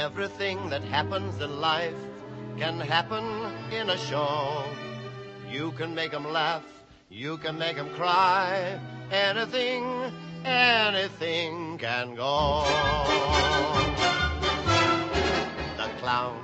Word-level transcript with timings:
Everything 0.00 0.70
that 0.70 0.82
happens 0.82 1.38
in 1.42 1.60
life 1.60 2.00
can 2.56 2.80
happen 2.80 3.22
in 3.70 3.90
a 3.90 3.98
show. 3.98 4.64
You 5.46 5.72
can 5.72 5.94
make 5.94 6.14
'em 6.14 6.24
laugh, 6.32 6.64
you 7.10 7.36
can 7.36 7.58
make 7.58 7.76
'em 7.76 7.90
cry. 8.00 8.80
Anything, 9.12 9.84
anything 10.42 11.76
can 11.76 12.14
go. 12.14 12.64
The 15.76 15.88
clown 16.00 16.40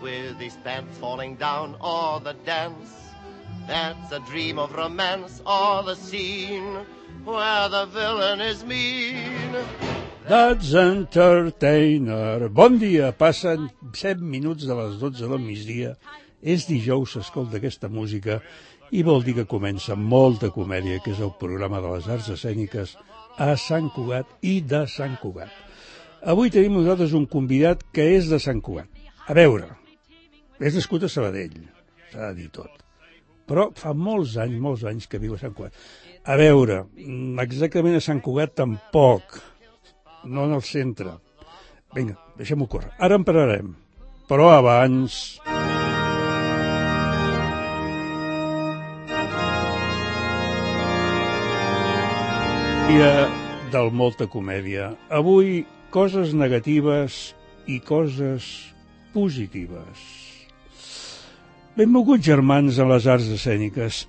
with 0.00 0.36
his 0.40 0.56
pants 0.64 0.98
falling 0.98 1.36
down, 1.36 1.76
or 1.80 2.18
the 2.18 2.34
dance 2.44 2.90
that's 3.68 4.10
a 4.10 4.20
dream 4.30 4.58
of 4.58 4.74
romance, 4.74 5.40
or 5.46 5.84
the 5.84 5.94
scene 5.94 6.84
where 7.24 7.68
the 7.68 7.86
villain 7.86 8.40
is 8.40 8.64
mean. 8.64 9.54
That's 10.28 10.72
Entertainer. 10.74 12.48
Bon 12.48 12.78
dia, 12.78 13.10
passen 13.10 13.66
7 13.92 14.22
minuts 14.22 14.62
de 14.68 14.74
les 14.78 15.00
12 15.00 15.26
del 15.26 15.40
migdia. 15.42 15.96
És 16.38 16.68
dijous, 16.68 17.16
s'escolta 17.16 17.58
aquesta 17.58 17.90
música 17.90 18.38
i 18.94 19.02
vol 19.02 19.24
dir 19.26 19.34
que 19.40 19.48
comença 19.50 19.96
molta 19.98 20.52
comèdia, 20.54 21.00
que 21.02 21.10
és 21.10 21.20
el 21.20 21.34
programa 21.40 21.82
de 21.82 21.90
les 21.96 22.06
arts 22.06 22.30
escèniques 22.36 22.94
a 23.34 23.50
Sant 23.58 23.90
Cugat 23.96 24.30
i 24.46 24.60
de 24.62 24.84
Sant 24.86 25.18
Cugat. 25.18 25.50
Avui 26.22 26.54
tenim 26.54 26.78
nosaltres 26.78 27.18
un 27.18 27.26
convidat 27.26 27.82
que 27.90 28.06
és 28.14 28.30
de 28.30 28.38
Sant 28.38 28.62
Cugat. 28.62 28.86
A 29.26 29.34
veure, 29.34 29.72
és 30.62 30.78
nascut 30.78 31.02
a 31.02 31.10
Sabadell, 31.10 31.64
s'ha 32.12 32.28
de 32.30 32.34
dir 32.44 32.50
tot. 32.54 32.70
Però 33.50 33.72
fa 33.74 33.90
molts 33.90 34.38
anys, 34.38 34.60
molts 34.62 34.86
anys 34.86 35.10
que 35.10 35.18
viu 35.18 35.34
a 35.34 35.42
Sant 35.42 35.56
Cugat. 35.56 35.74
A 36.22 36.38
veure, 36.38 36.84
mm, 36.94 37.40
exactament 37.42 37.98
a 37.98 38.04
Sant 38.04 38.22
Cugat 38.22 38.54
tampoc, 38.54 39.42
no 40.24 40.46
en 40.46 40.56
el 40.56 40.62
centre. 40.62 41.16
Vinga, 41.94 42.16
deixem-ho 42.38 42.66
córrer. 42.70 42.92
Ara 42.98 43.18
en 43.18 43.24
parlarem. 43.28 43.74
Però 44.30 44.48
abans... 44.54 45.40
Dia 52.92 53.12
del 53.72 53.88
molta 53.96 54.26
comèdia. 54.28 54.90
Avui, 55.08 55.62
coses 55.94 56.34
negatives 56.36 57.32
i 57.68 57.78
coses 57.80 58.48
positives. 59.14 60.02
Benvolguts 61.76 62.26
germans 62.26 62.76
a 62.76 62.84
les 62.88 63.06
arts 63.08 63.30
escèniques. 63.32 64.02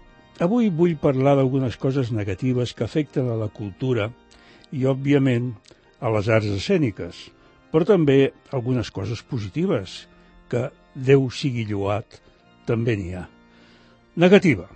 Avui 0.43 0.67
vull 0.67 0.97
parlar 0.99 1.37
d'algunes 1.39 1.77
coses 1.79 2.11
negatives 2.11 2.73
que 2.75 2.83
afecten 2.83 3.29
a 3.31 3.37
la 3.39 3.47
cultura 3.47 4.09
i, 4.71 4.83
òbviament, 4.89 5.53
a 6.03 6.11
les 6.11 6.27
arts 6.27 6.51
escèniques, 6.51 7.29
però 7.71 7.87
també 7.87 8.33
algunes 8.51 8.91
coses 8.91 9.23
positives, 9.23 10.03
que 10.51 10.67
Déu 10.93 11.29
sigui 11.33 11.63
lloat, 11.65 12.19
també 12.67 12.93
n'hi 12.99 13.15
ha. 13.17 13.23
Negativa. 14.21 14.67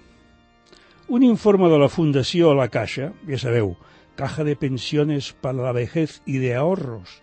Un 1.13 1.23
informe 1.23 1.69
de 1.69 1.77
la 1.77 1.91
Fundació 1.93 2.55
La 2.57 2.71
Caixa, 2.73 3.11
ja 3.27 3.37
sabeu, 3.37 3.75
Caja 4.17 4.43
de 4.47 4.55
Pensiones 4.57 5.29
para 5.43 5.61
la 5.61 5.75
Vejez 5.77 6.17
i 6.25 6.39
de 6.41 6.55
Ahorros, 6.57 7.19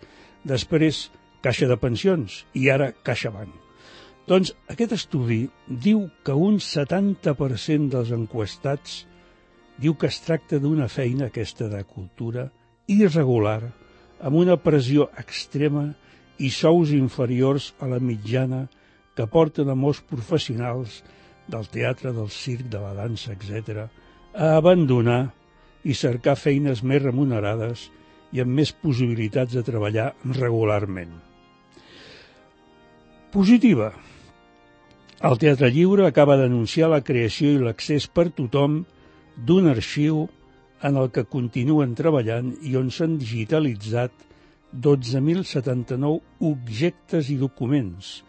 després 0.47 1.09
Caixa 1.43 1.67
de 1.67 1.75
Pensions 1.77 2.45
i 2.55 2.69
ara 2.71 2.93
CaixaBank. 3.03 3.51
Doncs 4.25 4.55
aquest 4.71 4.95
estudi 4.95 5.43
diu 5.67 6.07
que 6.25 6.33
un 6.33 6.55
70% 6.63 7.91
dels 7.91 8.13
enquestats 8.15 9.03
diu 9.77 9.97
que 9.99 10.07
es 10.07 10.21
tracta 10.23 10.57
d'una 10.63 10.87
feina 10.87 11.27
aquesta 11.27 11.67
de 11.69 11.83
cultura 11.83 12.47
irregular, 12.87 13.59
amb 14.19 14.39
una 14.39 14.57
pressió 14.61 15.09
extrema 15.19 15.89
i 16.39 16.49
sous 16.51 16.91
inferiors 16.95 17.73
a 17.79 17.89
la 17.91 17.99
mitjana 17.99 18.65
que 19.15 19.27
porten 19.31 19.69
a 19.71 19.75
molts 19.75 20.01
professionals 20.03 21.01
del 21.47 21.67
teatre, 21.71 22.11
del 22.11 22.29
circ, 22.33 22.67
de 22.71 22.81
la 22.81 22.93
dansa, 22.97 23.35
etc., 23.35 23.85
a 24.35 24.55
abandonar 24.57 25.29
i 25.85 25.93
cercar 25.93 26.35
feines 26.35 26.81
més 26.83 27.03
remunerades 27.03 27.89
i 28.35 28.41
amb 28.43 28.57
més 28.57 28.73
possibilitats 28.73 29.53
de 29.55 29.63
treballar 29.63 30.09
regularment. 30.35 31.13
Positiva. 33.31 33.91
El 35.25 35.37
Teatre 35.39 35.69
Lliure 35.71 36.05
acaba 36.07 36.35
d'anunciar 36.39 36.89
la 36.91 37.03
creació 37.05 37.53
i 37.53 37.61
l'accés 37.61 38.07
per 38.11 38.29
tothom 38.35 38.81
d'un 39.47 39.69
arxiu 39.71 40.25
en 40.83 40.97
el 40.99 41.11
que 41.15 41.23
continuen 41.31 41.95
treballant 41.95 42.51
i 42.67 42.75
on 42.79 42.91
s'han 42.91 43.17
digitalitzat 43.21 44.25
12.079 44.75 46.19
objectes 46.49 47.29
i 47.31 47.37
documents. 47.39 48.23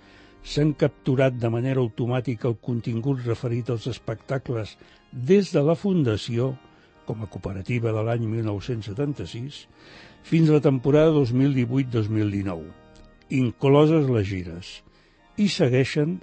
S'han 0.47 0.77
capturat 0.79 1.35
de 1.35 1.51
manera 1.51 1.83
automàtica 1.83 2.47
el 2.49 2.59
contingut 2.63 3.25
referit 3.27 3.71
als 3.71 3.89
espectacles 3.91 4.77
des 5.11 5.51
de 5.51 5.63
la 5.67 5.75
Fundació, 5.75 6.53
com 7.07 7.23
a 7.23 7.31
cooperativa 7.31 7.93
de 7.95 8.03
l'any 8.07 8.27
1976, 8.31 9.65
fins 10.27 10.51
a 10.51 10.59
la 10.59 10.63
temporada 10.63 11.15
2018-2019, 11.19 12.63
incloses 13.41 14.07
les 14.11 14.27
gires, 14.27 14.71
i 15.39 15.49
segueixen, 15.51 16.19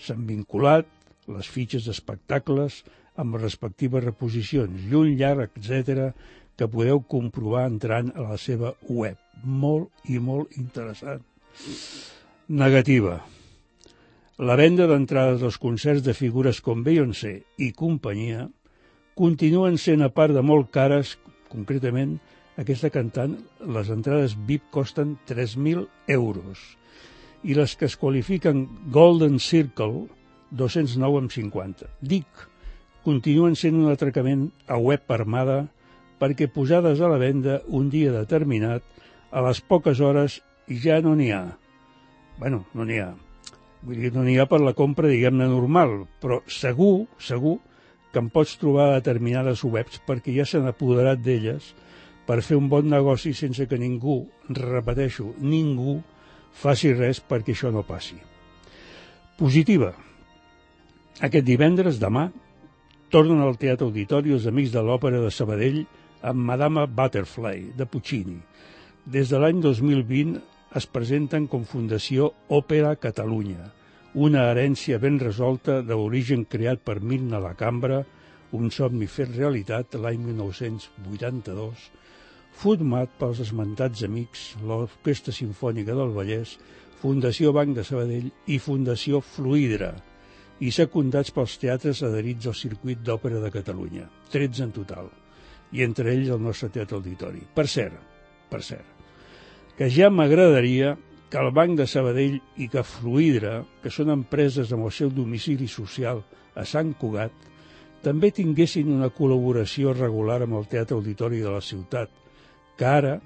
s'han 0.00 0.24
vinculat 0.28 0.88
les 1.28 1.48
fitxes 1.48 1.84
d'espectacles 1.86 2.80
amb 3.20 3.36
les 3.36 3.44
respectives 3.44 4.04
reposicions 4.04 4.92
un 4.96 5.14
llarg, 5.20 5.52
etc 5.60 6.10
que 6.60 6.68
podeu 6.68 6.98
comprovar 7.08 7.64
entrant 7.70 8.10
a 8.12 8.26
la 8.26 8.36
seva 8.36 8.74
web. 8.84 9.16
Molt 9.44 10.10
i 10.12 10.18
molt 10.20 10.58
interessant. 10.60 11.22
Negativa. 12.52 13.14
La 14.44 14.56
venda 14.60 14.84
d'entrades 14.90 15.40
als 15.46 15.56
concerts 15.60 16.04
de 16.04 16.12
figures 16.16 16.60
com 16.64 16.82
Beyoncé 16.84 17.32
i 17.64 17.70
companyia 17.76 18.44
continuen 19.16 19.80
sent 19.80 20.04
a 20.04 20.10
part 20.12 20.36
de 20.36 20.44
molt 20.44 20.68
cares, 20.72 21.14
concretament 21.48 22.18
aquesta 22.60 22.92
cantant, 22.92 23.38
les 23.64 23.88
entrades 23.88 24.36
VIP 24.36 24.68
costen 24.76 25.16
3.000 25.28 25.86
euros 26.12 26.60
i 27.40 27.56
les 27.56 27.72
que 27.72 27.88
es 27.88 27.96
qualifiquen 27.96 28.66
Golden 28.92 29.40
Circle 29.40 30.10
209,50. 30.52 31.88
Dic, 32.04 32.26
continuen 33.10 33.56
sent 33.58 33.74
un 33.74 33.90
atracament 33.90 34.48
a 34.70 34.78
web 34.78 35.10
armada 35.10 35.64
perquè 36.20 36.46
posades 36.52 37.00
a 37.00 37.08
la 37.10 37.18
venda 37.18 37.58
un 37.66 37.88
dia 37.90 38.12
determinat, 38.14 38.84
a 39.32 39.42
les 39.42 39.60
poques 39.64 39.98
hores 40.04 40.38
ja 40.68 41.00
no 41.02 41.16
n'hi 41.16 41.32
ha. 41.32 41.56
bueno, 42.38 42.64
no 42.72 42.84
n'hi 42.84 43.00
ha. 43.02 43.10
Vull 43.82 43.98
dir, 44.00 44.12
no 44.14 44.22
n'hi 44.24 44.38
ha 44.38 44.46
per 44.48 44.60
la 44.60 44.72
compra, 44.76 45.08
diguem-ne, 45.08 45.48
normal, 45.48 46.06
però 46.20 46.40
segur, 46.48 47.06
segur, 47.18 47.58
que 48.12 48.20
em 48.20 48.30
pots 48.32 48.56
trobar 48.60 48.86
a 48.88 48.98
determinades 48.98 49.62
webs 49.64 50.00
perquè 50.06 50.34
ja 50.36 50.46
s'han 50.48 50.68
apoderat 50.68 51.20
d'elles 51.24 51.72
per 52.26 52.40
fer 52.46 52.58
un 52.58 52.68
bon 52.72 52.88
negoci 52.88 53.32
sense 53.36 53.66
que 53.68 53.78
ningú, 53.80 54.22
repeteixo, 54.48 55.34
ningú, 55.40 55.98
faci 56.62 56.94
res 56.96 57.20
perquè 57.20 57.56
això 57.56 57.72
no 57.74 57.84
passi. 57.86 58.18
Positiva. 59.40 59.92
Aquest 61.20 61.46
divendres, 61.46 62.00
demà, 62.00 62.28
tornen 63.10 63.40
al 63.42 63.56
Teatre 63.58 63.88
Auditori 63.88 64.30
els 64.36 64.46
Amics 64.46 64.70
de 64.70 64.82
l'Òpera 64.86 65.18
de 65.18 65.32
Sabadell 65.34 65.80
amb 66.30 66.44
Madama 66.46 66.84
Butterfly, 66.86 67.72
de 67.74 67.86
Puccini. 67.90 68.36
Des 69.02 69.32
de 69.32 69.38
l'any 69.42 69.58
2020 69.64 70.36
es 70.78 70.86
presenten 70.86 71.48
com 71.50 71.64
Fundació 71.66 72.28
Òpera 72.54 72.92
Catalunya, 73.02 73.66
una 74.14 74.44
herència 74.52 75.00
ben 75.02 75.18
resolta 75.18 75.80
d'origen 75.82 76.44
creat 76.46 76.84
per 76.86 77.00
Mirna 77.00 77.40
la 77.42 77.56
Cambra, 77.58 78.04
un 78.54 78.70
somni 78.70 79.08
fet 79.10 79.34
realitat 79.34 79.98
l'any 79.98 80.22
1982, 80.28 81.88
format 82.62 83.10
pels 83.18 83.42
esmentats 83.42 84.04
amics, 84.06 84.52
l'Orquestra 84.62 85.34
Simfònica 85.34 85.98
del 85.98 86.14
Vallès, 86.14 86.54
Fundació 87.02 87.50
Banc 87.56 87.74
de 87.74 87.86
Sabadell 87.86 88.30
i 88.46 88.60
Fundació 88.62 89.22
Fluidra, 89.24 89.96
i 90.60 90.70
secundats 90.74 91.32
pels 91.32 91.56
teatres 91.60 92.02
adherits 92.04 92.50
al 92.50 92.56
circuit 92.56 93.00
d'òpera 93.04 93.40
de 93.40 93.50
Catalunya, 93.52 94.06
13 94.32 94.66
en 94.66 94.72
total, 94.76 95.08
i 95.72 95.84
entre 95.86 96.12
ells 96.12 96.32
el 96.34 96.42
nostre 96.42 96.68
teatre 96.74 96.98
auditori. 96.98 97.40
Per 97.54 97.66
cert, 97.68 97.96
per 98.50 98.60
cert, 98.66 98.98
que 99.78 99.88
ja 99.88 100.10
m'agradaria 100.12 100.96
que 101.30 101.38
el 101.38 101.52
Banc 101.54 101.78
de 101.78 101.86
Sabadell 101.86 102.40
i 102.58 102.66
que 102.68 102.82
Fluidra, 102.84 103.60
que 103.80 103.92
són 103.94 104.10
empreses 104.12 104.72
amb 104.74 104.88
el 104.88 104.92
seu 104.92 105.12
domicili 105.14 105.70
social 105.70 106.24
a 106.58 106.66
Sant 106.66 106.92
Cugat, 106.98 107.32
també 108.04 108.32
tinguessin 108.34 108.90
una 108.92 109.12
col·laboració 109.14 109.94
regular 109.94 110.40
amb 110.42 110.58
el 110.58 110.68
Teatre 110.68 110.98
Auditori 110.98 111.40
de 111.44 111.54
la 111.54 111.62
ciutat, 111.64 112.10
que 112.76 112.88
ara, 112.88 113.16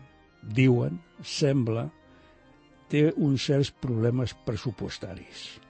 diuen, 0.43 1.01
sembla, 1.23 1.89
té 2.91 3.09
uns 3.17 3.47
certs 3.49 3.73
problemes 3.73 4.35
pressupostaris. 4.47 5.64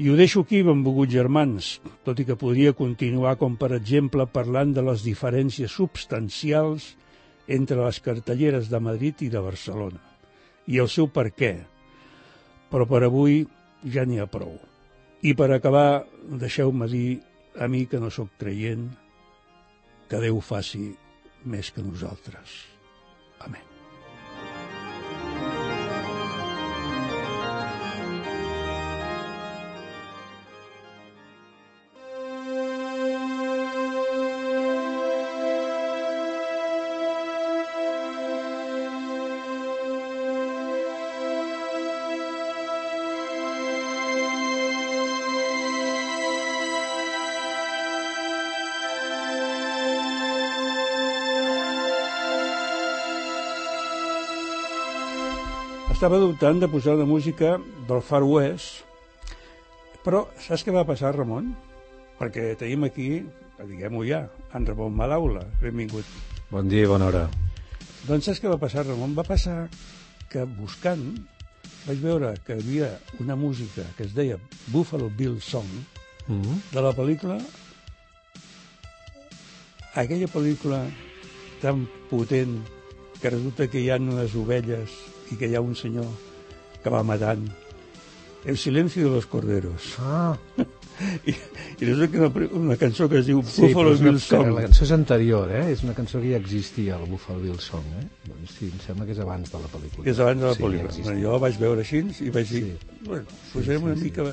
I 0.00 0.08
ho 0.08 0.16
deixo 0.16 0.40
aquí, 0.40 0.62
benvolguts 0.64 1.12
germans, 1.12 1.74
tot 2.06 2.20
i 2.22 2.24
que 2.24 2.38
podria 2.38 2.72
continuar 2.72 3.36
com, 3.40 3.58
per 3.60 3.74
exemple, 3.76 4.24
parlant 4.24 4.72
de 4.72 4.84
les 4.86 5.04
diferències 5.04 5.74
substancials 5.76 6.94
entre 7.46 7.76
les 7.82 8.00
cartelleres 8.00 8.70
de 8.72 8.80
Madrid 8.80 9.20
i 9.26 9.28
de 9.32 9.42
Barcelona, 9.44 10.00
i 10.66 10.80
el 10.80 10.88
seu 10.88 11.10
per 11.12 11.28
què. 11.36 11.52
Però 12.72 12.86
per 12.88 13.02
avui 13.04 13.42
ja 13.84 14.06
n'hi 14.08 14.22
ha 14.22 14.30
prou. 14.30 14.54
I 15.22 15.34
per 15.38 15.50
acabar, 15.52 16.04
deixeu-me 16.40 16.88
dir 16.88 17.20
a 17.60 17.68
mi 17.68 17.84
que 17.86 18.00
no 18.00 18.10
sóc 18.10 18.32
creient, 18.40 18.88
que 20.08 20.22
Déu 20.24 20.40
faci 20.44 20.88
més 21.44 21.70
que 21.72 21.84
nosaltres. 21.84 22.56
Amén. 23.44 23.71
Estava 56.02 56.18
dubtant 56.18 56.58
de 56.58 56.66
posar 56.66 56.96
una 56.96 57.04
música 57.06 57.52
del 57.86 58.00
Far 58.02 58.24
West, 58.26 58.80
però 60.02 60.24
saps 60.42 60.64
què 60.66 60.72
va 60.74 60.82
passar, 60.82 61.12
Ramon? 61.14 61.52
Perquè 62.18 62.56
tenim 62.58 62.82
aquí, 62.88 63.20
diguem-ho 63.68 64.02
ja, 64.08 64.24
en 64.50 64.66
Ramon 64.66 64.96
Malaula. 64.98 65.44
Benvingut. 65.60 66.08
Bon 66.50 66.66
dia 66.66 66.88
i 66.88 66.90
bona 66.90 67.06
hora. 67.06 67.20
Doncs 68.08 68.26
saps 68.26 68.42
què 68.42 68.50
va 68.50 68.58
passar, 68.58 68.82
Ramon? 68.88 69.14
Va 69.14 69.22
passar 69.28 69.68
que 70.32 70.42
buscant 70.56 71.06
vaig 71.84 72.02
veure 72.02 72.34
que 72.42 72.58
hi 72.58 72.66
havia 72.66 72.90
una 73.22 73.38
música 73.38 73.86
que 73.94 74.08
es 74.08 74.18
deia 74.18 74.40
Buffalo 74.74 75.06
Bill 75.06 75.38
Song 75.38 75.70
Mm 76.26 76.42
-hmm. 76.42 76.58
de 76.72 76.80
la 76.82 76.92
pel·lícula 76.94 77.38
aquella 79.94 80.26
pel·lícula 80.26 80.86
tan 81.60 81.88
potent 82.10 82.62
que 83.20 83.30
resulta 83.30 83.66
que 83.66 83.80
hi 83.80 83.90
ha 83.90 83.96
unes 83.98 84.34
ovelles 84.34 85.11
i 85.30 85.36
que 85.38 85.48
hi 85.48 85.54
ha 85.54 85.60
un 85.62 85.76
senyor 85.78 86.08
que 86.82 86.90
va 86.90 87.02
matant. 87.06 87.46
El 88.44 88.56
silencio 88.58 89.04
de 89.06 89.10
los 89.14 89.26
corderos. 89.30 89.94
Ah, 90.00 90.36
I, 91.26 91.32
i 91.80 91.84
resulta 91.86 92.08
que 92.10 92.18
una, 92.18 92.48
una 92.58 92.76
cançó 92.76 93.08
que 93.08 93.18
es 93.22 93.26
diu 93.26 93.40
sí, 93.46 93.62
Buffalo 93.64 93.94
Bill 93.98 94.18
Song. 94.20 94.50
la 94.54 94.64
cançó 94.66 94.84
és 94.84 94.90
anterior, 94.94 95.50
eh? 95.50 95.62
És 95.72 95.82
una 95.86 95.94
cançó 95.94 96.20
que 96.20 96.30
ja 96.34 96.38
existia, 96.42 96.96
el 96.98 97.06
Buffalo 97.10 97.40
Bill 97.42 97.58
Song, 97.62 97.86
eh? 98.00 98.04
Doncs 98.26 98.56
sí, 98.58 98.68
em 98.70 98.80
sembla 98.84 99.06
que 99.08 99.14
és 99.16 99.22
abans 99.22 99.50
de 99.50 99.58
la 99.62 99.70
pel·lícula. 99.72 100.04
és 100.10 100.20
abans 100.22 100.42
de 100.42 100.46
la 100.50 100.54
sí, 100.58 100.62
pel·lícula. 100.62 100.92
Ja 100.94 101.02
bueno, 101.08 101.22
jo 101.24 101.38
vaig 101.42 101.58
veure 101.62 101.80
així 101.86 102.02
i 102.02 102.30
vaig 102.34 102.50
dir, 102.52 102.64
Sí. 102.66 102.98
bueno, 103.08 103.24
posarem 103.52 103.80
sí, 103.80 103.84
una 103.88 103.96
sí. 103.96 104.04
mica 104.10 104.28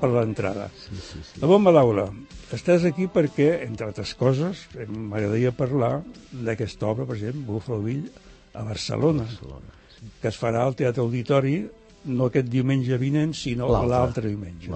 per 0.00 0.10
l'entrada. 0.16 0.68
Sí, 0.76 0.96
sí, 0.96 1.22
sí. 1.30 1.40
La 1.40 1.46
bomba 1.52 1.72
Laura, 1.72 2.06
estàs 2.52 2.84
aquí 2.88 3.06
perquè, 3.12 3.50
entre 3.68 3.86
altres 3.86 4.14
coses, 4.18 4.66
m'agradaria 4.88 5.52
parlar 5.52 6.00
d'aquesta 6.32 6.88
obra, 6.90 7.04
per 7.06 7.16
exemple, 7.20 7.46
Buffalo 7.52 7.82
Bill, 7.84 8.06
a 8.54 8.64
Barcelona, 8.64 9.24
Barcelona. 9.28 9.76
Que 10.20 10.30
es 10.30 10.38
farà 10.40 10.64
al 10.64 10.76
Teatre 10.78 11.02
Auditori 11.02 11.58
no 12.04 12.30
aquest 12.30 12.48
diumenge 12.48 12.96
vinent, 13.00 13.34
sinó 13.36 13.68
L'altre. 13.68 14.28
diumenge. 14.28 14.72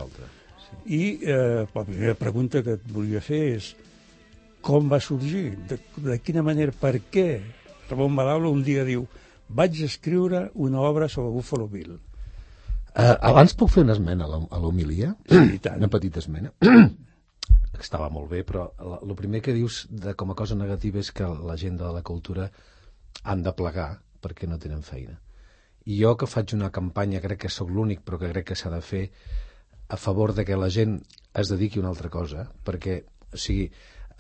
Sí. 0.65 0.76
I 0.85 1.03
eh, 1.23 1.65
la 1.75 1.85
primera 1.85 2.15
pregunta 2.15 2.62
que 2.62 2.76
et 2.76 2.88
volia 2.93 3.23
fer 3.25 3.43
és 3.56 3.75
com 4.65 4.88
va 4.91 5.00
sorgir? 5.00 5.55
De, 5.69 5.79
de 6.09 6.19
quina 6.25 6.43
manera? 6.44 6.73
Per 6.73 6.99
què? 7.12 7.29
Ramon 7.91 8.12
Malaula 8.17 8.53
un 8.53 8.62
dia 8.65 8.85
diu 8.85 9.06
vaig 9.49 9.81
escriure 9.85 10.49
una 10.55 10.81
obra 10.81 11.09
sobre 11.09 11.32
Buffalo 11.32 11.69
Bill. 11.69 11.97
Uh, 12.94 13.17
abans 13.27 13.56
puc 13.59 13.73
fer 13.75 13.82
una 13.85 13.97
esmena 13.97 14.25
a 14.25 14.61
l'homilia? 14.62 15.15
Sí. 15.29 15.59
Una 15.75 15.91
petita 15.93 16.23
esmena. 16.23 16.53
Estava 17.81 18.06
molt 18.09 18.31
bé, 18.31 18.44
però 18.47 18.69
el 19.03 19.15
primer 19.19 19.43
que 19.43 19.53
dius 19.53 19.82
de, 19.91 20.15
com 20.15 20.31
a 20.31 20.38
cosa 20.38 20.56
negativa 20.56 21.00
és 21.03 21.11
que 21.12 21.27
la 21.27 21.56
gent 21.61 21.77
de 21.81 21.91
la 21.93 22.05
cultura 22.06 22.47
han 23.25 23.43
de 23.43 23.53
plegar 23.53 23.88
perquè 24.25 24.49
no 24.50 24.59
tenen 24.59 24.82
feina. 24.82 25.19
I 25.85 25.99
jo 26.00 26.15
que 26.17 26.29
faig 26.31 26.55
una 26.56 26.71
campanya, 26.73 27.21
crec 27.21 27.44
que 27.44 27.53
sóc 27.53 27.71
l'únic, 27.71 28.00
però 28.05 28.19
que 28.21 28.32
crec 28.32 28.53
que 28.53 28.56
s'ha 28.56 28.73
de 28.73 28.81
fer 28.81 29.05
a 29.88 29.99
favor 30.00 30.32
de 30.35 30.44
que 30.49 30.56
la 30.56 30.71
gent 30.73 31.03
es 31.35 31.50
dediqui 31.53 31.79
a 31.79 31.85
una 31.85 31.93
altra 31.93 32.09
cosa, 32.09 32.47
perquè, 32.65 33.03
o 33.32 33.41
sigui, 33.41 33.69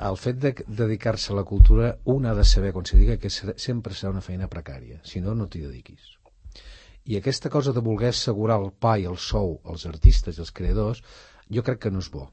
el 0.08 0.18
fet 0.18 0.40
de 0.42 0.52
dedicar-se 0.66 1.32
a 1.32 1.36
la 1.38 1.46
cultura, 1.48 1.94
un 2.04 2.26
ha 2.26 2.34
de 2.34 2.44
saber, 2.44 2.72
quan 2.74 2.84
se 2.84 2.98
diga, 2.98 3.16
que 3.16 3.30
sempre 3.30 3.94
serà 3.94 4.10
una 4.12 4.24
feina 4.26 4.50
precària, 4.50 5.00
si 5.06 5.22
no, 5.24 5.34
no 5.38 5.46
t'hi 5.48 5.62
dediquis. 5.64 6.10
I 7.04 7.18
aquesta 7.18 7.50
cosa 7.52 7.72
de 7.76 7.82
voler 7.84 8.10
assegurar 8.10 8.58
el 8.60 8.70
pa 8.80 8.96
i 8.98 9.04
el 9.08 9.18
sou 9.20 9.58
als 9.64 9.84
artistes 9.86 10.36
i 10.36 10.42
als 10.44 10.52
creadors, 10.56 11.02
jo 11.52 11.62
crec 11.62 11.84
que 11.84 11.92
no 11.92 12.00
és 12.00 12.10
bo. 12.10 12.28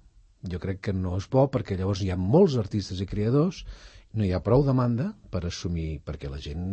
Jo 0.52 0.58
crec 0.60 0.80
que 0.88 0.94
no 0.98 1.18
és 1.20 1.28
bo 1.30 1.46
perquè 1.54 1.78
llavors 1.78 2.02
hi 2.02 2.10
ha 2.10 2.18
molts 2.18 2.56
artistes 2.58 3.02
i 3.04 3.08
creadors, 3.08 3.66
no 4.14 4.26
hi 4.26 4.32
ha 4.34 4.42
prou 4.44 4.64
demanda 4.66 5.12
per 5.32 5.44
assumir, 5.46 6.02
perquè 6.08 6.32
la 6.32 6.40
gent, 6.42 6.64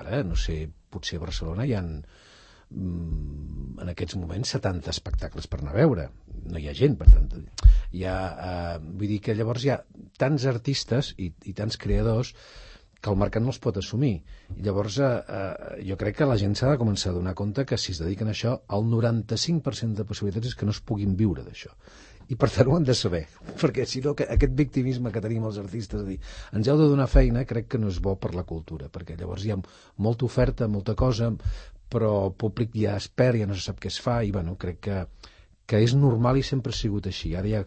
ara, 0.00 0.22
no 0.24 0.36
sé, 0.36 0.66
potser 0.90 1.18
a 1.18 1.24
Barcelona 1.24 1.66
hi 1.66 1.74
ha 1.76 1.82
mm, 1.84 3.78
en 3.82 3.92
aquests 3.92 4.16
moments 4.20 4.54
70 4.56 4.92
espectacles 4.92 5.46
per 5.50 5.60
anar 5.60 5.74
a 5.74 5.80
veure. 5.80 6.08
No 6.46 6.60
hi 6.60 6.68
ha 6.68 6.76
gent, 6.76 6.96
per 7.00 7.08
tant, 7.10 7.46
hi 7.92 8.06
ha, 8.06 8.16
eh, 8.50 8.78
vull 8.86 9.12
dir 9.14 9.20
que 9.24 9.36
llavors 9.38 9.64
hi 9.64 9.74
ha 9.74 9.82
tants 10.18 10.46
artistes 10.50 11.14
i, 11.18 11.32
i 11.44 11.54
tants 11.56 11.78
creadors 11.82 12.34
que 13.00 13.12
el 13.12 13.18
mercat 13.20 13.44
no 13.44 13.52
els 13.52 13.60
pot 13.62 13.76
assumir. 13.78 14.14
I 14.56 14.64
llavors 14.66 14.98
eh, 14.98 15.10
eh, 15.38 15.78
jo 15.90 15.98
crec 16.00 16.18
que 16.20 16.28
la 16.30 16.38
gent 16.40 16.56
s'ha 16.58 16.72
de 16.72 16.80
començar 16.80 17.12
a 17.12 17.18
donar 17.18 17.36
compte 17.38 17.66
que 17.68 17.78
si 17.78 17.92
es 17.94 18.02
dediquen 18.02 18.30
a 18.30 18.34
això, 18.34 18.56
el 18.78 18.88
95% 18.92 20.00
de 20.00 20.06
possibilitats 20.08 20.52
és 20.52 20.58
que 20.58 20.68
no 20.68 20.74
es 20.74 20.82
puguin 20.82 21.14
viure 21.20 21.44
d'això. 21.46 21.74
I 22.28 22.36
per 22.40 22.48
tant 22.50 22.66
ho 22.66 22.74
han 22.76 22.86
de 22.86 22.94
saber, 22.98 23.22
perquè 23.60 23.86
si 23.86 24.02
no 24.04 24.16
que 24.18 24.26
aquest 24.34 24.56
victimisme 24.58 25.12
que 25.14 25.22
tenim 25.22 25.46
els 25.46 25.60
artistes, 25.62 26.02
de 26.02 26.16
dir, 26.16 26.18
ens 26.56 26.68
heu 26.68 26.80
de 26.80 26.88
donar 26.90 27.06
feina, 27.10 27.46
crec 27.46 27.70
que 27.74 27.80
no 27.82 27.92
és 27.92 28.00
bo 28.02 28.16
per 28.18 28.34
la 28.34 28.46
cultura, 28.48 28.90
perquè 28.92 29.18
llavors 29.18 29.46
hi 29.46 29.54
ha 29.54 29.60
molta 30.02 30.26
oferta, 30.26 30.68
molta 30.68 30.96
cosa, 30.98 31.30
però 31.92 32.12
el 32.26 32.34
públic 32.34 32.74
ja 32.74 32.96
es 32.98 33.08
perd, 33.08 33.40
ja 33.42 33.46
no 33.46 33.54
se 33.54 33.62
sap 33.68 33.78
què 33.82 33.92
es 33.92 34.00
fa, 34.02 34.20
i 34.26 34.32
bueno, 34.34 34.56
crec 34.58 34.80
que, 34.88 35.02
que 35.70 35.82
és 35.82 35.94
normal 35.94 36.40
i 36.40 36.44
sempre 36.46 36.74
ha 36.74 36.78
sigut 36.78 37.06
així. 37.10 37.34
Ara 37.38 37.60
ha 37.60 37.64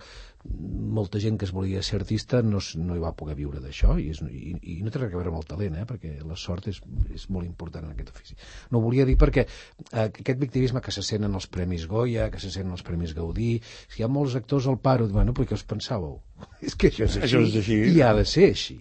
molta 0.47 1.19
gent 1.19 1.37
que 1.37 1.43
es 1.45 1.51
volia 1.51 1.81
ser 1.83 1.99
artista 1.99 2.39
no, 2.41 2.61
no 2.79 2.95
hi 2.95 3.01
va 3.03 3.11
poder 3.17 3.35
viure 3.35 3.59
d'això 3.59 3.97
i, 3.99 4.07
és, 4.13 4.21
i, 4.31 4.53
i 4.73 4.75
no 4.85 4.91
té 4.91 5.01
res 5.01 5.11
a 5.11 5.17
veure 5.17 5.33
amb 5.33 5.41
el 5.41 5.47
talent 5.49 5.75
eh? 5.81 5.85
perquè 5.89 6.13
la 6.23 6.37
sort 6.39 6.69
és, 6.71 6.79
és 7.13 7.25
molt 7.33 7.47
important 7.47 7.83
en 7.85 7.91
aquest 7.91 8.13
ofici 8.13 8.37
no 8.71 8.79
ho 8.79 8.85
volia 8.85 9.05
dir 9.09 9.17
perquè 9.19 9.43
eh, 9.45 10.05
aquest 10.07 10.39
victimisme 10.39 10.81
que 10.85 10.95
se 10.95 11.03
sent 11.03 11.27
en 11.27 11.35
els 11.35 11.49
Premis 11.51 11.85
Goya 11.91 12.29
que 12.31 12.39
se 12.39 12.53
sent 12.55 12.69
en 12.69 12.77
els 12.77 12.85
Premis 12.87 13.13
Gaudí 13.17 13.57
si 13.65 13.99
hi 13.99 14.07
ha 14.07 14.11
molts 14.11 14.39
actors 14.39 14.69
al 14.71 14.79
paro 14.79 15.09
bueno, 15.11 15.35
però 15.35 15.49
què 15.49 15.59
us 15.59 15.67
pensàveu? 15.67 16.21
és 16.67 16.79
que 16.79 16.93
això 16.93 17.09
és 17.09 17.19
així, 17.19 17.27
Això 17.27 17.43
és 17.43 17.59
així. 17.59 17.81
i 17.97 18.01
ha 18.05 18.15
de 18.15 18.23
ser 18.23 18.49
així 18.53 18.79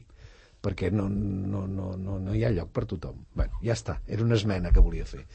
perquè 0.62 0.92
no, 0.94 1.08
no, 1.10 1.66
no, 1.66 1.92
no, 1.98 2.18
no 2.22 2.34
hi 2.34 2.46
ha 2.46 2.54
lloc 2.54 2.70
per 2.74 2.86
tothom 2.86 3.24
bueno, 3.34 3.58
ja 3.64 3.74
està, 3.74 3.98
era 4.06 4.22
una 4.22 4.38
esmena 4.38 4.70
que 4.70 4.84
volia 4.84 5.06
fer 5.10 5.26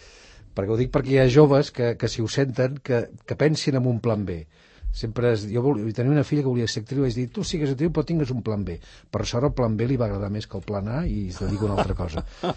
perquè 0.56 0.72
ho 0.72 0.80
dic 0.80 0.92
perquè 0.96 1.18
hi 1.18 1.24
ha 1.26 1.32
joves 1.32 1.76
que, 1.76 1.96
que 2.00 2.08
si 2.08 2.24
ho 2.24 2.32
senten 2.32 2.80
que, 2.80 3.10
que 3.28 3.36
pensin 3.36 3.80
en 3.80 3.92
un 3.92 4.00
plan 4.00 4.24
B 4.24 4.46
sempre 4.94 5.32
es, 5.34 5.48
jo 5.50 5.64
volia, 5.66 5.90
tenia 5.98 6.14
una 6.14 6.24
filla 6.24 6.44
que 6.46 6.52
volia 6.52 6.68
ser 6.70 6.84
actriu 6.84 7.02
i 7.02 7.08
vaig 7.08 7.16
dir, 7.18 7.26
tu 7.34 7.44
sigues 7.44 7.72
actriu 7.74 7.90
però 7.92 8.06
tingues 8.06 8.30
un 8.32 8.44
plan 8.46 8.62
B. 8.64 8.76
Per 9.10 9.26
sort 9.26 9.48
el 9.50 9.54
plan 9.58 9.74
B 9.78 9.88
li 9.90 9.98
va 9.98 10.06
agradar 10.06 10.30
més 10.32 10.46
que 10.48 10.56
el 10.60 10.64
plan 10.68 10.88
A 10.94 11.02
i 11.10 11.28
es 11.34 11.40
dedica 11.42 11.66
a 11.66 11.72
una 11.72 11.80
altra 11.82 11.96
cosa. 11.98 12.24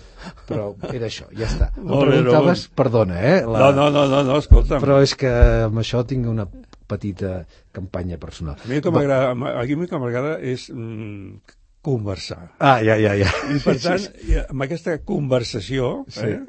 Però 0.48 0.68
era 0.92 1.06
això, 1.08 1.26
ja 1.32 1.46
està. 1.48 1.70
Em 1.78 1.86
bé, 1.88 2.00
preguntaves, 2.06 2.66
perdona 2.76 3.18
eh, 3.22 3.40
No, 3.46 3.70
no, 3.72 3.88
no, 3.94 4.06
no, 4.10 4.22
no 4.26 4.38
escolta'm. 4.42 4.80
però 4.84 5.00
és 5.02 5.14
que 5.18 5.30
amb 5.66 5.78
això 5.82 6.04
tinc 6.06 6.26
una 6.28 6.46
petita 6.86 7.40
campanya 7.74 8.18
personal. 8.18 8.56
A 8.62 8.68
mi 8.68 8.80
que 8.82 8.90
m'agrada 8.94 9.32
a 9.32 9.64
mi 9.66 9.86
que 9.88 9.98
m'agrada 10.02 10.36
és 10.42 10.68
mm, 10.70 11.38
conversar. 11.86 12.52
ah, 12.58 12.80
ja, 12.82 12.96
ja, 12.98 13.14
ja. 13.14 13.30
I 13.54 13.58
per 13.62 13.76
tant, 13.82 14.06
i 14.26 14.38
amb 14.42 14.62
aquesta 14.66 14.98
conversació, 15.06 16.04
Sí. 16.08 16.26
eh, 16.26 16.40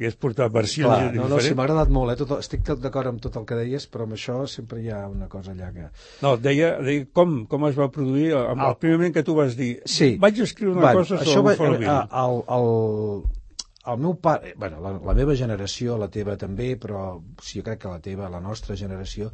que 0.00 0.08
és 0.08 0.14
portar 0.16 0.46
versions 0.48 0.88
Clar, 0.88 1.10
no, 1.12 1.26
no, 1.28 1.36
sí, 1.36 1.50
diferents... 1.50 1.56
m'ha 1.58 1.64
agradat 1.68 1.90
molt, 1.92 2.12
eh? 2.14 2.16
tot, 2.22 2.30
estic 2.40 2.62
d'acord 2.80 3.10
amb 3.10 3.20
tot 3.20 3.34
el 3.36 3.44
que 3.44 3.58
deies, 3.58 3.84
però 3.92 4.06
amb 4.08 4.16
això 4.16 4.38
sempre 4.48 4.80
hi 4.80 4.88
ha 4.88 5.02
una 5.12 5.28
cosa 5.28 5.52
allà 5.52 5.68
que... 5.74 5.90
No, 6.24 6.34
deia, 6.40 6.70
deia 6.80 7.04
com, 7.12 7.42
com 7.50 7.66
es 7.68 7.76
va 7.76 7.90
produir 7.92 8.30
el, 8.32 8.46
el 8.54 8.64
El- 8.70 8.78
primer 8.80 8.96
moment 8.96 9.14
que 9.18 9.22
tu 9.26 9.36
vas 9.36 9.58
dir 9.60 9.74
Sí. 9.84 10.14
vaig 10.22 10.40
escriure 10.40 10.78
una 10.78 10.86
Bueno, 10.88 11.02
cosa 11.04 11.20
això 11.20 11.36
sobre 11.36 11.56
va- 11.60 11.76
Bill. 11.76 11.88
a- 11.92 12.24
el, 12.24 12.40
el, 12.56 12.70
el 13.92 13.98
meu 14.06 14.14
pare, 14.24 14.54
bueno, 14.56 14.80
la, 14.84 14.94
la 15.12 15.14
meva 15.20 15.36
generació, 15.36 15.98
la 16.00 16.08
teva 16.12 16.36
també, 16.40 16.74
però 16.80 17.18
sí, 17.42 17.58
jo 17.60 17.66
crec 17.68 17.80
que 17.84 17.92
la 17.92 18.00
teva, 18.00 18.28
la 18.32 18.40
nostra 18.40 18.76
generació, 18.76 19.30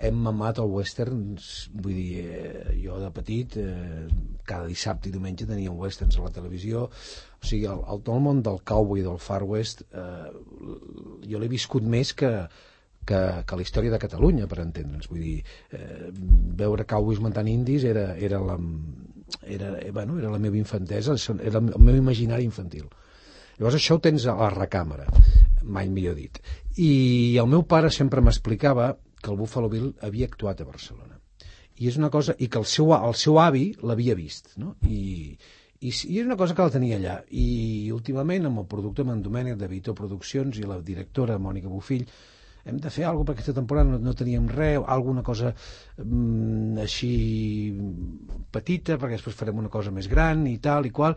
hem 0.00 0.16
mamat 0.16 0.56
el 0.62 0.68
western, 0.72 1.34
vull 1.76 1.92
dir, 1.92 2.20
eh, 2.24 2.76
jo 2.80 2.96
de 3.02 3.10
petit, 3.12 3.56
eh, 3.60 4.06
cada 4.48 4.64
dissabte 4.68 5.10
i 5.10 5.12
diumenge 5.12 5.44
teníem 5.48 5.76
westerns 5.76 6.16
a 6.16 6.24
la 6.24 6.32
televisió, 6.32 6.86
o 7.40 7.46
sigui, 7.46 7.66
el, 7.66 7.80
el, 7.94 8.02
el 8.14 8.24
món 8.24 8.42
del 8.44 8.60
cowboy 8.68 9.04
del 9.04 9.18
far 9.22 9.42
west, 9.48 9.82
eh, 9.92 10.30
jo 11.30 11.40
l'he 11.40 11.48
viscut 11.48 11.86
més 11.86 12.12
que, 12.14 12.30
que, 13.06 13.20
que 13.46 13.58
la 13.58 13.64
història 13.64 13.92
de 13.94 14.00
Catalunya, 14.02 14.48
per 14.50 14.60
entendre'ns. 14.62 15.08
Vull 15.10 15.24
dir, 15.24 15.36
eh, 15.76 16.10
veure 16.60 16.88
cowboys 16.88 17.20
muntant 17.24 17.48
indis 17.50 17.86
era, 17.88 18.10
era, 18.16 18.40
la, 18.44 18.58
era, 19.42 19.76
eh, 19.80 19.90
bueno, 19.90 20.18
era 20.18 20.32
la 20.32 20.40
meva 20.42 20.60
infantesa, 20.60 21.16
era 21.40 21.62
el 21.62 21.70
meu 21.80 21.96
imaginari 21.96 22.46
infantil. 22.46 22.88
Llavors 23.58 23.76
això 23.76 23.98
ho 23.98 24.02
tens 24.04 24.24
a 24.24 24.36
la 24.38 24.48
recàmera, 24.52 25.06
mai 25.62 25.90
millor 25.92 26.16
dit. 26.16 26.40
I 26.80 27.36
el 27.40 27.48
meu 27.50 27.64
pare 27.68 27.90
sempre 27.92 28.22
m'explicava 28.24 28.94
que 29.20 29.32
el 29.32 29.36
Buffalo 29.36 29.68
Bill 29.68 29.90
havia 30.00 30.28
actuat 30.30 30.62
a 30.62 30.68
Barcelona. 30.68 31.18
I 31.80 31.88
és 31.88 31.96
una 31.96 32.08
cosa, 32.12 32.34
i 32.36 32.48
que 32.52 32.60
el 32.60 32.66
seu, 32.68 32.92
el 32.96 33.16
seu 33.16 33.38
avi 33.40 33.70
l'havia 33.84 34.16
vist, 34.16 34.54
no? 34.60 34.74
I, 34.88 35.36
i, 35.80 35.88
i 35.88 36.18
és 36.20 36.26
una 36.26 36.36
cosa 36.40 36.56
que 36.56 36.66
la 36.66 36.72
tenia 36.74 36.98
allà. 37.00 37.20
I 37.32 37.88
últimament, 37.94 38.48
amb 38.48 38.62
el 38.62 38.68
productor 38.68 39.06
amb 39.06 39.16
en 39.16 39.24
Domènec 39.24 39.56
de 39.60 39.68
Vito 39.70 39.96
Produccions 39.96 40.60
i 40.60 40.68
la 40.68 40.80
directora 40.84 41.38
Mònica 41.40 41.72
Bufill, 41.72 42.04
hem 42.68 42.76
de 42.76 42.90
fer 42.92 43.06
alguna 43.08 43.30
perquè 43.30 43.40
aquesta 43.40 43.56
temporada 43.56 43.88
no, 43.88 43.98
no 44.04 44.12
teníem 44.12 44.50
res, 44.52 44.82
alguna 44.94 45.22
cosa 45.24 45.54
mm, 45.54 46.76
així 46.82 47.12
petita, 48.52 48.98
perquè 49.00 49.16
després 49.16 49.38
farem 49.38 49.62
una 49.62 49.72
cosa 49.72 49.92
més 49.94 50.10
gran 50.12 50.44
i 50.50 50.58
tal 50.60 50.84
i 50.84 50.92
qual, 50.92 51.16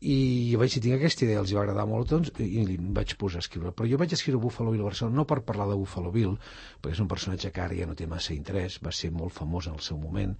i 0.00 0.56
vaig 0.58 0.74
dir, 0.74 0.82
tinc 0.88 0.96
aquesta 0.96 1.26
idea, 1.26 1.44
els 1.44 1.52
va 1.54 1.62
agradar 1.62 1.86
molt 1.86 2.10
doncs, 2.10 2.32
i 2.42 2.64
li 2.66 2.78
vaig 2.80 3.14
posar 3.20 3.38
a 3.38 3.44
escriure. 3.44 3.70
Però 3.76 3.86
jo 3.86 4.00
vaig 4.00 4.16
escriure 4.16 4.40
Buffalo 4.42 4.74
Bill 4.74 4.82
a 4.82 4.88
Barcelona 4.88 5.20
no 5.20 5.26
per 5.28 5.42
parlar 5.46 5.68
de 5.70 5.78
Buffalo 5.78 6.10
Bill, 6.14 6.34
perquè 6.80 6.96
és 6.96 7.04
un 7.04 7.10
personatge 7.10 7.52
que 7.54 7.62
ara 7.62 7.78
ja 7.78 7.86
no 7.86 7.94
té 7.94 8.10
massa 8.10 8.34
interès, 8.34 8.80
va 8.82 8.94
ser 8.96 9.12
molt 9.14 9.36
famós 9.36 9.70
en 9.70 9.78
el 9.78 9.84
seu 9.86 10.00
moment, 10.00 10.34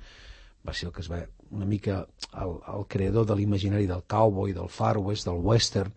va 0.67 0.75
ser 0.77 0.89
el 0.89 0.95
que 0.97 1.05
es 1.05 1.11
va 1.11 1.21
una 1.51 1.67
mica 1.67 2.07
el, 2.33 2.57
el 2.75 2.87
creador 2.89 3.27
de 3.27 3.37
l'imaginari 3.37 3.87
del 3.87 4.05
cowboy, 4.07 4.53
del 4.53 4.69
far 4.69 4.99
west, 4.99 5.27
del 5.27 5.41
western, 5.43 5.95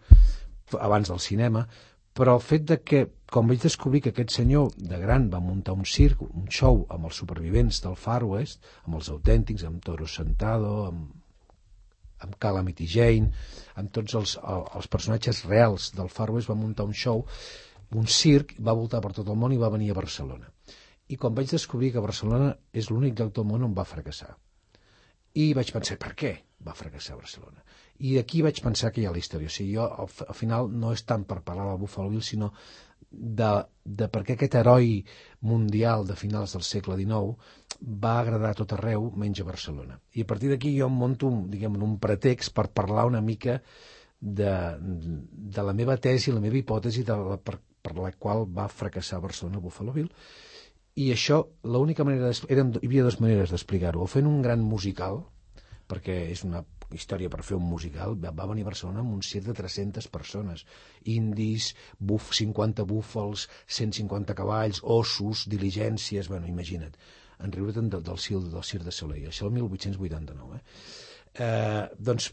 abans 0.80 1.10
del 1.12 1.20
cinema, 1.20 1.68
però 2.14 2.36
el 2.38 2.44
fet 2.46 2.66
de 2.70 2.78
que, 2.86 3.02
com 3.34 3.50
vaig 3.50 3.64
descobrir 3.64 4.04
que 4.06 4.12
aquest 4.14 4.36
senyor 4.36 4.70
de 4.78 5.00
gran 5.02 5.26
va 5.34 5.42
muntar 5.42 5.74
un 5.74 5.86
circ, 5.90 6.22
un 6.28 6.46
show 6.46 6.84
amb 6.94 7.10
els 7.10 7.18
supervivents 7.22 7.82
del 7.82 7.98
Far 7.98 8.22
West, 8.30 8.62
amb 8.86 9.00
els 9.00 9.10
autèntics, 9.10 9.66
amb 9.66 9.82
Toro 9.82 10.06
Sentado, 10.06 10.74
amb, 10.92 11.08
amb 12.22 12.38
Calamity 12.46 12.88
Jane, 12.90 13.32
amb 13.82 13.90
tots 13.98 14.14
els, 14.20 14.36
els 14.46 14.90
personatges 14.94 15.42
reals 15.50 15.90
del 15.98 16.14
Far 16.14 16.30
West, 16.36 16.52
va 16.54 16.60
muntar 16.60 16.86
un 16.86 16.94
show, 16.94 17.26
un 17.98 18.06
circ, 18.06 18.54
va 18.62 18.78
voltar 18.78 19.02
per 19.02 19.16
tot 19.18 19.34
el 19.34 19.40
món 19.42 19.54
i 19.54 19.62
va 19.62 19.74
venir 19.74 19.90
a 19.92 19.98
Barcelona. 19.98 20.54
I 21.10 21.18
quan 21.18 21.34
vaig 21.34 21.50
descobrir 21.50 21.92
que 21.94 22.06
Barcelona 22.06 22.54
és 22.72 22.94
l'únic 22.94 23.18
lloc 23.20 23.34
del 23.34 23.50
món 23.50 23.66
on 23.66 23.74
va 23.74 23.90
fracassar. 23.90 24.36
I 25.42 25.54
vaig 25.58 25.72
pensar, 25.74 25.98
per 25.98 26.14
què 26.18 26.36
va 26.64 26.76
fracassar 26.78 27.18
Barcelona? 27.18 27.64
i 28.04 28.18
aquí 28.20 28.42
vaig 28.42 28.60
pensar 28.64 28.92
que 28.92 29.02
hi 29.02 29.06
ha 29.08 29.14
la 29.14 29.22
història. 29.22 29.52
O 29.52 29.54
sigui, 29.54 29.76
jo 29.78 29.86
al, 29.86 30.10
al 30.28 30.38
final 30.38 30.72
no 30.84 30.92
és 30.96 31.06
tant 31.08 31.24
per 31.30 31.44
parlar 31.46 31.70
del 31.70 31.82
Buffalo 31.84 32.12
Bill, 32.12 32.24
sinó 32.26 32.52
de, 33.14 33.50
de 33.86 34.08
per 34.10 34.24
què 34.26 34.36
aquest 34.36 34.58
heroi 34.60 34.96
mundial 35.52 36.08
de 36.10 36.18
finals 36.18 36.56
del 36.58 36.66
segle 36.66 36.98
XIX 36.98 37.92
va 38.06 38.16
agradar 38.20 38.54
a 38.54 38.58
tot 38.60 38.74
arreu, 38.76 39.12
menys 39.20 39.44
a 39.44 39.48
Barcelona. 39.48 40.00
I 40.18 40.26
a 40.26 40.30
partir 40.30 40.50
d'aquí 40.52 40.74
jo 40.78 40.90
em 40.90 40.98
monto 41.04 41.30
diguem, 41.54 41.78
un 41.88 42.00
pretext 42.02 42.54
per 42.56 42.72
parlar 42.74 43.06
una 43.12 43.22
mica 43.22 43.60
de, 44.20 44.54
de 44.80 45.68
la 45.68 45.76
meva 45.78 46.00
tesi, 46.02 46.34
la 46.34 46.42
meva 46.44 46.58
hipòtesi 46.58 47.04
de 47.06 47.20
la, 47.20 47.38
per, 47.38 47.60
per 47.84 47.96
la 48.00 48.12
qual 48.18 48.48
va 48.50 48.72
fracassar 48.72 49.22
Barcelona 49.22 49.62
Buffalo 49.62 49.94
Bill. 49.94 50.10
I 50.96 51.10
això, 51.14 51.40
l'única 51.66 52.06
manera... 52.06 52.30
Eren, 52.54 52.76
hi 52.78 52.88
havia 52.88 53.06
dues 53.06 53.20
maneres 53.22 53.54
d'explicar-ho. 53.54 54.04
O 54.04 54.10
fent 54.10 54.30
un 54.30 54.42
gran 54.46 54.62
musical, 54.62 55.24
perquè 55.90 56.20
és 56.30 56.44
una 56.46 56.62
història 56.94 57.32
per 57.34 57.42
fer 57.46 57.58
un 57.58 57.66
musical, 57.66 58.14
va, 58.22 58.46
venir 58.50 58.66
a 58.66 58.70
Barcelona 58.70 59.02
amb 59.02 59.16
un 59.16 59.24
circ 59.26 59.48
de 59.50 59.56
300 59.58 60.08
persones, 60.14 60.66
indis, 61.10 61.72
buf, 61.98 62.30
50 62.38 62.86
búfals, 62.90 63.48
150 63.66 64.36
cavalls, 64.38 64.84
ossos, 64.84 65.48
diligències, 65.50 66.30
bueno, 66.30 66.50
imagina't, 66.52 66.94
en 67.44 67.56
riure 67.56 67.74
del, 67.74 67.90
del, 67.90 68.06
del, 68.06 68.64
circ 68.70 68.86
de 68.86 68.94
Soleil, 68.94 69.28
això 69.32 69.50
el 69.50 69.58
1889, 69.58 70.60
eh? 70.60 70.64
Eh, 71.34 71.84
doncs, 71.98 72.30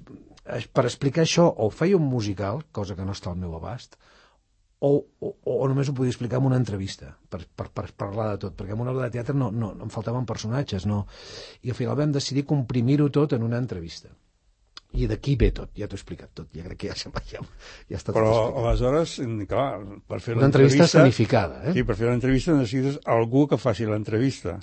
per 0.76 0.84
explicar 0.84 1.24
això, 1.24 1.46
o 1.48 1.70
feia 1.72 1.96
un 1.96 2.04
musical, 2.04 2.60
cosa 2.76 2.96
que 2.98 3.06
no 3.08 3.16
està 3.16 3.32
al 3.32 3.40
meu 3.40 3.56
abast, 3.56 3.96
o, 4.80 4.90
o, 5.20 5.34
o 5.44 5.68
només 5.68 5.90
ho 5.90 5.94
podia 5.96 6.12
explicar 6.12 6.40
en 6.40 6.48
una 6.48 6.58
entrevista 6.60 7.12
per, 7.28 7.42
per, 7.44 7.68
per 7.68 7.86
parlar 8.00 8.30
de 8.32 8.40
tot, 8.46 8.56
perquè 8.56 8.72
en 8.76 8.80
una 8.86 8.94
obra 8.94 9.08
de 9.08 9.18
teatre 9.18 9.36
no, 9.36 9.50
no, 9.52 9.74
no 9.76 9.86
em 9.86 9.92
faltaven 9.92 10.28
personatges 10.28 10.88
no? 10.88 11.04
i 11.62 11.72
al 11.72 11.78
final 11.78 11.98
vam 12.00 12.16
decidir 12.16 12.48
comprimir-ho 12.48 13.10
tot 13.12 13.36
en 13.36 13.44
una 13.46 13.60
entrevista 13.60 14.08
i 14.90 15.06
d'aquí 15.06 15.36
ve 15.38 15.50
tot, 15.54 15.70
ja 15.78 15.86
t'ho 15.86 15.94
he 15.94 16.00
explicat 16.00 16.32
tot, 16.34 16.48
ja 16.56 16.64
crec 16.66 16.80
que 16.80 16.88
ja, 16.90 17.10
ja, 17.30 17.42
ja 17.92 17.98
està 17.98 18.14
Però 18.14 18.30
tot 18.34 18.56
aleshores, 18.64 19.18
clar, 19.50 19.66
per 20.10 20.18
fer 20.24 20.34
Una 20.34 20.48
entrevista 20.48 20.88
escenificada, 20.88 21.60
eh? 21.68 21.74
Sí, 21.76 21.84
per 21.86 21.94
fer 21.98 22.08
l'entrevista 22.08 22.56
necessites 22.56 22.98
algú 23.06 23.46
que 23.50 23.58
faci 23.60 23.86
l'entrevista. 23.86 24.56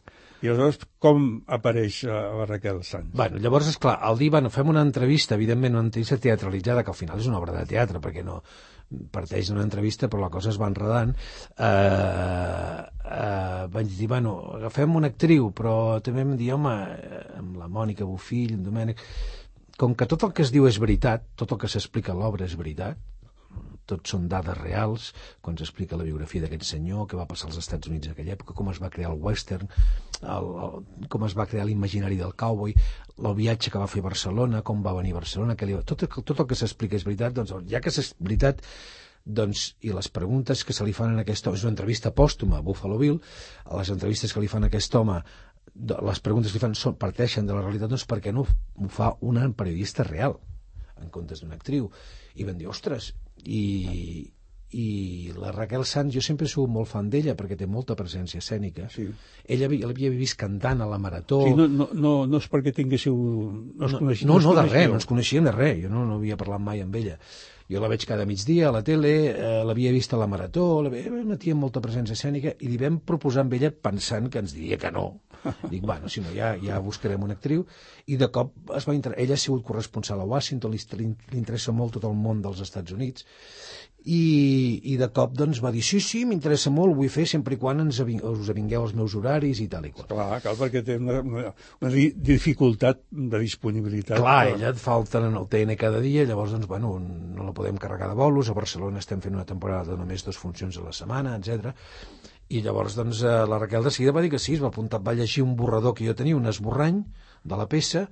I 0.43 0.51
aleshores, 0.51 0.81
com 1.01 1.29
apareix 1.47 2.01
uh, 2.09 2.17
la 2.41 2.49
Raquel 2.49 2.83
Sanz? 2.83 3.13
Bueno, 3.15 3.39
llavors, 3.39 3.71
és 3.71 3.79
clar, 3.81 3.95
al 4.03 4.19
dir, 4.19 4.27
bueno, 4.35 4.51
fem 4.53 4.67
una 4.73 4.83
entrevista, 4.83 5.39
evidentment 5.39 5.79
una 5.79 5.87
entrevista 5.87 6.19
teatralitzada, 6.27 6.83
que 6.83 6.91
al 6.91 6.99
final 6.99 7.23
és 7.23 7.31
una 7.31 7.39
obra 7.39 7.55
de 7.55 7.63
teatre, 7.71 8.03
perquè 8.03 8.25
no 8.27 8.41
parteix 9.11 9.49
d'una 9.49 9.65
entrevista, 9.65 10.07
però 10.07 10.23
la 10.23 10.31
cosa 10.33 10.51
es 10.53 10.59
va 10.61 10.69
enredant, 10.71 11.13
eh, 11.57 12.77
eh, 13.17 13.65
vaig 13.73 13.91
dir, 13.97 14.07
bueno, 14.07 14.37
agafem 14.59 14.95
una 14.95 15.11
actriu, 15.11 15.51
però 15.55 15.75
també 16.03 16.23
em 16.23 16.35
dir, 16.39 16.53
home, 16.55 16.75
eh, 16.95 17.25
amb 17.41 17.57
la 17.59 17.67
Mònica 17.67 18.07
Bufill, 18.07 18.55
en 18.55 18.63
Domènec, 18.63 19.03
com 19.77 19.93
que 19.95 20.07
tot 20.09 20.23
el 20.23 20.33
que 20.33 20.45
es 20.47 20.53
diu 20.55 20.67
és 20.67 20.79
veritat, 20.81 21.27
tot 21.35 21.51
el 21.51 21.61
que 21.61 21.69
s'explica 21.71 22.13
a 22.13 22.17
l'obra 22.17 22.47
és 22.47 22.55
veritat, 22.57 22.97
tots 23.89 24.13
són 24.13 24.27
dades 24.31 24.57
reals, 24.59 25.11
quan 25.41 25.57
s'explica 25.57 25.99
la 25.99 26.05
biografia 26.07 26.43
d'aquest 26.43 26.67
senyor, 26.67 27.07
què 27.07 27.19
va 27.19 27.27
passar 27.29 27.49
als 27.49 27.59
Estats 27.61 27.89
Units 27.91 28.09
en 28.09 28.15
aquella 28.15 28.35
època, 28.35 28.55
com 28.57 28.69
es 28.73 28.81
va 28.83 28.91
crear 28.93 29.13
el 29.13 29.21
western, 29.23 29.71
el, 30.21 30.51
el, 30.65 31.07
com 31.13 31.25
es 31.27 31.37
va 31.37 31.47
crear 31.49 31.65
l'imaginari 31.67 32.19
del 32.19 32.35
cowboy, 32.35 32.75
el 33.17 33.35
viatge 33.39 33.73
que 33.73 33.81
va 33.81 33.89
fer 33.91 34.03
a 34.03 34.09
Barcelona, 34.09 34.61
com 34.61 34.85
va 34.85 34.95
venir 34.99 35.15
a 35.15 35.21
Barcelona, 35.21 35.57
que 35.57 35.69
li... 35.69 35.77
tot, 35.87 36.07
tot 36.19 36.37
el 36.37 36.47
que 36.47 36.59
s'explica 36.59 36.99
és 36.99 37.07
veritat, 37.07 37.35
doncs 37.37 37.55
ja 37.71 37.81
que 37.81 37.93
és 37.93 38.13
veritat, 38.19 38.63
doncs, 39.27 39.73
i 39.83 39.91
les 39.91 40.07
preguntes 40.13 40.63
que 40.63 40.73
se 40.73 40.85
li 40.87 40.95
fan 40.95 41.11
en 41.11 41.19
aquest 41.23 41.47
home, 41.47 41.59
és 41.59 41.65
una 41.67 41.73
entrevista 41.75 42.13
pòstuma 42.15 42.61
a 42.61 42.63
Buffalo 42.63 42.97
Bill, 43.01 43.19
les 43.75 43.91
entrevistes 43.91 44.33
que 44.33 44.43
li 44.43 44.51
fan 44.51 44.63
a 44.63 44.71
aquest 44.71 44.95
home 44.95 45.21
les 45.77 46.19
preguntes 46.23 46.51
que 46.51 46.57
li 46.57 46.63
fan 46.63 46.75
són, 46.77 46.95
parteixen 46.97 47.47
de 47.47 47.55
la 47.55 47.61
realitat, 47.61 47.91
doncs 47.91 48.07
per 48.09 48.19
què 48.23 48.33
no 48.33 48.45
ho 48.47 48.89
fa 48.93 49.11
una 49.21 49.45
periodista 49.53 50.05
real 50.07 50.37
en 50.97 51.11
comptes 51.13 51.43
d'una 51.43 51.57
actriu? 51.59 51.89
I 52.35 52.47
van 52.47 52.57
dir, 52.57 52.69
ostres, 52.71 53.11
i, 53.47 54.31
i 54.75 55.31
la 55.37 55.53
Raquel 55.55 55.85
Sanz, 55.87 56.13
jo 56.13 56.21
sempre 56.21 56.47
he 56.47 56.51
sigut 56.51 56.71
molt 56.71 56.89
fan 56.91 57.09
d'ella 57.11 57.37
perquè 57.39 57.55
té 57.59 57.67
molta 57.71 57.95
presència 57.95 58.41
escènica. 58.43 58.89
Sí. 58.91 59.07
Ella 59.47 59.69
l'havia 59.71 60.11
vist 60.11 60.37
cantant 60.39 60.83
a 60.83 60.89
la 60.89 60.99
Marató. 60.99 61.41
Sí, 61.47 61.53
no, 61.55 61.67
no, 61.71 61.89
no, 61.93 62.15
no 62.27 62.41
és 62.41 62.49
perquè 62.51 62.73
tinguéssiu... 62.75 63.15
No, 63.15 63.87
no, 63.87 64.01
no, 64.01 64.15
no, 64.15 64.39
no 64.43 64.55
de 64.59 64.65
res, 64.67 64.89
no 64.91 64.99
ens 64.99 65.07
coneixíem 65.07 65.47
de 65.47 65.55
res, 65.55 65.77
jo 65.85 65.93
no, 65.93 66.03
no 66.09 66.19
havia 66.19 66.39
parlat 66.39 66.63
mai 66.63 66.83
amb 66.83 66.99
ella. 66.99 67.15
Jo 67.67 67.81
la 67.83 67.89
veig 67.91 68.05
cada 68.07 68.23
migdia 68.27 68.69
a 68.69 68.75
la 68.75 68.83
tele, 68.87 69.13
eh, 69.31 69.63
l'havia 69.67 69.91
vist 69.95 70.13
a 70.15 70.19
la 70.19 70.27
Marató, 70.31 70.67
la 70.83 70.91
metia 70.91 71.55
molta 71.55 71.83
presència 71.83 72.15
escènica 72.15 72.53
i 72.59 72.71
li 72.71 72.79
vam 72.79 73.01
proposar 73.03 73.43
amb 73.43 73.57
ella 73.57 73.71
pensant 73.71 74.29
que 74.31 74.43
ens 74.43 74.55
diria 74.55 74.79
que 74.79 74.91
no. 74.91 75.09
Dic, 75.71 75.83
bueno, 75.85 76.09
si 76.09 76.23
no, 76.23 76.31
ja, 76.35 76.53
ja 76.61 76.79
buscarem 76.83 77.23
una 77.23 77.37
actriu. 77.37 77.65
I 78.07 78.19
de 78.21 78.31
cop 78.33 78.73
es 78.77 78.87
va 78.87 78.95
inter... 78.97 79.13
ella 79.17 79.35
ha 79.37 79.41
sigut 79.41 79.65
corresponsal 79.67 80.21
a 80.23 80.29
Washington, 80.29 80.73
li, 80.73 81.09
li 81.31 81.39
interessa 81.39 81.75
molt 81.75 81.97
tot 81.97 82.07
el 82.09 82.17
món 82.17 82.41
dels 82.45 82.63
Estats 82.63 82.95
Units 82.95 83.27
i, 84.07 84.79
i 84.93 84.95
de 84.99 85.07
cop 85.11 85.33
doncs 85.35 85.59
va 85.63 85.71
dir 85.73 85.81
sí, 85.83 85.99
sí, 86.03 86.21
m'interessa 86.27 86.71
molt, 86.71 86.93
ho 86.93 86.99
vull 87.01 87.11
fer 87.11 87.25
sempre 87.27 87.57
i 87.57 87.59
quan 87.59 87.83
ens 87.83 87.99
aving, 88.03 88.21
us 88.23 88.51
avingueu 88.53 88.85
els 88.85 88.93
meus 88.95 89.15
horaris 89.19 89.59
i 89.63 89.67
tal 89.71 89.87
i 89.89 89.91
qual. 89.91 90.07
Clar, 90.11 90.39
clar 90.43 90.53
perquè 90.59 90.83
té 90.87 90.95
una, 91.01 91.19
una, 91.19 91.51
una 91.81 91.91
dificultat 91.91 93.03
de 93.11 93.41
disponibilitat. 93.43 94.21
Clar, 94.21 94.37
però... 94.45 94.55
ella 94.55 94.71
et 94.71 94.81
falta 94.81 95.23
en 95.27 95.35
el 95.35 95.49
TN 95.51 95.75
cada 95.81 95.99
dia, 96.03 96.23
llavors 96.29 96.55
doncs, 96.55 96.69
bueno, 96.71 96.95
no 97.01 97.49
la 97.49 97.55
podem 97.57 97.79
carregar 97.81 98.07
de 98.13 98.17
bolos, 98.19 98.47
a 98.47 98.57
Barcelona 98.57 99.03
estem 99.03 99.23
fent 99.23 99.35
una 99.35 99.47
temporada 99.49 99.91
de 99.91 99.99
només 99.99 100.23
dues 100.23 100.39
funcions 100.39 100.79
a 100.79 100.87
la 100.87 100.95
setmana, 100.95 101.35
etc. 101.41 101.73
I 102.47 102.61
llavors 102.63 102.95
doncs, 102.95 103.21
eh, 103.27 103.31
la 103.51 103.59
Raquel 103.59 103.83
de 103.83 103.91
seguida 103.91 104.13
va 104.15 104.23
dir 104.23 104.31
que 104.31 104.39
sí, 104.39 104.55
es 104.55 104.63
va 104.63 104.69
apuntar, 104.71 105.01
va 105.03 105.15
llegir 105.17 105.43
un 105.43 105.55
borrador 105.59 105.95
que 105.97 106.07
jo 106.07 106.15
tenia, 106.15 106.37
un 106.37 106.47
esborrany 106.47 107.01
de 107.43 107.59
la 107.59 107.67
peça, 107.73 108.05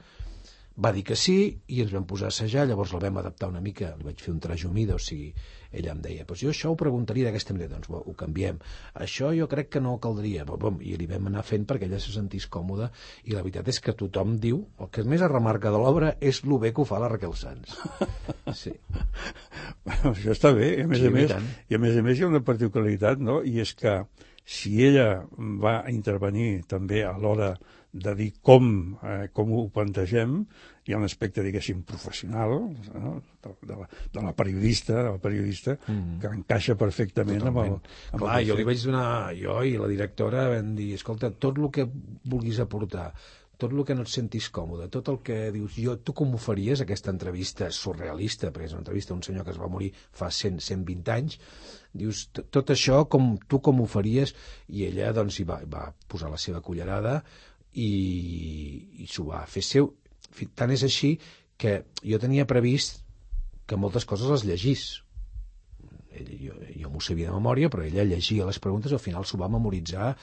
va 0.76 0.92
dir 0.92 1.06
que 1.08 1.16
sí 1.16 1.38
i 1.72 1.82
ens 1.84 1.94
vam 1.96 2.06
posar 2.08 2.28
a 2.28 2.34
assajar, 2.34 2.66
llavors 2.68 2.94
el 2.94 3.04
vam 3.04 3.20
adaptar 3.22 3.48
una 3.52 3.62
mica, 3.64 3.94
li 3.96 4.04
vaig 4.08 4.20
fer 4.22 4.34
un 4.34 4.42
traje 4.44 4.68
humida, 4.68 4.98
o 4.98 5.00
sigui, 5.00 5.30
ella 5.76 5.94
em 5.94 6.02
deia, 6.04 6.26
pues 6.28 6.42
jo 6.44 6.52
això 6.52 6.72
ho 6.72 6.78
preguntaria 6.80 7.28
d'aquesta 7.28 7.56
manera, 7.56 7.74
doncs 7.76 7.90
bo, 7.92 8.02
ho 8.04 8.16
canviem. 8.20 8.60
Això 9.06 9.32
jo 9.36 9.48
crec 9.52 9.72
que 9.76 9.84
no 9.84 9.96
caldria, 10.04 10.46
bom, 10.48 10.82
i 10.84 10.98
li 11.00 11.08
vam 11.08 11.30
anar 11.32 11.46
fent 11.48 11.68
perquè 11.68 11.88
ella 11.88 12.00
se 12.04 12.12
sentís 12.16 12.48
còmoda, 12.52 12.90
i 13.24 13.36
la 13.36 13.44
veritat 13.46 13.72
és 13.72 13.80
que 13.84 13.96
tothom 13.96 14.36
diu, 14.44 14.66
el 14.80 14.92
que 14.92 15.06
més 15.08 15.24
es 15.24 15.32
remarca 15.32 15.72
de 15.72 15.80
l'obra 15.80 16.14
és 16.20 16.44
el 16.44 16.58
bé 16.60 16.74
que 16.76 16.84
ho 16.84 16.88
fa 16.90 17.00
la 17.04 17.12
Raquel 17.12 17.36
Sanz. 17.40 17.76
Sí. 18.56 18.72
bueno, 19.84 20.12
això 20.14 20.32
està 20.32 20.52
bé, 20.56 20.70
i 20.78 20.84
a 20.86 20.88
més 20.88 21.02
sí, 21.02 21.10
a 21.10 21.12
més, 21.12 21.32
i 21.68 21.76
a 21.76 21.80
més 21.82 21.98
a 21.98 22.04
més 22.06 22.20
hi 22.20 22.24
ha 22.24 22.30
una 22.30 22.44
particularitat, 22.46 23.20
no?, 23.20 23.42
i 23.44 23.58
és 23.60 23.74
que 23.76 23.98
si 24.46 24.78
ella 24.86 25.26
va 25.36 25.80
intervenir 25.92 26.62
també 26.70 27.02
a 27.04 27.16
l'hora 27.18 27.56
de 27.96 28.14
dir 28.16 28.32
com, 28.44 28.66
eh, 29.08 29.28
com 29.34 29.54
ho 29.56 29.62
plantegem, 29.74 30.42
hi 30.86 30.94
ha 30.94 31.00
un 31.00 31.08
aspecte, 31.08 31.44
diguéssim, 31.46 31.82
professional 31.88 32.58
no? 32.60 33.14
de, 33.42 33.54
de, 33.62 33.78
la, 33.80 33.88
de 33.88 34.26
la 34.26 34.34
periodista, 34.36 34.98
de 35.00 35.14
la 35.14 35.22
periodista 35.22 35.78
mm. 35.78 36.20
que 36.22 36.34
encaixa 36.42 36.76
perfectament 36.80 37.40
Totalment. 37.42 37.78
amb 37.78 37.88
el... 37.88 37.96
Amb 38.12 38.26
Clar, 38.26 38.36
el 38.42 38.52
jo 38.52 38.60
li 38.60 38.68
vaig 38.68 38.84
donar, 38.84 39.08
jo 39.40 39.62
i 39.64 39.80
la 39.80 39.90
directora 39.92 40.50
vam 40.52 40.76
dir, 40.78 40.92
escolta, 41.00 41.32
tot 41.32 41.58
el 41.62 41.72
que 41.74 41.88
vulguis 42.28 42.60
aportar, 42.62 43.08
tot 43.58 43.72
el 43.72 43.86
que 43.88 43.96
no 43.96 44.04
et 44.04 44.12
sentis 44.12 44.50
còmode, 44.52 44.90
tot 44.92 45.10
el 45.14 45.22
que 45.24 45.40
dius, 45.56 45.80
jo, 45.80 45.96
tu 46.04 46.14
com 46.18 46.36
ho 46.36 46.42
faries, 46.42 46.84
aquesta 46.84 47.14
entrevista 47.14 47.72
surrealista, 47.72 48.52
perquè 48.52 48.68
és 48.68 48.76
una 48.76 48.84
entrevista 48.84 49.16
d'un 49.16 49.24
senyor 49.24 49.48
que 49.48 49.56
es 49.56 49.62
va 49.62 49.72
morir 49.72 49.94
fa 49.96 50.28
100, 50.28 50.60
120 50.66 51.14
anys, 51.16 51.40
dius, 51.96 52.28
tot 52.36 52.76
això, 52.76 53.06
com, 53.08 53.36
tu 53.48 53.62
com 53.64 53.80
ho 53.80 53.88
faries? 53.88 54.36
I 54.76 54.90
ella, 54.90 55.14
doncs, 55.16 55.40
hi 55.40 55.48
va, 55.48 55.62
va 55.72 55.88
posar 56.12 56.34
la 56.34 56.42
seva 56.42 56.60
cullerada 56.66 57.22
i, 57.76 57.92
i 59.04 59.08
s'ho 59.12 59.28
va 59.30 59.46
fer 59.50 59.64
seu. 59.66 59.92
Tant 60.56 60.72
és 60.76 60.84
així 60.88 61.16
que 61.60 61.82
jo 62.04 62.20
tenia 62.20 62.48
previst 62.48 63.02
que 63.66 63.80
moltes 63.80 64.06
coses 64.06 64.32
les 64.32 64.46
llegís, 64.48 64.86
ell, 66.16 66.30
jo, 66.40 66.56
jo 66.82 66.92
m'ho 66.92 67.02
sabia 67.04 67.30
de 67.30 67.36
memòria, 67.36 67.70
però 67.72 67.84
ella 67.86 68.06
llegia 68.08 68.48
les 68.48 68.60
preguntes 68.64 68.94
i 68.94 68.98
al 68.98 69.04
final 69.04 69.26
s'ho 69.26 69.40
va 69.42 69.52
memoritzar. 69.52 70.14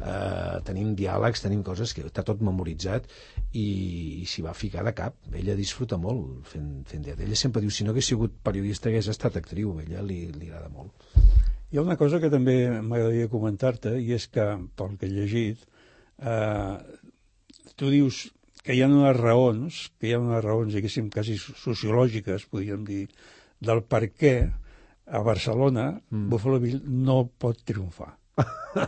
Eh, 0.00 0.58
tenim 0.64 0.94
diàlegs, 0.96 1.42
tenim 1.44 1.62
coses 1.64 1.92
que 1.96 2.06
està 2.08 2.24
tot 2.26 2.40
memoritzat 2.44 3.08
i, 3.52 3.66
i 4.22 4.26
s'hi 4.28 4.44
va 4.46 4.56
ficar 4.56 4.84
de 4.86 4.94
cap. 4.96 5.16
Ella 5.36 5.56
disfruta 5.58 6.00
molt 6.00 6.48
fent, 6.52 6.70
fent 6.88 7.06
teatre. 7.06 7.26
Ella 7.28 7.38
sempre 7.38 7.62
diu, 7.64 7.72
si 7.72 7.84
no 7.84 7.94
hagués 7.94 8.08
sigut 8.12 8.40
periodista 8.44 8.88
hagués 8.90 9.10
estat 9.12 9.36
actriu. 9.40 9.76
Ella 9.84 10.04
li, 10.04 10.22
li 10.36 10.48
agrada 10.50 10.72
molt. 10.72 11.08
Hi 11.70 11.78
ha 11.78 11.84
una 11.86 11.98
cosa 12.00 12.18
que 12.18 12.32
també 12.32 12.56
m'agradaria 12.82 13.30
comentar-te 13.30 13.94
i 14.02 14.10
és 14.16 14.26
que, 14.32 14.46
pel 14.76 14.96
que 14.98 15.06
he 15.06 15.12
llegit, 15.12 15.68
eh, 16.20 16.76
tu 17.76 17.90
dius 17.92 18.28
que 18.60 18.76
hi 18.76 18.82
ha 18.84 18.88
unes 18.90 19.16
raons, 19.16 19.80
que 19.98 20.10
hi 20.10 20.14
ha 20.14 20.20
unes 20.20 20.42
raons, 20.44 20.74
diguéssim, 20.76 21.08
quasi 21.12 21.38
sociològiques, 21.40 22.46
podríem 22.52 22.84
dir, 22.84 23.06
del 23.60 23.82
per 23.88 24.06
què 24.12 24.34
a 25.10 25.20
Barcelona 25.26 25.90
mm. 25.96 26.28
Buffalo 26.30 26.60
Bill 26.62 26.80
no 26.84 27.24
pot 27.40 27.64
triomfar. 27.66 28.12
uh, 28.40 28.86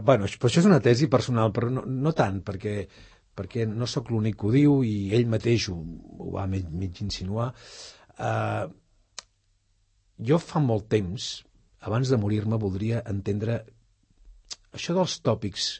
bueno, 0.08 0.26
però 0.26 0.50
això 0.50 0.62
és 0.62 0.68
una 0.68 0.80
tesi 0.84 1.08
personal, 1.12 1.52
però 1.54 1.70
no, 1.70 1.84
no 1.86 2.14
tant, 2.16 2.40
perquè, 2.44 2.76
perquè 3.36 3.68
no 3.68 3.88
sóc 3.88 4.10
l'únic 4.10 4.40
que 4.40 4.48
ho 4.48 4.54
diu 4.54 4.80
i 4.88 5.12
ell 5.14 5.28
mateix 5.30 5.68
ho, 5.70 5.78
ho 6.18 6.32
va 6.34 6.48
mig, 6.50 6.66
mig 6.72 7.04
insinuar. 7.04 7.52
Uh, 8.16 8.66
jo 10.22 10.40
fa 10.42 10.60
molt 10.64 10.88
temps, 10.92 11.30
abans 11.82 12.10
de 12.10 12.18
morir-me, 12.20 12.60
voldria 12.60 13.02
entendre 13.10 13.62
això 14.72 14.94
dels 14.96 15.18
tòpics 15.20 15.72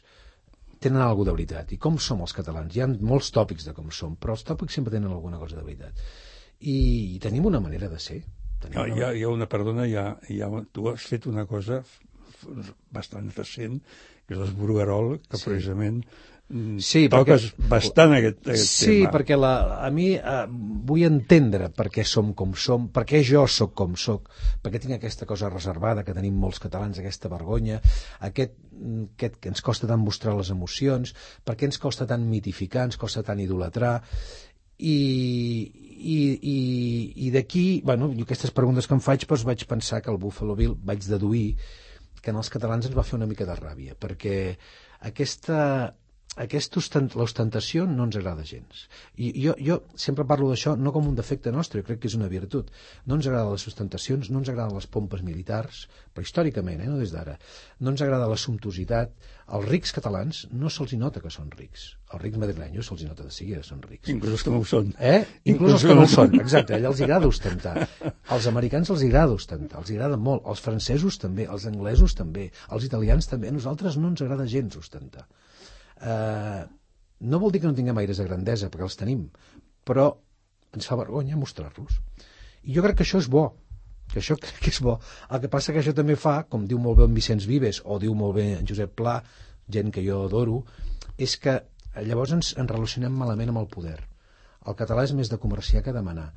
tenen 0.83 1.01
alguna 1.01 1.31
de 1.31 1.37
veritat. 1.37 1.73
I 1.73 1.79
com 1.81 1.97
som 2.01 2.21
els 2.25 2.35
catalans? 2.35 2.75
Hi 2.75 2.83
ha 2.83 2.91
molts 2.93 3.31
tòpics 3.35 3.67
de 3.69 3.73
com 3.77 3.89
som, 3.91 4.15
però 4.19 4.37
els 4.37 4.45
tòpics 4.47 4.79
sempre 4.79 4.93
tenen 4.93 5.11
alguna 5.11 5.39
cosa 5.41 5.59
de 5.59 5.65
veritat. 5.65 6.05
I, 6.59 6.77
i 7.15 7.19
tenim 7.23 7.47
una 7.49 7.63
manera 7.63 7.89
de 7.91 7.99
ser 7.99 8.21
no, 8.71 8.85
hi, 8.87 9.01
ha, 9.03 9.11
hi 9.11 9.23
ha 9.23 9.29
una, 9.31 9.47
perdona, 9.49 9.85
hi 9.89 9.95
ha, 9.99 10.05
hi 10.31 10.39
ha, 10.43 10.49
tu 10.71 10.87
has 10.91 11.05
fet 11.09 11.27
una 11.27 11.45
cosa 11.49 11.81
bastant 12.95 13.31
recent, 13.37 13.79
que 14.27 14.35
és 14.35 14.39
l'esburgarol, 14.39 15.17
que 15.27 15.39
sí. 15.39 15.49
precisament 15.49 16.01
sí, 16.83 17.07
toques 17.09 17.47
perquè, 17.49 17.67
bastant 17.71 18.13
aquest, 18.17 18.41
aquest 18.45 18.67
sí, 18.67 18.85
tema. 18.85 18.93
Sí, 18.93 19.11
perquè 19.15 19.37
la, 19.39 19.53
a 19.85 19.89
mi 19.93 20.09
eh, 20.17 20.43
vull 20.89 21.05
entendre 21.07 21.69
per 21.73 21.87
què 21.93 22.05
som 22.07 22.33
com 22.37 22.53
som, 22.59 22.89
per 22.93 23.05
què 23.09 23.23
jo 23.25 23.45
sóc 23.49 23.73
com 23.79 23.95
sóc, 23.99 24.29
perquè 24.63 24.81
tinc 24.83 24.97
aquesta 24.97 25.27
cosa 25.29 25.51
reservada 25.53 26.03
que 26.05 26.15
tenim 26.15 26.37
molts 26.39 26.61
catalans, 26.63 26.99
aquesta 26.99 27.31
vergonya, 27.31 27.79
aquest, 28.29 28.57
mm, 28.75 29.13
aquest 29.17 29.39
que 29.41 29.53
ens 29.53 29.65
costa 29.65 29.89
tant 29.89 30.03
mostrar 30.03 30.35
les 30.37 30.51
emocions, 30.53 31.15
per 31.43 31.57
què 31.57 31.69
ens 31.69 31.81
costa 31.81 32.09
tant 32.09 32.25
mitificar, 32.27 32.89
ens 32.89 32.99
costa 33.01 33.23
tant 33.25 33.41
idolatrar, 33.41 33.99
i, 34.83 34.97
i, 36.03 36.17
i, 36.41 36.57
i 37.27 37.31
d'aquí, 37.31 37.81
bueno, 37.85 38.09
aquestes 38.25 38.51
preguntes 38.51 38.89
que 38.89 38.97
em 38.97 39.01
faig 39.03 39.25
doncs 39.29 39.45
vaig 39.47 39.65
pensar 39.69 40.01
que 40.01 40.11
el 40.11 40.19
Buffalo 40.19 40.57
Bill 40.59 40.75
vaig 40.75 41.05
deduir 41.07 41.53
que 42.23 42.31
en 42.31 42.39
els 42.39 42.49
catalans 42.49 42.87
ens 42.87 42.95
va 42.95 43.03
fer 43.03 43.17
una 43.17 43.27
mica 43.27 43.45
de 43.47 43.55
ràbia, 43.59 43.95
perquè 43.99 44.55
aquesta, 45.09 45.93
aquesta 46.41 46.79
ostent, 46.81 47.11
l'ostentació 47.13 47.83
no 47.85 48.07
ens 48.07 48.15
agrada 48.17 48.41
gens. 48.47 48.87
I 49.21 49.29
jo, 49.37 49.53
jo 49.61 49.75
sempre 50.03 50.25
parlo 50.25 50.47
d'això 50.49 50.73
no 50.79 50.93
com 50.95 51.05
un 51.09 51.17
defecte 51.17 51.51
nostre, 51.53 51.81
jo 51.81 51.87
crec 51.89 51.99
que 52.01 52.09
és 52.09 52.15
una 52.17 52.29
virtut. 52.31 52.71
No 53.05 53.19
ens 53.19 53.27
agrada 53.29 53.51
les 53.51 53.67
ostentacions, 53.69 54.31
no 54.33 54.41
ens 54.41 54.49
agraden 54.49 54.73
les 54.73 54.89
pompes 54.89 55.21
militars, 55.21 55.83
però 56.13 56.25
històricament, 56.25 56.81
eh, 56.81 56.89
no 56.89 56.97
des 56.97 57.13
d'ara. 57.13 57.37
No 57.79 57.93
ens 57.93 58.01
agrada 58.01 58.31
la 58.31 58.39
sumptuositat. 58.41 59.13
Els 59.53 59.67
rics 59.67 59.93
catalans 59.93 60.39
no 60.55 60.71
se'ls 60.73 60.95
nota 60.97 61.21
que 61.21 61.29
són 61.29 61.53
rics. 61.53 61.85
Els 62.13 62.21
rics 62.23 62.41
madrilenys 62.41 62.89
se'ls 62.89 63.05
nota 63.05 63.27
de 63.27 63.35
seguida 63.37 63.61
que 63.61 63.69
són 63.69 63.85
rics. 63.85 64.09
Inclús 64.09 64.39
els 64.39 64.47
que 64.47 64.55
no 64.55 64.63
ho 64.63 64.65
són. 64.65 64.89
Eh? 64.97 65.21
Inclús, 65.21 65.53
Inclús 65.53 65.77
els 65.77 65.85
que 65.85 65.99
no 65.99 66.07
ho 66.07 66.11
són, 66.15 66.39
exacte. 66.41 66.77
Allà 66.79 66.89
els 66.89 67.05
agrada 67.05 67.29
ostentar. 67.29 67.75
Als 68.33 68.49
americans 68.49 68.89
els 68.89 69.05
agrada 69.05 69.37
ostentar, 69.37 69.83
els 69.83 69.93
agrada 69.93 70.17
molt. 70.17 70.47
Els 70.49 70.65
francesos 70.65 71.21
també, 71.21 71.45
els 71.45 71.69
anglesos 71.69 72.17
també, 72.17 72.49
els 72.73 72.89
italians 72.89 73.29
també. 73.29 73.53
A 73.53 73.57
nosaltres 73.59 74.01
no 74.01 74.09
ens 74.13 74.25
agrada 74.25 74.49
gens 74.49 74.81
ostentar 74.81 75.27
eh, 76.03 76.63
no 77.23 77.39
vol 77.39 77.53
dir 77.53 77.61
que 77.63 77.69
no 77.69 77.77
tinguem 77.77 77.99
aires 78.01 78.19
de 78.19 78.27
grandesa, 78.27 78.69
perquè 78.69 78.87
els 78.87 78.99
tenim, 78.99 79.25
però 79.87 80.09
ens 80.75 80.87
fa 80.89 80.97
vergonya 80.99 81.39
mostrar-los. 81.39 81.99
I 82.63 82.75
jo 82.75 82.83
crec 82.85 82.99
que 82.99 83.05
això 83.07 83.21
és 83.21 83.29
bo, 83.31 83.45
que 84.11 84.19
això 84.21 84.37
crec 84.43 84.59
que 84.65 84.73
és 84.73 84.81
bo. 84.83 84.97
El 85.29 85.43
que 85.43 85.51
passa 85.51 85.73
que 85.73 85.83
això 85.83 85.95
també 85.95 86.17
fa, 86.19 86.41
com 86.49 86.67
diu 86.67 86.81
molt 86.81 86.99
bé 86.99 87.07
en 87.09 87.15
Vicenç 87.17 87.47
Vives, 87.49 87.81
o 87.85 87.99
diu 88.01 88.15
molt 88.17 88.37
bé 88.39 88.49
en 88.57 88.67
Josep 88.69 88.95
Pla, 88.99 89.19
gent 89.71 89.93
que 89.95 90.03
jo 90.05 90.23
adoro, 90.27 90.63
és 91.17 91.37
que 91.39 91.61
llavors 92.03 92.33
ens, 92.35 92.55
ens 92.59 92.71
relacionem 92.71 93.13
malament 93.15 93.53
amb 93.53 93.63
el 93.63 93.71
poder. 93.71 93.99
El 94.67 94.75
català 94.79 95.05
és 95.07 95.13
més 95.15 95.31
de 95.31 95.39
comerciar 95.39 95.83
que 95.85 95.95
demanar. 95.95 96.31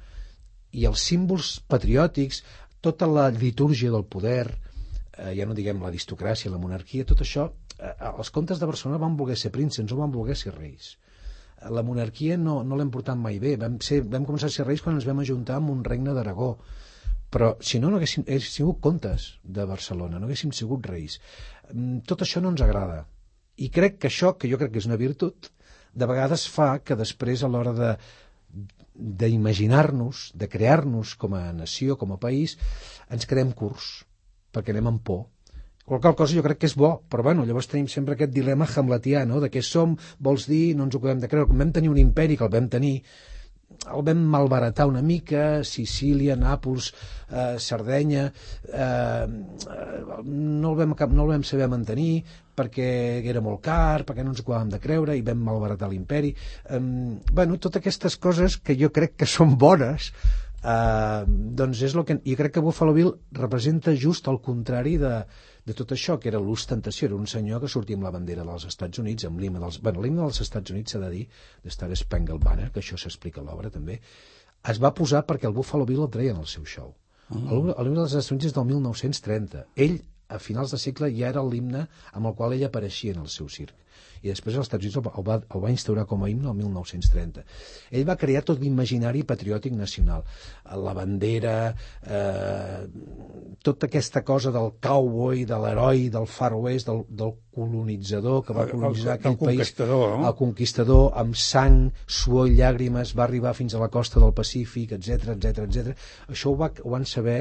I 0.77 0.87
els 0.87 1.03
símbols 1.09 1.57
patriòtics, 1.71 2.43
tota 2.85 3.07
la 3.09 3.29
litúrgia 3.35 3.91
del 3.91 4.05
poder, 4.05 4.51
eh, 5.17 5.33
ja 5.39 5.47
no 5.47 5.55
diguem 5.57 5.81
l'aristocràcia, 5.83 6.53
la 6.53 6.61
monarquia, 6.63 7.07
tot 7.09 7.23
això 7.25 7.49
els 7.79 8.31
comtes 8.33 8.61
de 8.61 8.69
Barcelona 8.69 9.01
van 9.03 9.17
voler 9.17 9.37
ser 9.37 9.53
prínceps, 9.53 9.91
no 9.93 10.01
van 10.01 10.12
voler 10.15 10.37
ser 10.39 10.55
reis. 10.55 10.95
Eh, 11.61 11.71
la 11.71 11.85
monarquia 11.85 12.37
no, 12.41 12.62
no 12.65 12.79
l'hem 12.79 12.91
portat 12.93 13.19
mai 13.21 13.39
bé. 13.43 13.57
Vam, 13.61 13.79
ser, 13.85 14.03
vam 14.03 14.27
començar 14.29 14.51
a 14.51 14.55
ser 14.55 14.67
reis 14.67 14.83
quan 14.85 14.97
ens 14.97 15.09
vam 15.09 15.21
ajuntar 15.25 15.61
amb 15.61 15.73
un 15.75 15.83
regne 15.85 16.15
d'Aragó. 16.17 16.55
Però 17.33 17.57
si 17.61 17.81
no, 17.83 17.91
no 17.91 17.99
haguéssim, 17.99 18.25
haguéssim 18.25 18.55
sigut 18.61 18.81
comtes 18.81 19.33
de 19.43 19.67
Barcelona, 19.69 20.21
no 20.21 20.29
haguéssim 20.29 20.55
sigut 20.57 20.87
reis. 20.89 21.19
Mm, 21.73 22.05
tot 22.09 22.25
això 22.25 22.41
no 22.41 22.55
ens 22.55 22.65
agrada. 22.65 23.03
I 23.57 23.69
crec 23.73 23.99
que 24.01 24.09
això, 24.09 24.37
que 24.39 24.49
jo 24.49 24.61
crec 24.61 24.73
que 24.73 24.81
és 24.81 24.89
una 24.89 25.01
virtut, 25.01 25.51
de 25.97 26.09
vegades 26.09 26.45
fa 26.53 26.77
que 26.85 26.97
després 26.97 27.43
a 27.43 27.49
l'hora 27.49 27.73
de 27.77 27.95
d'imaginar-nos, 28.97 30.31
de 30.33 30.49
crear-nos 30.49 31.15
com 31.21 31.35
a 31.37 31.51
nació, 31.53 31.99
com 32.01 32.15
a 32.15 32.21
país, 32.21 32.57
ens 33.12 33.29
quedem 33.29 33.51
curts, 33.53 34.07
perquè 34.53 34.73
anem 34.73 34.95
amb 34.95 35.03
por 35.05 35.27
qualsevol 35.87 36.18
cosa 36.18 36.35
jo 36.35 36.42
crec 36.42 36.59
que 36.61 36.70
és 36.70 36.75
bo, 36.79 36.90
però 37.09 37.22
bueno, 37.22 37.46
llavors 37.46 37.70
tenim 37.70 37.87
sempre 37.90 38.16
aquest 38.16 38.35
dilema 38.35 38.66
hamletià, 38.66 39.25
no?, 39.29 39.40
de 39.42 39.51
què 39.55 39.62
som, 39.62 39.94
vols 40.18 40.49
dir, 40.51 40.75
no 40.77 40.87
ens 40.87 40.96
ho 40.96 41.01
acabem 41.01 41.22
de 41.22 41.31
creure. 41.31 41.49
Quan 41.51 41.62
vam 41.62 41.72
tenir 41.77 41.92
un 41.92 42.01
imperi, 42.03 42.37
que 42.37 42.46
el 42.46 42.53
vam 42.53 42.66
tenir, 42.72 42.96
el 43.87 44.03
vam 44.07 44.25
malbaratar 44.33 44.87
una 44.90 45.03
mica, 45.03 45.62
Sicília, 45.64 46.37
Nàpols, 46.38 46.90
eh, 47.31 47.55
Sardenya, 47.62 48.27
eh, 48.72 49.27
no, 50.25 50.72
el 50.72 50.81
vam, 50.81 50.96
no 51.12 51.27
el 51.27 51.33
vam 51.37 51.46
saber 51.46 51.68
mantenir 51.70 52.25
perquè 52.57 52.88
era 53.29 53.42
molt 53.44 53.61
car, 53.62 54.07
perquè 54.09 54.25
no 54.25 54.33
ens 54.33 54.40
ho 54.40 54.59
de 54.70 54.81
creure 54.81 55.16
i 55.16 55.22
vam 55.22 55.42
malbaratar 55.44 55.90
l'imperi. 55.90 56.35
Eh, 56.70 56.81
bueno, 57.33 57.59
totes 57.59 57.83
aquestes 57.83 58.16
coses 58.16 58.57
que 58.57 58.77
jo 58.81 58.90
crec 58.90 59.16
que 59.16 59.27
són 59.27 59.59
bones, 59.59 60.12
eh, 60.62 61.22
doncs 61.27 61.83
és 61.83 61.94
el 61.94 62.05
que... 62.05 62.20
I 62.25 62.35
crec 62.35 62.57
que 62.57 62.64
Buffalo 62.64 62.94
Bill 62.96 63.12
representa 63.33 63.94
just 63.94 64.27
el 64.29 64.40
contrari 64.40 64.96
de, 64.96 65.20
de 65.67 65.75
tot 65.75 65.93
això, 65.97 66.17
que 66.23 66.31
era 66.31 66.41
l'ostentació, 66.43 67.09
era 67.09 67.19
un 67.19 67.27
senyor 67.31 67.63
que 67.63 67.71
sortia 67.73 67.99
amb 67.99 68.07
la 68.07 68.13
bandera 68.15 68.45
dels 68.47 68.67
Estats 68.69 69.03
Units, 69.03 69.27
amb 69.27 69.41
l'himne 69.43 69.63
dels... 69.63 69.81
Bueno, 69.83 70.03
l'himne 70.05 70.23
dels 70.23 70.41
Estats 70.45 70.75
Units 70.75 70.95
s'ha 70.95 71.01
de 71.03 71.11
dir, 71.15 71.25
de 71.65 71.73
Star 71.75 71.91
Spangled 72.03 72.45
Banner, 72.45 72.69
que 72.75 72.83
això 72.85 72.99
s'explica 73.03 73.43
a 73.43 73.47
l'obra 73.47 73.73
també, 73.75 73.99
es 74.73 74.83
va 74.83 74.95
posar 74.95 75.25
perquè 75.27 75.51
el 75.51 75.57
Buffalo 75.57 75.89
Bill 75.89 76.05
el 76.07 76.13
treia 76.15 76.37
en 76.37 76.43
el 76.43 76.51
seu 76.51 76.67
show. 76.67 76.93
Mm. 77.29 77.73
L'himne 77.73 77.99
dels 77.99 78.15
Estats 78.15 78.31
Units 78.37 78.53
és 78.53 78.55
del 78.55 78.69
1930. 78.71 79.65
Ell, 79.87 79.99
a 80.31 80.39
finals 80.43 80.75
de 80.75 80.79
segle, 80.83 81.11
ja 81.19 81.33
era 81.35 81.43
l'himne 81.43 81.87
amb 82.13 82.31
el 82.31 82.39
qual 82.39 82.55
ell 82.55 82.67
apareixia 82.69 83.17
en 83.17 83.27
el 83.27 83.33
seu 83.33 83.51
circ 83.51 83.75
i 84.23 84.31
després 84.31 84.57
els 84.57 84.67
Estats 84.67 84.85
Units 84.85 84.99
el 85.01 85.27
va, 85.27 85.39
el 85.41 85.63
va 85.63 85.73
instaurar 85.73 86.07
com 86.11 86.25
a 86.25 86.31
himne 86.31 86.51
el 86.51 86.59
1930. 86.61 87.45
Ell 87.91 88.07
va 88.09 88.17
crear 88.21 88.43
tot 88.47 88.61
l'imaginari 88.63 89.25
patriòtic 89.29 89.75
nacional, 89.77 90.25
la 90.87 90.95
bandera, 90.97 91.57
eh, 92.03 92.87
tota 93.67 93.91
aquesta 93.91 94.23
cosa 94.27 94.53
del 94.55 94.73
cowboy, 94.83 95.45
de 95.49 95.61
l'heroi, 95.63 96.09
del 96.13 96.29
far 96.31 96.55
west, 96.55 96.91
del, 96.91 97.05
del 97.09 97.35
colonitzador 97.57 98.43
que 98.47 98.57
va 98.57 98.67
colonitzar 98.71 99.13
el, 99.13 99.13
el, 99.13 99.21
aquell 99.21 99.37
el 99.37 99.61
país, 99.61 99.75
no? 99.91 100.01
el 100.29 100.35
conquistador 100.39 101.07
amb 101.23 101.37
sang, 101.41 101.87
suor 102.07 102.51
i 102.51 102.59
llàgrimes, 102.61 103.15
va 103.17 103.27
arribar 103.27 103.55
fins 103.57 103.75
a 103.75 103.83
la 103.83 103.91
costa 103.93 104.23
del 104.23 104.35
Pacífic, 104.37 104.97
etc 104.99 105.37
etc 105.37 105.65
etc. 105.67 106.09
Això 106.33 106.53
ho, 106.53 106.59
va, 106.61 106.73
ho 106.85 106.93
van 106.97 107.09
saber 107.09 107.41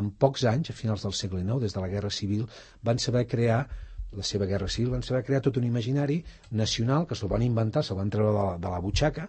en 0.00 0.10
pocs 0.20 0.44
anys, 0.48 0.70
a 0.70 0.76
finals 0.76 1.04
del 1.06 1.14
segle 1.16 1.40
IX, 1.42 1.60
des 1.62 1.74
de 1.74 1.82
la 1.82 1.90
Guerra 1.92 2.12
Civil, 2.12 2.46
van 2.84 3.00
saber 3.02 3.24
crear 3.30 3.64
la 4.12 4.24
seva 4.24 4.46
guerra 4.46 4.68
civil, 4.68 4.92
van 4.94 5.02
saber 5.02 5.24
crear 5.26 5.42
tot 5.44 5.58
un 5.60 5.66
imaginari 5.66 6.20
nacional 6.50 7.06
que 7.06 7.18
se'l 7.18 7.32
van 7.32 7.42
inventar, 7.42 7.82
se'l 7.84 7.98
van 7.98 8.10
treure 8.12 8.32
de 8.32 8.38
la, 8.38 8.54
de 8.62 8.72
la 8.72 8.80
butxaca, 8.84 9.28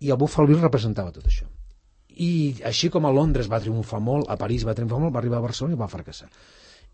i 0.00 0.10
el 0.10 0.18
Buffalo 0.18 0.48
Bill 0.48 0.62
representava 0.62 1.12
tot 1.14 1.26
això. 1.26 1.48
I 2.22 2.62
així 2.68 2.90
com 2.92 3.06
a 3.06 3.12
Londres 3.12 3.48
va 3.50 3.60
triomfar 3.60 4.00
molt, 4.00 4.28
a 4.28 4.36
París 4.36 4.66
va 4.68 4.74
triomfar 4.76 5.00
molt, 5.00 5.14
va 5.14 5.22
arribar 5.22 5.40
a 5.40 5.46
Barcelona 5.46 5.78
i 5.78 5.80
va 5.80 5.90
fracassar. 5.92 6.28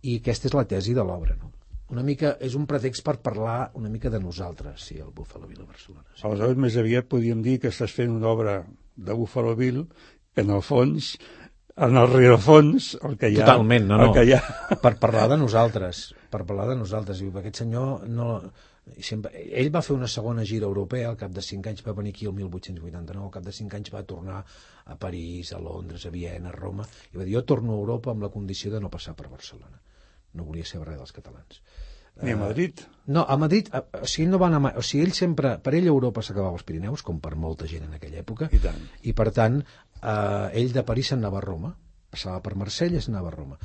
I 0.02 0.20
aquesta 0.20 0.48
és 0.48 0.54
la 0.54 0.66
tesi 0.68 0.94
de 0.94 1.04
l'obra, 1.04 1.36
no? 1.38 1.50
una 1.88 2.04
mica, 2.04 2.34
és 2.44 2.54
un 2.58 2.66
pretext 2.68 3.04
per 3.04 3.16
parlar 3.24 3.70
una 3.80 3.88
mica 3.88 4.10
de 4.12 4.20
nosaltres, 4.20 4.84
sí, 4.90 4.98
el 5.00 5.12
Buffalo 5.14 5.48
Bill 5.48 5.62
a 5.62 5.68
Barcelona. 5.70 6.04
Sí. 6.12 6.24
Aleshores, 6.28 6.60
més 6.60 6.76
aviat 6.76 7.08
podríem 7.08 7.40
dir 7.44 7.56
que 7.62 7.72
estàs 7.72 7.94
fent 7.96 8.12
una 8.12 8.28
obra 8.28 8.58
de 8.96 9.16
Buffalo 9.16 9.54
Bill 9.56 9.86
en 10.38 10.52
el 10.54 10.62
fons, 10.62 11.14
en 11.86 11.96
el 12.00 12.08
rerefons, 12.10 12.94
el 13.06 13.16
que 13.20 13.30
hi 13.30 13.38
ha... 13.38 13.44
Totalment, 13.46 13.86
no, 13.88 13.98
no. 14.00 14.08
El 14.08 14.16
que 14.16 14.24
hi 14.26 14.34
ha... 14.36 14.40
Per 14.82 14.94
parlar 15.02 15.28
de 15.32 15.38
nosaltres, 15.40 16.02
per 16.32 16.42
parlar 16.48 16.68
de 16.72 16.76
nosaltres. 16.80 17.22
Diu, 17.22 17.32
aquest 17.40 17.62
senyor 17.64 18.08
no... 18.10 18.40
Sempre, 19.04 19.42
ell 19.60 19.68
va 19.68 19.82
fer 19.84 19.92
una 19.92 20.08
segona 20.08 20.46
gira 20.48 20.64
europea, 20.64 21.10
al 21.10 21.18
cap 21.20 21.32
de 21.36 21.42
5 21.44 21.68
anys 21.68 21.82
va 21.84 21.92
venir 21.98 22.14
aquí 22.14 22.24
el 22.24 22.32
1889, 22.32 23.26
al 23.26 23.34
cap 23.34 23.44
de 23.44 23.52
5 23.52 23.76
anys 23.76 23.92
va 23.92 24.00
tornar 24.08 24.38
a 24.40 24.96
París, 24.96 25.52
a 25.52 25.60
Londres, 25.60 26.06
a 26.08 26.12
Viena, 26.14 26.48
a 26.48 26.56
Roma, 26.56 26.86
i 27.12 27.20
va 27.20 27.26
dir, 27.26 27.34
jo 27.36 27.44
torno 27.44 27.74
a 27.74 27.82
Europa 27.82 28.14
amb 28.14 28.24
la 28.24 28.32
condició 28.32 28.72
de 28.72 28.80
no 28.80 28.88
passar 28.88 29.12
per 29.18 29.28
Barcelona. 29.28 29.76
No 30.32 30.48
volia 30.48 30.64
ser 30.64 30.80
res 30.80 30.96
dels 30.96 31.12
catalans. 31.12 31.60
Ni 32.22 32.32
a 32.32 32.36
Madrid. 32.36 32.80
No, 33.06 33.24
a 33.28 33.36
Madrid, 33.36 33.68
a, 33.72 33.84
o 34.02 34.06
sigui, 34.10 34.26
no 34.28 34.40
va 34.42 34.48
anar 34.48 34.58
mai, 34.60 34.72
o 34.76 34.82
sigui, 34.82 35.04
ell 35.06 35.14
sempre, 35.14 35.52
per 35.62 35.72
ell 35.78 35.86
Europa 35.86 36.24
s'acabava 36.24 36.56
als 36.56 36.64
Pirineus, 36.66 37.04
com 37.06 37.20
per 37.22 37.36
molta 37.38 37.68
gent 37.70 37.86
en 37.86 37.94
aquella 37.94 38.18
època, 38.24 38.48
I 38.52 38.58
tant. 38.64 38.80
i 39.06 39.14
per 39.16 39.28
tant, 39.36 39.60
eh, 40.02 40.60
ell 40.60 40.72
de 40.74 40.84
París 40.86 41.12
se'n 41.12 41.22
anava 41.22 41.40
a 41.40 41.44
Roma, 41.44 41.74
passava 42.10 42.40
per 42.44 42.56
Marsella 42.56 42.98
i 42.98 43.04
se'n 43.04 43.14
anava 43.14 43.32
a 43.32 43.36
Roma. 43.36 43.58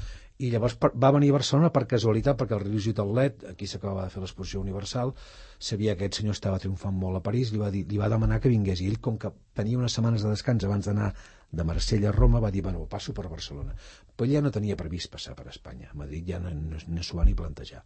I 0.44 0.50
llavors 0.52 0.76
per, 0.82 0.90
va 1.00 1.12
venir 1.16 1.30
a 1.32 1.36
Barcelona 1.38 1.70
per 1.74 1.86
casualitat, 1.92 2.38
perquè 2.40 2.58
el 2.58 2.64
Religió 2.64 2.94
Taulet, 2.98 3.46
aquí 3.52 3.68
s'acabava 3.70 4.08
de 4.08 4.14
fer 4.14 4.24
l'exposició 4.24 4.64
universal, 4.64 5.14
sabia 5.60 5.94
que 5.94 6.04
aquest 6.04 6.20
senyor 6.22 6.36
estava 6.36 6.60
triomfant 6.60 6.98
molt 6.98 7.20
a 7.20 7.24
París, 7.28 7.54
li 7.54 7.62
va, 7.62 7.70
dir, 7.72 7.86
li 7.90 8.02
va 8.02 8.10
demanar 8.12 8.42
que 8.42 8.52
vingués, 8.52 8.82
i 8.82 8.90
ell, 8.90 9.00
com 9.00 9.20
que 9.22 9.32
tenia 9.56 9.80
unes 9.80 9.96
setmanes 9.96 10.26
de 10.26 10.34
descans 10.34 10.66
abans 10.68 10.90
d'anar 10.90 11.14
de 11.54 11.68
Marsella 11.70 12.10
a 12.10 12.16
Roma, 12.18 12.42
va 12.42 12.52
dir, 12.52 12.64
bueno, 12.66 12.88
passo 12.90 13.14
per 13.14 13.30
Barcelona. 13.30 13.78
Però 14.16 14.28
ell 14.28 14.40
ja 14.40 14.42
no 14.42 14.52
tenia 14.52 14.80
previst 14.80 15.14
passar 15.14 15.38
per 15.38 15.48
Espanya, 15.54 15.94
a 15.94 16.00
Madrid 16.02 16.34
ja 16.34 16.42
no, 16.42 16.50
no, 16.50 16.82
no 16.82 17.06
s'ho 17.06 17.22
va 17.22 17.30
ni 17.30 17.38
plantejar 17.38 17.86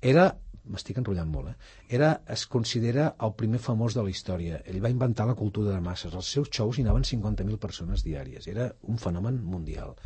era 0.00 0.30
m'estic 0.68 1.00
enrotllant 1.00 1.30
molt, 1.32 1.52
eh? 1.52 1.76
Era, 1.98 2.12
es 2.28 2.46
considera 2.52 3.10
el 3.24 3.34
primer 3.40 3.60
famós 3.64 3.96
de 3.96 4.04
la 4.04 4.12
història. 4.12 4.62
Ell 4.68 4.82
va 4.84 4.92
inventar 4.92 5.28
la 5.28 5.38
cultura 5.38 5.74
de 5.74 5.84
masses. 5.84 6.14
Els 6.14 6.32
seus 6.38 6.50
shows 6.52 6.78
hi 6.78 6.86
anaven 6.86 7.06
50.000 7.08 7.60
persones 7.62 8.04
diàries. 8.06 8.50
Era 8.52 8.72
un 8.88 9.00
fenomen 9.00 9.40
mundial. 9.44 9.96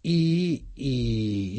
I, 0.00 0.16
i, 0.80 0.90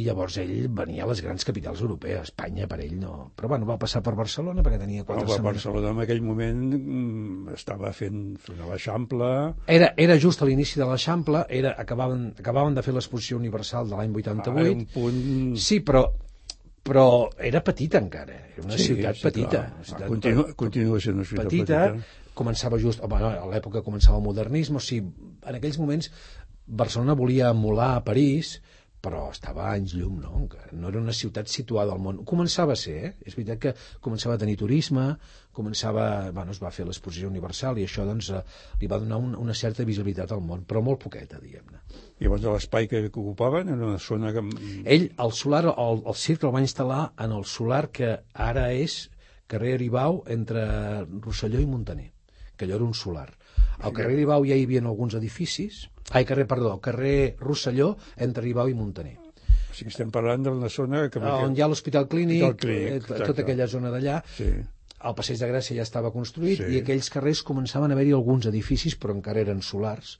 i 0.02 0.04
llavors 0.08 0.40
ell 0.42 0.64
venia 0.74 1.04
a 1.06 1.08
les 1.12 1.20
grans 1.22 1.46
capitals 1.46 1.84
europees. 1.84 2.32
Espanya, 2.32 2.66
per 2.70 2.80
ell, 2.82 2.96
no. 2.98 3.28
Però 3.38 3.52
bueno, 3.52 3.68
va 3.70 3.78
passar 3.82 4.02
per 4.06 4.16
Barcelona 4.18 4.64
perquè 4.66 4.80
tenia 4.82 5.06
quatre 5.06 5.28
Home, 5.28 5.36
setmanes. 5.36 5.62
Barcelona 5.62 5.92
en 5.94 6.02
aquell 6.08 6.24
moment 6.26 6.64
mm, 6.80 7.54
estava 7.54 7.94
fent, 7.94 8.24
fent 8.42 8.64
l'Eixample... 8.66 9.30
Era, 9.70 9.92
era 10.08 10.18
just 10.22 10.42
a 10.42 10.50
l'inici 10.50 10.82
de 10.82 10.90
l'Eixample, 10.90 11.46
era, 11.62 11.76
acabaven, 11.86 12.32
acabaven 12.42 12.78
de 12.78 12.86
fer 12.86 12.98
l'exposició 12.98 13.38
universal 13.38 13.94
de 13.94 14.02
l'any 14.02 14.18
88. 14.24 14.58
Ah, 14.58 14.74
un 14.74 14.90
punt... 14.90 15.24
Sí, 15.62 15.84
però 15.86 16.08
però 16.84 17.30
era 17.38 17.62
petita 17.62 18.00
encara, 18.02 18.34
era 18.56 18.64
una 18.66 18.78
Sí, 18.78 18.88
ciutat 18.96 19.16
sí, 19.16 19.24
petita. 19.28 19.50
clar. 19.50 19.74
Una 19.76 19.84
ciutat 19.86 20.08
Continua, 20.08 20.54
continua 20.56 21.00
sent 21.00 21.16
una 21.20 21.26
ciutat 21.26 21.46
petita, 21.46 21.82
petita. 21.92 22.32
començava 22.34 22.80
just, 22.82 23.02
home, 23.06 23.16
a 23.22 23.46
l'època 23.52 23.84
començava 23.86 24.18
el 24.18 24.24
modernisme, 24.26 24.78
o 24.78 24.80
sigui, 24.84 25.12
en 25.46 25.56
aquells 25.60 25.78
moments 25.78 26.10
Barcelona 26.68 27.14
volia 27.14 27.50
emular 27.52 27.96
a 27.98 28.04
París, 28.04 28.62
però 29.02 29.24
estava 29.32 29.66
a 29.66 29.76
anys 29.76 29.96
llum, 29.98 30.20
no? 30.22 30.44
No 30.78 30.90
era 30.92 31.00
una 31.02 31.14
ciutat 31.18 31.50
situada 31.50 31.94
al 31.96 32.02
món. 32.02 32.20
Començava 32.28 32.76
a 32.76 32.80
ser, 32.80 32.98
eh? 33.08 33.12
És 33.26 33.36
veritat 33.38 33.62
que 33.64 33.74
començava 34.06 34.36
a 34.38 34.42
tenir 34.42 34.60
turisme, 34.62 35.08
començava, 35.58 36.06
bueno, 36.36 36.54
es 36.54 36.62
va 36.62 36.72
fer 36.72 36.86
l'exposició 36.88 37.30
universal 37.32 37.82
i 37.82 37.88
això, 37.88 38.06
doncs, 38.08 38.30
eh, 38.30 38.44
li 38.82 38.90
va 38.92 39.02
donar 39.02 39.18
un, 39.24 39.34
una 39.42 39.56
certa 39.58 39.86
visibilitat 39.88 40.32
al 40.32 40.44
món, 40.46 40.64
però 40.70 40.84
molt 40.86 41.02
poqueta, 41.04 41.42
diguem-ne. 41.42 41.82
Llavors 42.22 42.46
l'espai 42.46 42.88
que, 42.92 43.08
que 43.10 43.20
ocupaven 43.24 43.74
era 43.74 43.90
una 43.90 44.00
zona 44.00 44.32
que... 44.36 44.46
Ell, 44.86 45.10
el 45.26 45.36
solar, 45.36 45.66
el, 45.74 46.06
el 46.06 46.20
circ 46.22 46.46
el 46.46 46.56
va 46.56 46.64
instal·lar 46.64 47.02
en 47.26 47.34
el 47.40 47.48
solar 47.50 47.88
que 47.90 48.14
ara 48.50 48.70
és 48.78 49.04
carrer 49.52 49.76
Aribau 49.76 50.22
entre 50.32 50.64
Rosselló 51.26 51.60
i 51.60 51.68
Montaner, 51.68 52.12
que 52.56 52.68
allò 52.68 52.78
era 52.78 52.88
un 52.88 52.96
solar. 52.96 53.32
Al 53.82 53.94
carrer 53.98 54.14
Aribau 54.14 54.46
ja 54.46 54.56
hi 54.56 54.66
havia 54.68 54.82
alguns 54.86 55.16
edificis, 55.18 55.88
ai, 56.12 56.26
carrer, 56.26 56.46
perdó, 56.48 56.72
al 56.76 56.82
carrer 56.82 57.36
Rosselló 57.40 57.96
entre 58.18 58.44
Aribau 58.44 58.70
i 58.70 58.76
Montaner. 58.78 59.16
O 59.72 59.74
sigui, 59.74 59.90
estem 59.94 60.12
parlant 60.12 60.44
d'una 60.44 60.70
zona 60.70 61.06
que... 61.10 61.20
On 61.24 61.56
hi 61.56 61.62
ha 61.64 61.68
l'Hospital 61.72 62.08
Clínic, 62.12 62.58
Clínic, 62.62 62.92
eh, 62.92 63.00
exacte. 63.00 63.26
tota 63.32 63.42
aquella 63.46 63.68
zona 63.72 63.90
d'allà, 63.94 64.20
Sí. 64.38 64.52
el 65.02 65.16
Passeig 65.18 65.40
de 65.40 65.48
Gràcia 65.50 65.76
ja 65.80 65.86
estava 65.88 66.12
construït 66.12 66.60
Sí. 66.60 66.74
i 66.76 66.82
aquells 66.82 67.10
carrers 67.10 67.42
començaven 67.48 67.90
a 67.90 67.96
haver-hi 67.98 68.12
alguns 68.14 68.46
edificis, 68.52 68.98
però 69.00 69.16
encara 69.16 69.42
eren 69.42 69.62
solars, 69.66 70.20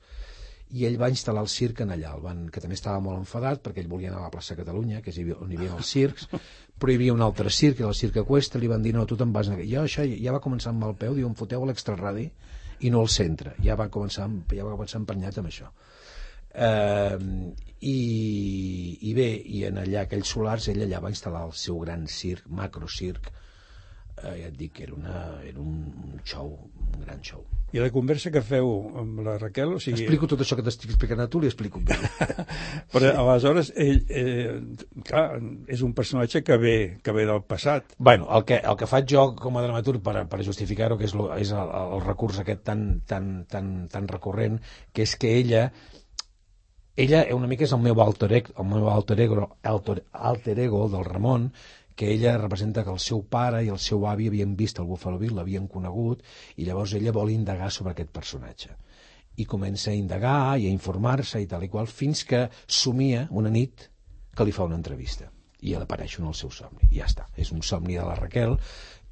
i 0.72 0.86
ell 0.88 0.96
va 0.96 1.10
instal·lar 1.12 1.42
el 1.44 1.50
circ 1.52 1.82
en 1.84 1.90
allà, 1.92 2.14
el 2.16 2.22
van, 2.24 2.46
que 2.48 2.60
també 2.64 2.74
estava 2.78 2.98
molt 3.04 3.18
enfadat 3.20 3.60
perquè 3.62 3.82
ell 3.84 3.90
volia 3.92 4.08
anar 4.08 4.22
a 4.22 4.24
la 4.24 4.30
plaça 4.32 4.56
Catalunya, 4.56 5.02
que 5.04 5.10
és 5.12 5.18
on 5.36 5.52
hi 5.52 5.58
havia 5.60 5.76
els 5.76 5.86
circs, 5.86 6.26
però 6.80 6.90
hi 6.90 6.96
havia 6.96 7.12
un 7.12 7.20
altre 7.20 7.50
circ, 7.52 7.80
el 7.84 7.94
circ 7.94 8.16
Equestre, 8.24 8.58
li 8.60 8.72
van 8.72 8.82
dir, 8.82 8.94
no, 8.96 9.04
tu 9.06 9.16
te'n 9.20 9.32
vas... 9.36 9.52
anar-" 9.52 9.66
Jo 9.68 9.84
això 9.84 10.06
ja 10.08 10.32
va 10.32 10.40
començar 10.40 10.72
amb 10.72 10.80
mal 10.80 10.96
peu, 10.96 11.14
diu, 11.14 11.28
em 11.28 11.34
foteu 11.36 11.62
a 11.62 11.66
l'extraradi 11.68 12.30
i 12.82 12.90
no 12.90 13.02
al 13.04 13.10
centre. 13.12 13.56
Ja 13.64 13.76
va 13.78 13.88
començar, 13.92 14.28
ja 14.52 14.66
va 14.66 14.76
començar 14.76 15.00
emprenyat 15.02 15.38
amb 15.40 15.50
això. 15.50 15.70
Eh, 16.52 17.18
i, 17.80 17.96
i 19.08 19.14
bé, 19.16 19.28
i 19.56 19.64
en 19.70 19.80
allà 19.82 20.04
aquells 20.04 20.34
solars 20.34 20.68
ell 20.72 20.84
allà 20.84 21.00
va 21.02 21.12
instal·lar 21.14 21.46
el 21.48 21.56
seu 21.56 21.80
gran 21.86 22.04
circ, 22.06 22.46
macrocirc 22.60 23.32
eh, 23.32 24.36
ja 24.42 24.50
et 24.50 24.58
dic 24.58 24.76
que 24.78 24.86
era, 24.88 24.98
una, 24.98 25.18
era 25.48 25.60
un, 25.64 25.82
un 26.12 26.22
show, 26.24 26.52
un 26.90 27.04
gran 27.06 27.24
show 27.24 27.46
I 27.72 27.80
la 27.80 27.88
conversa 27.92 28.30
que 28.32 28.42
feu 28.44 28.68
amb 29.00 29.22
la 29.24 29.38
Raquel, 29.40 29.70
o 29.76 29.80
sigui... 29.80 30.02
explico 30.02 30.28
tot 30.28 30.42
això 30.44 30.58
que 30.58 30.64
t'estic 30.66 30.90
explicant 30.92 31.22
a 31.24 31.28
tu 31.32 31.40
li 31.40 31.48
explico 31.48 31.80
ell. 31.80 32.04
Però 32.92 33.12
aleshores, 33.22 33.72
ell, 33.80 34.02
eh, 34.12 34.58
clar, 35.08 35.38
és 35.72 35.84
un 35.86 35.94
personatge 35.96 36.42
que 36.44 36.58
ve, 36.60 36.76
que 37.02 37.16
ve 37.16 37.24
del 37.28 37.40
passat. 37.48 37.96
bueno, 37.96 38.28
el 38.36 38.44
que, 38.44 38.60
el 38.60 38.76
que 38.76 38.90
faig 38.90 39.08
jo 39.14 39.24
com 39.40 39.56
a 39.56 39.64
dramaturg 39.64 40.04
per, 40.04 40.26
per 40.28 40.42
justificar-ho 40.44 41.00
que 41.00 41.08
és, 41.08 41.16
lo, 41.16 41.30
és 41.38 41.54
el, 41.56 41.72
el 41.96 42.04
recurs 42.04 42.42
aquest 42.42 42.62
tan, 42.68 42.86
tan, 43.08 43.32
tan, 43.48 43.72
tan 43.88 44.08
recurrent 44.08 44.60
que 44.92 45.08
és 45.08 45.16
que 45.16 45.32
ella 45.38 45.70
ella 46.96 47.24
una 47.32 47.48
mica 47.48 47.64
és 47.64 47.72
el 47.72 47.80
meu 47.80 48.00
alter 48.04 48.28
ego, 48.36 48.52
el 48.60 48.66
meu 48.68 48.88
alter 48.92 49.16
ego, 49.24 49.46
alter, 49.64 50.02
alter 50.12 50.58
ego 50.60 50.88
del 50.92 51.06
Ramon, 51.08 51.48
que 51.94 52.10
ella 52.12 52.36
representa 52.38 52.84
que 52.84 52.92
el 52.92 53.00
seu 53.02 53.22
pare 53.28 53.62
i 53.64 53.70
el 53.72 53.80
seu 53.82 54.06
avi 54.08 54.28
havien 54.30 54.56
vist 54.56 54.80
el 54.80 54.88
Buffalo 54.88 55.18
Bill, 55.20 55.34
l'havien 55.36 55.68
conegut, 55.68 56.22
i 56.56 56.66
llavors 56.66 56.94
ella 56.98 57.14
vol 57.14 57.32
indagar 57.32 57.70
sobre 57.70 57.92
aquest 57.92 58.12
personatge. 58.14 58.76
I 59.36 59.46
comença 59.48 59.90
a 59.90 59.96
indagar 59.96 60.58
i 60.60 60.68
a 60.68 60.72
informar-se 60.72 61.40
i 61.40 61.48
tal 61.48 61.64
i 61.64 61.70
qual, 61.72 61.88
fins 61.88 62.24
que 62.28 62.46
somia 62.66 63.26
una 63.30 63.52
nit 63.52 63.88
que 64.36 64.44
li 64.44 64.52
fa 64.52 64.68
una 64.68 64.76
entrevista. 64.80 65.28
I 65.62 65.76
apareix 65.78 66.18
en 66.18 66.26
el 66.26 66.34
seu 66.34 66.50
somni. 66.50 66.88
I 66.90 67.00
ja 67.00 67.06
està. 67.06 67.28
És 67.38 67.52
un 67.54 67.62
somni 67.62 67.94
de 67.94 68.04
la 68.04 68.16
Raquel, 68.18 68.56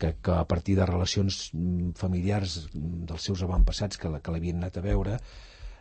que, 0.01 0.17
que 0.25 0.33
a 0.33 0.47
partir 0.49 0.75
de 0.77 0.89
relacions 0.89 1.51
mm, 1.53 1.93
familiars 2.01 2.57
mm, 2.73 3.07
dels 3.07 3.29
seus 3.29 3.45
avantpassats 3.47 4.01
que, 4.01 4.11
que 4.19 4.35
l'havien 4.35 4.59
anat 4.59 4.81
a 4.81 4.85
veure, 4.85 5.19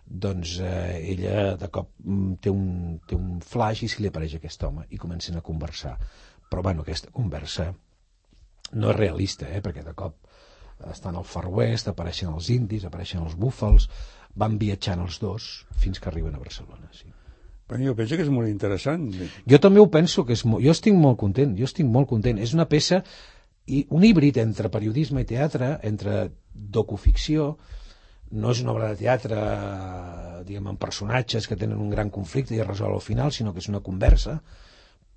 doncs 0.10 0.58
eh, 0.60 1.00
ella 1.14 1.56
de 1.58 1.70
cop 1.74 1.92
mm, 2.04 2.40
té 2.44 2.52
un, 2.52 3.00
té 3.08 3.18
un 3.18 3.40
flash 3.46 3.86
i 3.86 3.90
se 3.90 4.04
li 4.04 4.12
apareix 4.12 4.36
aquest 4.38 4.64
home 4.68 4.86
i 4.90 5.00
comencen 5.02 5.38
a 5.38 5.46
conversar 5.46 5.96
però 6.50 6.64
bueno, 6.66 6.84
aquesta 6.84 7.12
conversa 7.14 7.70
no 8.74 8.92
és 8.92 8.98
realista, 8.98 9.48
eh? 9.50 9.62
perquè 9.66 9.84
de 9.86 9.96
cop 9.98 10.18
estan 10.90 11.18
al 11.20 11.28
Far 11.28 11.48
West, 11.52 11.90
apareixen 11.92 12.32
els 12.34 12.50
indis, 12.54 12.86
apareixen 12.88 13.24
els 13.26 13.36
búfals, 13.36 13.90
van 14.40 14.58
viatjant 14.62 15.02
els 15.04 15.20
dos 15.20 15.50
fins 15.82 16.00
que 16.00 16.10
arriben 16.12 16.36
a 16.36 16.44
Barcelona. 16.44 16.88
Sí. 16.96 17.10
Però 17.70 17.82
jo 17.84 17.96
penso 17.98 18.18
que 18.18 18.26
és 18.26 18.32
molt 18.34 18.50
interessant. 18.50 19.10
Jo 19.50 19.60
també 19.62 19.82
ho 19.82 19.90
penso, 19.94 20.24
que 20.26 20.34
és 20.34 20.46
mo... 20.46 20.62
jo 20.64 20.72
estic 20.74 20.96
molt 20.98 21.20
content, 21.22 21.52
jo 21.58 21.68
estic 21.68 21.86
molt 21.86 22.10
content. 22.10 22.40
És 22.42 22.56
una 22.58 22.66
peça, 22.70 23.04
i 23.70 23.84
un 23.94 24.06
híbrid 24.06 24.40
entre 24.42 24.72
periodisme 24.74 25.22
i 25.22 25.28
teatre, 25.30 25.76
entre 25.86 26.32
docuficció, 26.50 27.52
no 28.32 28.54
és 28.54 28.64
una 28.64 28.74
obra 28.74 28.90
de 28.90 28.98
teatre 29.04 29.38
diguem, 30.48 30.72
amb 30.72 30.82
personatges 30.82 31.46
que 31.50 31.58
tenen 31.58 31.78
un 31.82 31.94
gran 31.94 32.10
conflicte 32.14 32.56
i 32.56 32.62
es 32.62 32.68
resol 32.68 32.96
al 32.96 33.06
final, 33.06 33.34
sinó 33.34 33.54
que 33.54 33.62
és 33.62 33.70
una 33.70 33.84
conversa, 33.86 34.40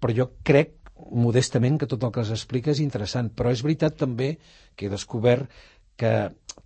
però 0.00 0.16
jo 0.16 0.28
crec 0.44 0.81
modestament 1.10 1.78
que 1.80 1.86
tot 1.90 2.02
el 2.06 2.12
que 2.14 2.24
s'explica 2.28 2.70
és 2.72 2.80
interessant, 2.84 3.30
però 3.34 3.50
és 3.52 3.62
veritat 3.64 3.96
també 3.98 4.36
que 4.76 4.86
he 4.86 4.92
descobert 4.92 5.48
que 5.96 6.12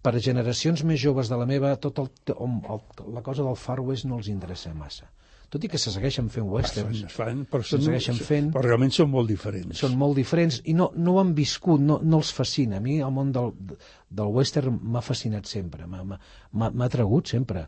per 0.03 0.13
a 0.15 0.21
generacions 0.23 0.83
més 0.87 1.01
joves 1.03 1.29
de 1.31 1.37
la 1.39 1.47
meva 1.47 1.75
tot 1.83 1.99
el, 2.03 2.09
el, 2.35 2.57
el, 2.71 2.81
la 3.15 3.23
cosa 3.23 3.43
del 3.47 3.57
Far 3.59 3.81
West 3.81 4.05
no 4.07 4.19
els 4.21 4.29
interessa 4.33 4.73
massa 4.75 5.09
tot 5.51 5.63
i 5.63 5.69
que 5.71 5.79
se 5.79 5.93
segueixen 5.95 6.27
fent 6.29 6.49
westerns 6.51 7.05
Es 7.07 7.13
fan, 7.15 7.45
però, 7.47 7.63
Se 7.63 7.79
segueixen 7.79 8.17
fent. 8.19 8.49
però 8.53 8.65
realment 8.67 8.91
són 8.91 9.13
molt 9.13 9.29
diferents. 9.31 9.79
són 9.79 9.95
molt 9.97 10.17
diferents 10.19 10.57
i 10.67 10.75
no, 10.75 10.89
no 10.97 11.13
ho 11.15 11.21
han 11.23 11.31
viscut, 11.39 11.79
no, 11.81 12.01
no 12.03 12.19
els 12.19 12.33
fascina. 12.35 12.81
A 12.81 12.83
mi 12.83 12.97
el 12.99 13.13
món 13.15 13.31
del, 13.33 13.53
del 14.11 14.33
western 14.35 14.75
m'ha 14.83 15.01
fascinat 15.07 15.47
sempre, 15.47 15.87
m'ha- 15.87 16.73
atragut 16.89 17.31
sempre. 17.31 17.63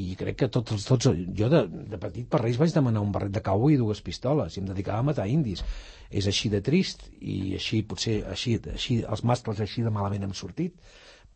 I 0.00 0.14
crec 0.16 0.38
que 0.40 0.48
tots, 0.48 0.72
els- 0.72 0.86
tots 0.88 1.08
jo 1.36 1.48
de, 1.52 1.62
de 1.68 1.98
petit 2.00 2.28
per 2.32 2.40
Reis 2.40 2.56
vaig 2.60 2.72
demanar 2.72 3.02
un 3.04 3.10
barret 3.12 3.32
de 3.34 3.42
cowboy 3.44 3.74
i 3.74 3.80
dues 3.80 4.00
pistoles 4.00 4.56
i 4.56 4.62
em 4.62 4.68
dedicava 4.70 5.02
a 5.02 5.06
matar 5.10 5.26
indis. 5.28 5.60
És 6.08 6.26
així 6.30 6.48
de 6.52 6.62
trist 6.64 7.04
i 7.20 7.54
així 7.58 7.82
potser 7.88 8.22
així, 8.32 8.56
així 8.72 9.00
els 9.04 9.24
mascles 9.28 9.60
així 9.60 9.84
de 9.84 9.92
malament 9.92 10.24
hem 10.24 10.32
sortit, 10.36 10.74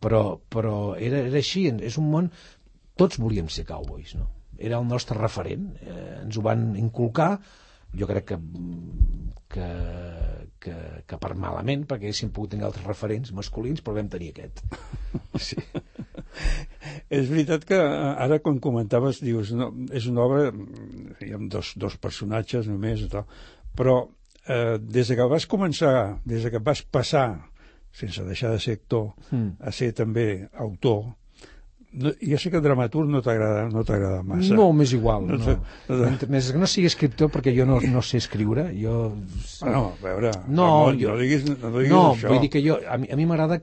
però, 0.00 0.38
però 0.52 0.94
era, 0.96 1.20
era 1.28 1.36
així, 1.42 1.66
és 1.84 1.98
un 2.00 2.08
món 2.12 2.30
tots 2.96 3.18
volíem 3.20 3.48
ser 3.52 3.66
cowboys, 3.68 4.14
no? 4.16 4.30
Era 4.56 4.78
el 4.80 4.86
nostre 4.88 5.18
referent, 5.20 5.68
eh, 5.84 6.22
ens 6.22 6.36
ho 6.40 6.44
van 6.44 6.70
inculcar, 6.80 7.34
jo 7.96 8.08
crec 8.08 8.24
que, 8.32 8.38
que 9.52 9.66
que, 10.66 10.74
que 11.06 11.18
per 11.22 11.34
malament, 11.38 11.84
perquè 11.86 12.08
haguéssim 12.08 12.30
pogut 12.34 12.50
tenir 12.54 12.64
altres 12.66 12.86
referents 12.88 13.30
masculins, 13.36 13.82
però 13.84 13.98
vam 14.00 14.08
tenir 14.10 14.32
aquest. 14.32 14.64
Sí. 15.46 15.56
És 17.08 17.28
veritat 17.30 17.66
que 17.68 17.78
eh, 17.78 18.12
ara 18.26 18.38
quan 18.44 18.60
comentaves, 18.62 19.20
dius, 19.24 19.52
no, 19.56 19.70
és 19.94 20.08
una 20.10 20.24
obra, 20.26 20.48
hi 21.22 21.32
ha 21.34 21.40
dos, 21.52 21.74
dos 21.80 21.98
personatges 22.02 22.68
només, 22.70 23.04
i 23.04 23.10
tal, 23.12 23.26
però 23.76 23.98
eh, 24.46 24.76
des 24.80 25.12
que 25.16 25.28
vas 25.30 25.48
començar, 25.50 25.94
des 26.28 26.48
que 26.52 26.62
vas 26.62 26.82
passar, 26.82 27.28
sense 27.96 28.24
deixar 28.26 28.52
de 28.52 28.60
ser 28.60 28.76
actor, 28.80 29.12
mm. 29.30 29.56
a 29.60 29.72
ser 29.72 29.92
també 29.96 30.26
autor, 30.52 31.14
no, 31.92 32.12
jo 32.20 32.38
sé 32.38 32.50
que 32.50 32.58
el 32.58 32.64
dramaturg 32.64 33.08
no 33.08 33.22
t'agrada 33.24 33.66
no 33.72 33.82
t'agrada 33.86 34.22
massa. 34.26 34.54
No, 34.58 34.68
m'és 34.76 34.92
igual. 34.96 35.26
No. 35.30 35.38
no. 35.38 35.54
no. 35.88 36.10
Més 36.32 36.50
que 36.52 36.60
no 36.60 36.68
sigui 36.70 36.90
escriptor 36.90 37.30
perquè 37.32 37.54
jo 37.56 37.66
no, 37.68 37.78
no 37.80 38.02
sé 38.04 38.20
escriure. 38.20 38.66
Jo... 38.76 38.98
Bueno, 39.62 39.82
a 39.94 40.02
veure, 40.02 40.32
no, 40.48 40.66
Ramon, 40.66 41.00
jo... 41.00 41.14
no 41.14 41.22
diguis, 41.22 41.46
no 41.48 41.72
diguis 41.78 41.94
no, 41.94 42.02
això. 42.12 42.32
vull 42.32 42.42
dir 42.44 42.50
que 42.52 42.62
jo, 42.64 42.76
a 42.82 42.98
mi, 43.00 43.08
a 43.12 43.18
mi 43.18 43.28
m'agrada 43.28 43.60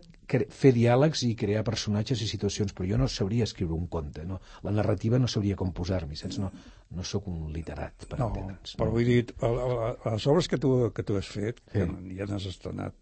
fer 0.49 0.71
diàlegs 0.73 1.25
i 1.27 1.33
crear 1.38 1.62
personatges 1.67 2.23
i 2.25 2.29
situacions, 2.29 2.73
però 2.73 2.88
jo 2.89 2.97
no 2.97 3.09
sabria 3.12 3.45
escriure 3.45 3.75
un 3.77 3.86
conte. 3.91 4.25
No? 4.25 4.39
La 4.65 4.73
narrativa 4.73 5.21
no 5.21 5.29
sabria 5.29 5.59
com 5.59 5.75
posar-m'hi, 5.75 6.17
saps? 6.17 6.39
No, 6.41 6.49
no 6.95 7.05
sóc 7.05 7.29
un 7.29 7.51
literat, 7.53 8.07
per 8.09 8.17
no, 8.21 8.31
entendre'ns. 8.31 8.77
Però 8.79 8.89
vull 8.95 9.05
dir, 9.05 9.21
les 9.43 10.27
obres 10.31 10.49
que 10.49 10.57
tu, 10.57 10.73
que 10.95 11.05
tu 11.05 11.19
has 11.19 11.29
fet, 11.29 11.62
sí. 11.67 11.83
que 11.83 12.17
ja 12.17 12.29
n'has 12.29 12.49
estrenat 12.49 12.97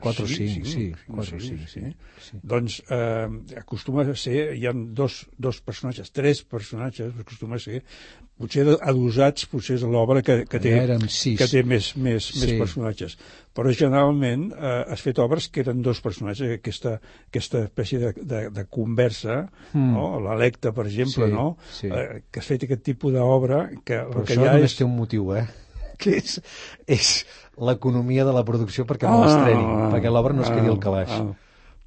4 0.00 0.24
o 0.24 0.28
5, 0.28 0.64
sí, 0.64 0.64
sí, 0.64 0.94
4 1.06 1.36
o 1.36 1.40
5, 1.40 1.66
sí. 1.68 1.80
sí. 2.18 2.38
Doncs 2.42 2.80
eh, 2.88 3.28
acostuma 3.60 4.02
a 4.02 4.14
ser, 4.16 4.54
hi 4.56 4.66
ha 4.66 4.72
dos, 4.72 5.26
dos 5.36 5.60
personatges, 5.60 6.10
tres 6.10 6.40
personatges, 6.42 7.12
acostuma 7.20 7.58
a 7.58 7.62
ser, 7.62 7.82
potser 8.40 8.64
adosats, 8.80 9.44
potser 9.52 9.76
és 9.76 9.84
l'obra 9.84 10.22
que, 10.24 10.38
que, 10.48 10.60
té, 10.62 10.72
que 11.38 11.48
té 11.50 11.62
més, 11.68 11.92
més, 12.00 12.30
sí. 12.32 12.40
més 12.42 12.54
personatges. 12.64 13.16
Però 13.52 13.72
generalment 13.76 14.48
eh, 14.56 14.72
has 14.94 15.04
fet 15.04 15.20
obres 15.20 15.50
que 15.52 15.60
eren 15.66 15.82
dos 15.84 16.00
personatges, 16.04 16.56
aquesta, 16.56 16.96
aquesta 17.28 17.66
espècie 17.68 18.00
de, 18.00 18.14
de, 18.16 18.44
de 18.56 18.64
conversa, 18.72 19.42
mm. 19.74 19.90
no? 19.92 20.06
l'Electa, 20.24 20.72
per 20.72 20.88
exemple, 20.88 21.28
sí, 21.28 21.36
no? 21.36 21.48
Sí. 21.68 21.92
Eh, 21.92 22.22
que 22.32 22.40
has 22.40 22.48
fet 22.54 22.64
aquest 22.64 22.86
tipus 22.88 23.12
d'obra 23.14 23.66
que, 23.84 24.00
Però 24.00 24.24
que 24.24 24.32
això 24.32 24.46
ja 24.46 24.56
només 24.56 24.72
és... 24.72 24.78
té 24.80 24.88
un 24.88 24.96
motiu, 24.96 25.34
eh? 25.36 25.44
que 26.02 26.16
és, 26.18 26.38
és 26.90 27.12
l'economia 27.60 28.24
de 28.24 28.32
la 28.34 28.44
producció 28.48 28.86
perquè 28.88 29.10
no 29.10 29.22
l'estreni, 29.24 29.64
ah, 29.64 29.88
perquè 29.92 30.12
l'obra 30.12 30.36
no 30.36 30.44
es 30.46 30.52
quedi 30.52 30.70
al 30.72 30.80
calaix. 30.82 31.12
Ah, 31.12 31.32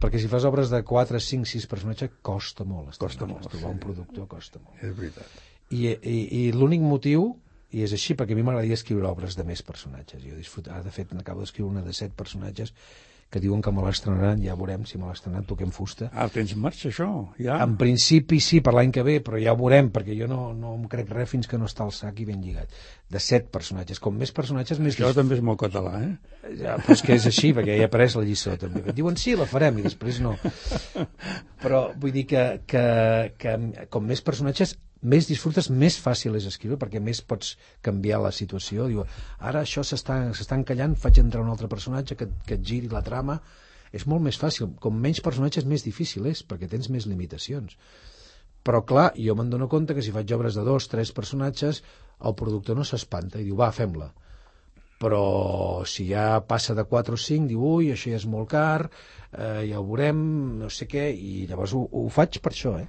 perquè 0.01 0.21
si 0.21 0.29
fas 0.31 0.45
obres 0.45 0.69
de 0.69 0.83
4, 0.85 1.21
5, 1.23 1.49
6 1.49 1.65
personatges 1.71 2.13
costa 2.25 2.67
molt 2.67 2.97
costa 2.99 3.25
molt 3.29 3.47
trobar 3.49 3.73
un 3.73 3.81
productor 3.81 4.27
costa 4.29 4.61
molt. 4.61 4.77
És 4.83 4.93
veritat. 4.97 5.41
I, 5.73 5.87
i, 5.89 6.19
i 6.41 6.43
l'únic 6.53 6.83
motiu 6.85 7.31
i 7.75 7.81
és 7.83 7.95
així 7.95 8.13
perquè 8.15 8.35
a 8.35 8.37
mi 8.37 8.45
m'agradaria 8.45 8.77
escriure 8.77 9.09
obres 9.09 9.35
de 9.35 9.43
més 9.47 9.63
personatges. 9.65 10.21
Jo 10.23 10.37
disfrut... 10.37 10.69
de 10.69 10.93
fet 10.93 11.11
n'acabo 11.15 11.43
d'escriure 11.43 11.71
una 11.71 11.83
de 11.83 11.95
set 11.97 12.13
personatges 12.15 12.71
que 13.33 13.41
diuen 13.43 13.61
que 13.63 13.71
me 13.73 13.83
l'estrenaran, 13.83 14.39
ja 14.43 14.55
veurem 14.55 14.85
si 14.87 14.99
me 15.01 15.09
l'estrenaran, 15.09 15.47
toquem 15.49 15.71
fusta. 15.75 16.07
Ah, 16.13 16.27
tens 16.31 16.53
en 16.55 16.61
marxa 16.63 16.87
això, 16.91 17.07
ja? 17.41 17.57
En 17.63 17.73
principi 17.79 18.39
sí, 18.43 18.61
per 18.63 18.75
l'any 18.77 18.93
que 18.95 19.03
ve, 19.03 19.17
però 19.25 19.41
ja 19.41 19.55
ho 19.55 19.59
veurem, 19.59 19.89
perquè 19.95 20.15
jo 20.15 20.29
no, 20.31 20.53
no 20.55 20.75
em 20.77 20.85
crec 20.91 21.11
res 21.11 21.33
fins 21.33 21.49
que 21.51 21.59
no 21.59 21.67
està 21.67 21.83
el 21.87 21.91
sac 21.95 22.21
i 22.21 22.27
ben 22.29 22.39
lligat. 22.45 22.71
De 23.11 23.19
set 23.19 23.49
personatges. 23.53 23.99
Com 24.03 24.15
més 24.21 24.31
personatges, 24.35 24.79
més... 24.79 24.95
Això 24.95 25.11
també 25.17 25.35
és 25.39 25.43
molt 25.45 25.59
català, 25.65 25.99
eh? 26.05 26.53
Ja, 26.61 26.77
però 26.79 26.95
és 26.95 27.03
que 27.03 27.17
és 27.17 27.27
així, 27.31 27.51
perquè 27.57 27.75
ja 27.75 27.87
he 27.87 27.89
après 27.89 28.15
la 28.15 28.23
lliçó, 28.23 28.55
també. 28.61 28.85
Diuen 28.95 29.19
sí, 29.19 29.35
la 29.35 29.49
farem, 29.49 29.81
i 29.81 29.87
després 29.89 30.21
no. 30.23 30.37
Però 31.65 31.87
vull 31.99 32.13
dir 32.15 32.27
que, 32.29 32.43
que, 32.69 32.85
que 33.41 33.57
com 33.91 34.05
més 34.05 34.21
personatges, 34.23 34.77
més 35.13 35.27
disfrutes, 35.29 35.69
més 35.69 35.97
fàcil 36.01 36.35
és 36.39 36.47
escriure, 36.49 36.79
perquè 36.81 37.01
més 37.03 37.21
pots 37.21 37.53
canviar 37.85 38.21
la 38.23 38.33
situació. 38.35 38.87
Diu, 38.91 39.05
ara 39.39 39.61
això 39.65 39.83
s'està 39.85 40.57
encallant, 40.57 40.97
faig 40.99 41.21
entrar 41.21 41.43
un 41.45 41.53
altre 41.53 41.69
personatge 41.71 42.17
que, 42.19 42.29
que 42.47 42.57
et 42.57 42.65
giri 42.65 42.91
la 42.91 43.03
trama. 43.05 43.39
És 43.95 44.07
molt 44.11 44.25
més 44.25 44.39
fàcil. 44.41 44.73
Com 44.81 44.97
menys 44.99 45.21
personatges, 45.23 45.67
més 45.69 45.85
difícil 45.85 46.25
és, 46.31 46.41
perquè 46.43 46.67
tens 46.71 46.89
més 46.91 47.07
limitacions. 47.07 47.77
Però, 48.65 48.81
clar, 48.89 49.11
jo 49.21 49.35
me'n 49.37 49.51
dono 49.53 49.69
compte 49.71 49.93
que 49.93 50.03
si 50.03 50.13
faig 50.15 50.31
obres 50.33 50.57
de 50.57 50.65
dos, 50.65 50.89
tres 50.89 51.13
personatges, 51.15 51.83
el 52.25 52.35
productor 52.39 52.79
no 52.79 52.85
s'espanta 52.87 53.39
i 53.39 53.45
diu, 53.45 53.59
va, 53.59 53.69
fem-la. 53.75 54.09
Però 54.99 55.21
si 55.85 56.07
ja 56.09 56.39
passa 56.49 56.73
de 56.73 56.87
4 56.89 57.13
o 57.13 57.21
5, 57.21 57.49
diu, 57.51 57.61
ui, 57.77 57.91
això 57.93 58.09
ja 58.09 58.17
és 58.17 58.25
molt 58.31 58.49
car, 58.55 58.87
eh, 58.87 59.67
ja 59.69 59.79
ho 59.79 59.85
veurem, 59.85 60.19
no 60.63 60.71
sé 60.73 60.89
què, 60.89 61.09
i 61.13 61.45
llavors 61.51 61.75
ho, 61.77 61.83
ho 61.85 62.07
faig 62.15 62.39
per 62.41 62.55
això, 62.55 62.77
eh? 62.81 62.87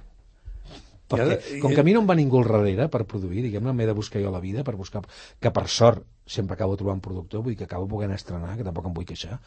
Perquè 1.07 1.39
ja, 1.39 1.59
com 1.63 1.73
que 1.73 1.81
a 1.81 1.87
mi 1.87 1.95
no 1.95 2.03
em 2.03 2.09
va 2.09 2.17
ningú 2.19 2.41
al 2.41 2.49
darrere 2.49 2.89
per 2.91 3.05
produir, 3.07 3.45
diguem-ne, 3.45 3.73
m'he 3.73 3.87
de 3.87 3.95
buscar 3.97 4.21
jo 4.23 4.31
la 4.33 4.43
vida 4.43 4.65
per 4.67 4.75
buscar, 4.75 5.03
que 5.39 5.51
per 5.55 5.67
sort 5.71 6.05
sempre 6.27 6.57
acabo 6.57 6.75
trobant 6.77 7.01
productor, 7.01 7.43
vull 7.43 7.55
dir 7.55 7.61
que 7.61 7.67
acabo 7.69 7.87
poguent 7.87 8.13
estrenar, 8.13 8.57
que 8.57 8.65
tampoc 8.67 8.89
em 8.89 8.95
vull 8.97 9.07
queixar, 9.07 9.39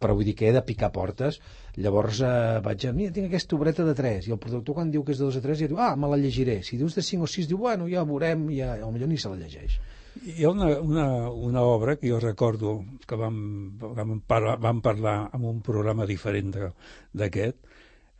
però 0.00 0.14
vull 0.16 0.26
dir 0.26 0.34
que 0.36 0.48
he 0.48 0.52
de 0.54 0.62
picar 0.66 0.90
portes, 0.92 1.40
llavors 1.80 2.20
eh, 2.24 2.60
vaig 2.64 2.86
a, 2.88 2.92
mira, 2.96 3.12
tinc 3.14 3.28
aquesta 3.28 3.56
obreta 3.56 3.86
de 3.86 3.94
3, 3.96 4.28
i 4.28 4.34
el 4.34 4.40
productor 4.42 4.78
quan 4.78 4.92
diu 4.92 5.04
que 5.04 5.14
és 5.14 5.20
de 5.20 5.28
2 5.28 5.40
a 5.40 5.42
3 5.44 5.60
ja 5.64 5.70
diu, 5.70 5.80
ah, 5.80 5.94
me 5.96 6.10
la 6.10 6.20
llegiré, 6.20 6.60
si 6.66 6.78
dius 6.80 6.96
de 6.98 7.04
5 7.04 7.28
o 7.28 7.30
6 7.30 7.50
diu, 7.50 7.60
bueno, 7.60 7.88
ja 7.90 8.04
veurem, 8.08 8.48
ja, 8.56 8.74
millor 8.92 9.12
ni 9.12 9.20
se 9.20 9.32
la 9.32 9.40
llegeix. 9.40 9.78
Hi 10.14 10.44
ha 10.46 10.50
una, 10.52 10.68
una, 10.78 11.06
una 11.32 11.62
obra 11.66 11.96
que 11.98 12.06
jo 12.10 12.20
recordo 12.22 12.76
que 13.06 13.16
vam, 13.18 13.36
vam, 13.82 14.20
parlar, 14.28 14.58
vam 14.62 14.80
parlar 14.82 15.16
en 15.34 15.46
un 15.50 15.60
programa 15.66 16.06
diferent 16.06 16.54
d'aquest, 16.54 17.58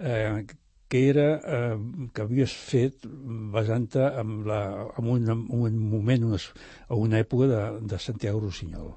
eh, 0.01 0.43
que 0.95 1.09
era 1.11 1.41
eh, 1.43 1.79
que 2.15 2.23
havies 2.23 2.53
fet 2.55 3.03
basant-te 3.51 4.05
en, 4.21 4.35
la, 4.47 4.61
en, 4.95 5.09
un, 5.11 5.25
en 5.27 5.41
un 5.59 5.81
moment, 5.91 6.29
unes, 6.29 6.45
a 6.87 6.95
una 6.95 7.19
època 7.19 7.49
de, 7.51 7.63
de 7.91 7.99
Santiago 7.99 8.39
Rossinyol. 8.45 8.93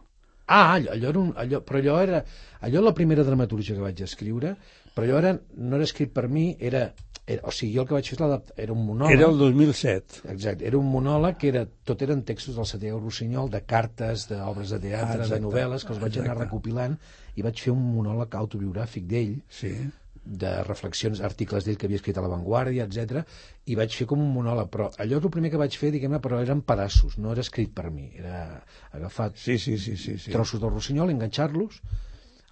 Ah, 0.45 0.75
allò, 0.75 0.91
allò 0.93 1.10
era 1.10 1.19
un, 1.23 1.33
allò, 1.36 1.63
però 1.65 1.79
allò 1.79 1.97
era, 2.03 2.21
allò 2.69 2.83
la 2.86 2.93
primera 2.93 3.25
dramaturgia 3.25 3.73
que 3.73 3.81
vaig 3.81 4.05
escriure, 4.05 4.53
però 4.93 5.07
allò 5.07 5.17
era, 5.23 5.33
no 5.55 5.81
era 5.81 5.89
escrit 5.89 6.13
per 6.13 6.27
mi, 6.29 6.51
era, 6.60 6.86
era 7.25 7.49
o 7.49 7.49
sigui, 7.49 7.73
jo 7.73 7.81
el 7.81 7.89
que 7.89 7.97
vaig 7.97 8.13
fer 8.13 8.21
era, 8.29 8.41
era 8.67 8.77
un 8.77 8.86
monòleg. 8.86 9.17
Era 9.17 9.33
el 9.33 9.41
2007. 9.41 10.21
Exacte, 10.38 10.69
era 10.69 10.77
un 10.77 10.93
monòleg 10.93 11.41
que 11.41 11.49
era, 11.49 11.65
tot 11.65 12.05
eren 12.05 12.21
textos 12.29 12.62
del 12.62 12.69
Santiago 12.69 13.01
Rossinyol, 13.01 13.49
de 13.57 13.65
cartes, 13.65 14.29
d'obres 14.29 14.77
de 14.77 14.86
teatre, 14.86 15.23
ah, 15.25 15.31
de 15.33 15.41
novel·les, 15.49 15.81
que 15.81 15.97
els 15.97 16.05
vaig 16.05 16.21
anar 16.21 16.43
recopilant, 16.45 17.01
i 17.33 17.45
vaig 17.49 17.57
fer 17.57 17.73
un 17.73 17.81
monòleg 17.89 18.38
autobiogràfic 18.38 19.10
d'ell, 19.10 19.39
sí 19.49 19.79
de 20.27 20.51
reflexions, 20.67 21.21
articles 21.23 21.65
d'ell 21.65 21.77
que 21.79 21.87
havia 21.87 22.01
escrit 22.01 22.17
a 22.17 22.23
La 22.25 22.31
Vanguardia, 22.31 22.87
etc. 22.87 23.23
i 23.65 23.77
vaig 23.79 23.95
fer 23.95 24.07
com 24.09 24.21
un 24.23 24.33
monòleg, 24.33 24.69
però 24.73 24.89
allò 24.99 25.21
és 25.21 25.27
el 25.29 25.33
primer 25.33 25.51
que 25.53 25.61
vaig 25.61 25.77
fer, 25.79 25.91
diguem-ne, 25.95 26.19
però 26.23 26.41
eren 26.43 26.63
pedaços, 26.67 27.17
no 27.21 27.31
era 27.31 27.45
escrit 27.45 27.71
per 27.75 27.89
mi, 27.93 28.09
era 28.19 28.61
agafar 28.91 29.31
sí, 29.35 29.57
sí, 29.57 29.77
sí, 29.77 29.95
sí, 29.95 30.17
sí. 30.17 30.33
trossos 30.35 30.61
del 30.63 30.73
Rossinyol, 30.73 31.13
enganxar-los 31.15 31.81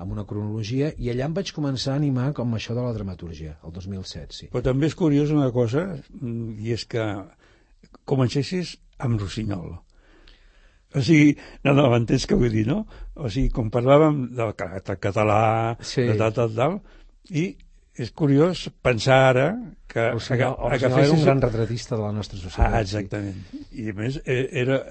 amb 0.03 0.11
una 0.11 0.25
cronologia, 0.27 0.91
i 0.99 1.09
allà 1.11 1.29
em 1.29 1.35
vaig 1.35 1.53
començar 1.55 1.93
a 1.93 1.99
animar 2.01 2.31
com 2.35 2.51
això 2.55 2.75
de 2.75 2.83
la 2.83 2.91
dramaturgia, 2.95 3.55
el 3.63 3.75
2007, 3.75 4.35
sí. 4.35 4.49
Però 4.51 4.63
també 4.63 4.89
és 4.89 4.95
curiós 4.99 5.31
una 5.31 5.51
cosa, 5.55 5.88
i 6.21 6.75
és 6.75 6.83
que 6.91 7.05
comencessis 8.03 8.75
amb 8.99 9.21
Rossinyol. 9.21 9.77
O 10.95 11.03
sigui, 11.03 11.35
no, 11.67 11.73
no, 11.75 11.88
m'entens 11.91 12.27
què 12.27 12.38
vull 12.39 12.53
dir, 12.53 12.65
no? 12.67 12.81
O 13.15 13.31
sigui, 13.31 13.51
com 13.55 13.71
parlàvem 13.71 14.21
del 14.35 14.53
català, 14.55 15.75
sí. 15.83 16.05
de 16.07 16.15
tal, 16.19 16.35
tal, 16.35 16.53
tal, 16.55 16.77
i 17.31 17.49
és 17.95 18.12
curiós 18.12 18.65
pensar 18.84 19.19
ara 19.31 19.47
que... 19.88 20.10
O 20.15 20.19
sigui, 20.19 20.43
agafessis... 20.43 21.05
era 21.05 21.15
un 21.15 21.23
gran 21.23 21.41
retratista 21.43 21.95
de 21.95 22.03
la 22.03 22.12
nostra 22.15 22.39
societat. 22.39 22.73
Ah, 22.73 22.81
exactament. 22.84 23.38
Sí. 23.51 23.62
I 23.84 23.93
a 23.93 23.97
més 23.97 24.19
e, 24.23 24.39
era... 24.63 24.81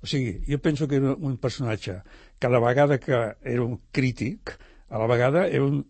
O 0.00 0.08
sigui, 0.08 0.38
jo 0.48 0.60
penso 0.62 0.88
que 0.88 1.00
era 1.00 1.12
un 1.14 1.36
personatge 1.42 1.98
que 2.38 2.48
a 2.48 2.52
la 2.52 2.62
vegada 2.62 2.98
que 3.02 3.16
era 3.16 3.62
un 3.64 3.80
crític, 3.92 4.54
a 4.88 5.00
la 5.02 5.08
vegada 5.10 5.46
era 5.48 5.64
un 5.64 5.82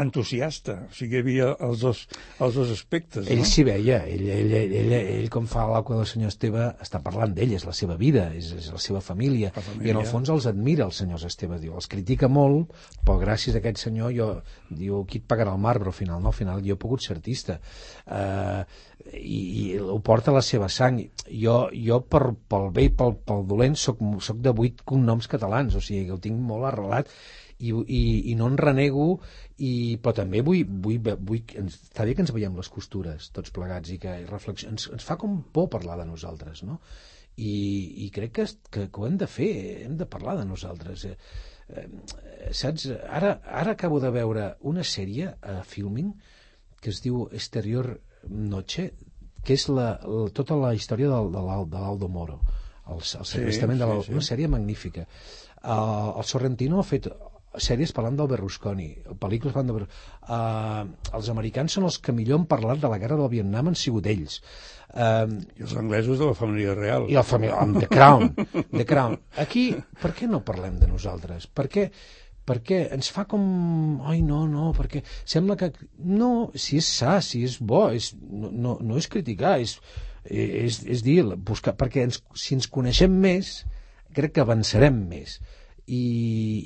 entusiasta, 0.00 0.74
o 0.88 0.94
sigui, 0.94 1.14
hi 1.14 1.22
havia 1.22 1.48
els 1.62 1.82
dos, 1.84 2.00
els 2.42 2.56
dos 2.58 2.70
aspectes. 2.74 3.28
Ell 3.30 3.44
no? 3.44 3.46
s'hi 3.46 3.62
veia, 3.66 4.00
ell, 4.10 4.24
ell, 4.26 4.54
ell, 4.58 4.74
ell, 4.80 4.94
ell 4.98 5.28
com 5.30 5.46
fa 5.50 5.68
l'alco 5.70 5.94
del 5.94 6.08
senyor 6.10 6.32
Esteve, 6.32 6.64
està 6.82 6.98
parlant 7.04 7.34
d'ell, 7.36 7.54
és 7.54 7.66
la 7.68 7.74
seva 7.76 7.94
vida, 8.00 8.26
és, 8.34 8.50
és 8.58 8.70
la 8.74 8.80
seva 8.82 9.02
família, 9.04 9.52
la 9.54 9.62
família, 9.62 9.86
i 9.86 9.94
en 9.94 10.00
el 10.02 10.08
fons 10.10 10.32
els 10.34 10.48
admira 10.50 10.88
els 10.88 10.98
senyors 11.02 11.26
Esteve, 11.28 11.60
diu, 11.62 11.76
els 11.78 11.86
critica 11.90 12.26
molt, 12.26 12.74
però 13.04 13.20
gràcies 13.22 13.54
a 13.54 13.62
aquest 13.62 13.84
senyor, 13.86 14.10
jo, 14.16 14.30
diu, 14.70 15.04
qui 15.06 15.22
et 15.22 15.28
pagarà 15.30 15.54
el 15.54 15.62
marbre 15.62 15.92
al 15.92 15.96
final? 15.96 16.18
No, 16.24 16.32
al 16.34 16.38
final 16.40 16.64
jo 16.66 16.74
he 16.74 16.80
pogut 16.80 17.06
ser 17.06 17.14
artista. 17.14 17.60
Uh, 18.04 18.66
i, 19.12 19.38
i 19.38 19.78
ho 19.78 20.00
porta 20.02 20.32
a 20.32 20.38
la 20.38 20.42
seva 20.42 20.68
sang. 20.72 20.98
Jo, 21.28 21.56
jo 21.70 22.00
per, 22.08 22.24
pel 22.50 22.70
bé 22.74 22.88
i 22.88 22.92
pel, 22.98 23.14
pel 23.28 23.46
dolent, 23.46 23.78
soc, 23.78 24.02
soc 24.24 24.42
de 24.42 24.54
vuit 24.56 24.82
cognoms 24.82 25.30
catalans, 25.30 25.78
o 25.78 25.82
sigui, 25.84 26.06
que 26.08 26.16
ho 26.16 26.22
tinc 26.22 26.40
molt 26.40 26.72
arrelat, 26.72 27.10
i, 27.58 27.70
i, 27.70 28.02
i 28.32 28.34
no 28.38 28.48
en 28.50 28.58
renego 28.58 29.20
i, 29.62 29.96
però 30.02 30.14
també 30.18 30.40
vull, 30.42 30.64
vull, 30.66 30.98
vull 30.98 31.42
està 31.62 32.06
bé 32.06 32.14
que 32.16 32.24
ens 32.24 32.32
veiem 32.34 32.56
les 32.58 32.70
costures 32.72 33.28
tots 33.34 33.52
plegats 33.54 33.92
i 33.94 34.00
que 34.02 34.16
ens, 34.26 34.88
ens 34.90 35.06
fa 35.06 35.14
com 35.20 35.42
por 35.54 35.68
parlar 35.70 36.00
de 36.00 36.06
nosaltres 36.08 36.64
no? 36.66 36.80
I, 37.38 37.54
i 38.06 38.10
crec 38.14 38.32
que, 38.34 38.46
que, 38.70 38.86
que 38.90 39.00
ho 39.00 39.06
hem 39.06 39.18
de 39.18 39.28
fer 39.30 39.50
hem 39.84 39.94
de 39.98 40.08
parlar 40.10 40.36
de 40.40 40.46
nosaltres 40.48 41.04
eh, 41.06 41.14
eh, 41.70 41.86
saps? 42.50 42.88
Ara, 43.06 43.36
ara 43.46 43.76
acabo 43.78 44.00
de 44.02 44.10
veure 44.14 44.48
una 44.66 44.82
sèrie 44.82 45.36
a 45.38 45.60
Filming 45.62 46.10
que 46.82 46.90
es 46.90 46.98
diu 47.04 47.28
Exterior 47.30 47.92
Noche 48.26 48.90
que 49.44 49.54
és 49.54 49.68
la, 49.68 49.92
la, 50.02 50.26
tota 50.34 50.58
la 50.58 50.72
història 50.74 51.12
del, 51.12 51.30
de 51.30 51.78
l'Aldo 51.78 52.10
Moro 52.10 52.40
el, 52.90 52.98
el 52.98 53.28
segrestament 53.28 53.78
de 53.78 53.86
la, 53.86 54.00
sí, 54.00 54.08
sí. 54.08 54.16
una 54.18 54.26
sèrie 54.26 54.50
magnífica 54.50 55.06
uh, 55.06 56.10
el 56.18 56.26
Sorrentino 56.26 56.82
ha 56.82 56.88
fet 56.88 57.06
sèries 57.60 57.92
parlant 57.94 58.16
del 58.18 58.28
Berlusconi, 58.30 58.88
pel·lícules 59.20 59.54
parlant 59.54 59.70
del 59.70 59.76
Berlusconi. 59.78 60.14
Uh, 60.24 61.10
els 61.18 61.28
americans 61.32 61.76
són 61.76 61.86
els 61.88 61.98
que 62.02 62.14
millor 62.16 62.40
han 62.40 62.48
parlat 62.50 62.80
de 62.82 62.90
la 62.90 62.98
guerra 63.02 63.18
del 63.20 63.30
Vietnam 63.32 63.70
han 63.70 63.78
sigut 63.78 64.08
ells. 64.10 64.40
Uh, 64.94 65.26
I 65.58 65.66
els 65.66 65.76
anglesos 65.78 66.20
de 66.20 66.28
la 66.30 66.36
família 66.38 66.74
real. 66.78 67.08
I 67.10 67.18
la 67.18 67.26
família, 67.26 67.58
amb 67.62 67.80
The 67.80 67.88
Crown. 67.90 68.28
The 68.78 68.86
Crown. 68.88 69.18
Aquí, 69.44 69.70
per 70.02 70.12
què 70.16 70.30
no 70.30 70.44
parlem 70.46 70.78
de 70.82 70.90
nosaltres? 70.90 71.46
Per 71.50 71.68
què, 71.72 71.88
perquè 72.46 72.84
ens 72.94 73.10
fa 73.14 73.26
com... 73.30 73.44
Ai, 74.10 74.20
no, 74.26 74.44
no, 74.50 74.72
perquè 74.76 75.04
sembla 75.22 75.58
que... 75.60 75.72
No, 75.98 76.50
si 76.54 76.80
és 76.82 76.90
sa, 77.00 77.18
si 77.24 77.44
és 77.48 77.58
bo, 77.60 77.86
és, 77.94 78.12
no, 78.20 78.52
no, 78.52 78.78
no 78.82 79.00
és 79.00 79.10
criticar, 79.10 79.56
és, 79.64 79.78
és, 80.24 80.82
és 80.86 81.04
dir, 81.06 81.20
buscar, 81.36 81.76
perquè 81.78 82.06
ens, 82.08 82.22
si 82.38 82.56
ens 82.58 82.70
coneixem 82.70 83.14
més, 83.26 83.60
crec 84.14 84.36
que 84.36 84.44
avançarem 84.44 85.04
més 85.10 85.40
i, 85.86 86.04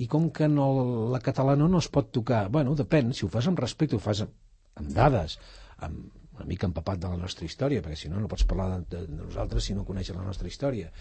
i 0.02 0.06
com 0.10 0.28
que 0.34 0.48
no, 0.50 0.68
la 1.12 1.22
catalana 1.24 1.68
no 1.68 1.80
es 1.82 1.90
pot 1.90 2.12
tocar 2.14 2.46
bueno, 2.54 2.76
depèn, 2.78 3.12
si 3.14 3.26
ho 3.26 3.32
fas 3.32 3.48
amb 3.50 3.58
respecte 3.58 3.98
ho 3.98 4.02
fas 4.02 4.22
amb, 4.26 4.34
amb 4.78 4.94
dades 4.94 5.38
amb, 5.86 6.06
una 6.38 6.46
mica 6.46 6.68
empapat 6.68 7.00
de 7.02 7.10
la 7.10 7.18
nostra 7.18 7.46
història 7.48 7.82
perquè 7.82 7.98
si 7.98 8.10
no 8.12 8.20
no 8.22 8.30
pots 8.30 8.46
parlar 8.46 8.68
de, 8.76 8.82
de, 8.94 9.20
nosaltres 9.24 9.66
si 9.66 9.74
no 9.74 9.86
coneixes 9.88 10.16
la 10.16 10.26
nostra 10.26 10.46
història 10.50 10.92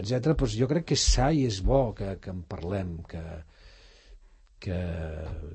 etc. 0.00 0.34
Doncs 0.34 0.56
jo 0.58 0.70
crec 0.70 0.88
que 0.90 0.98
és 0.98 1.04
sa 1.14 1.30
i 1.30 1.44
és 1.46 1.60
bo 1.62 1.92
que, 1.94 2.16
que 2.22 2.34
en 2.34 2.42
parlem 2.50 2.96
que, 3.06 3.22
que, 4.64 4.78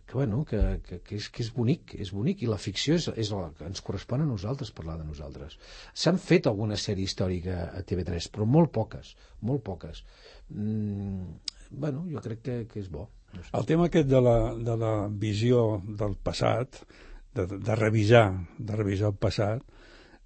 que, 0.05 0.13
bueno, 0.13 0.45
que, 0.45 0.79
que, 0.85 0.99
que, 1.01 1.17
és, 1.17 1.27
que 1.33 1.41
és 1.41 1.49
bonic, 1.55 1.95
és 1.97 2.11
bonic, 2.13 2.43
i 2.45 2.49
la 2.49 2.59
ficció 2.61 2.93
és, 2.99 3.07
és 3.17 3.31
la 3.33 3.47
que 3.57 3.65
ens 3.65 3.81
correspon 3.81 4.21
a 4.21 4.27
nosaltres 4.29 4.69
parlar 4.77 4.99
de 4.99 5.07
nosaltres. 5.07 5.55
S'han 5.97 6.19
fet 6.21 6.45
alguna 6.45 6.77
sèrie 6.77 7.09
històrica 7.09 7.71
a 7.73 7.81
TV3, 7.89 8.29
però 8.35 8.45
molt 8.45 8.69
poques, 8.75 9.15
molt 9.49 9.65
poques. 9.65 10.03
Mm, 10.53 11.48
bueno, 11.69 12.05
jo 12.09 12.21
crec 12.23 12.41
que, 12.45 12.57
que 12.71 12.81
és 12.83 12.89
bo. 12.91 13.07
No 13.33 13.43
sé. 13.43 13.51
El 13.59 13.67
tema 13.69 13.89
aquest 13.89 14.09
de 14.09 14.21
la, 14.25 14.37
de 14.55 14.75
la 14.79 14.93
visió 15.09 15.81
del 15.85 16.15
passat, 16.23 16.81
de, 17.37 17.45
de 17.45 17.77
revisar, 17.77 18.25
de 18.57 18.77
revisar 18.79 19.11
el 19.13 19.17
passat, 19.21 19.63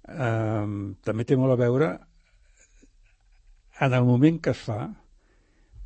eh, 0.08 0.66
també 1.04 1.28
té 1.28 1.36
molt 1.40 1.56
a 1.56 1.60
veure 1.60 1.90
en 3.80 3.92
el 3.92 4.04
moment 4.06 4.38
que 4.40 4.54
es 4.54 4.60
fa, 4.62 4.86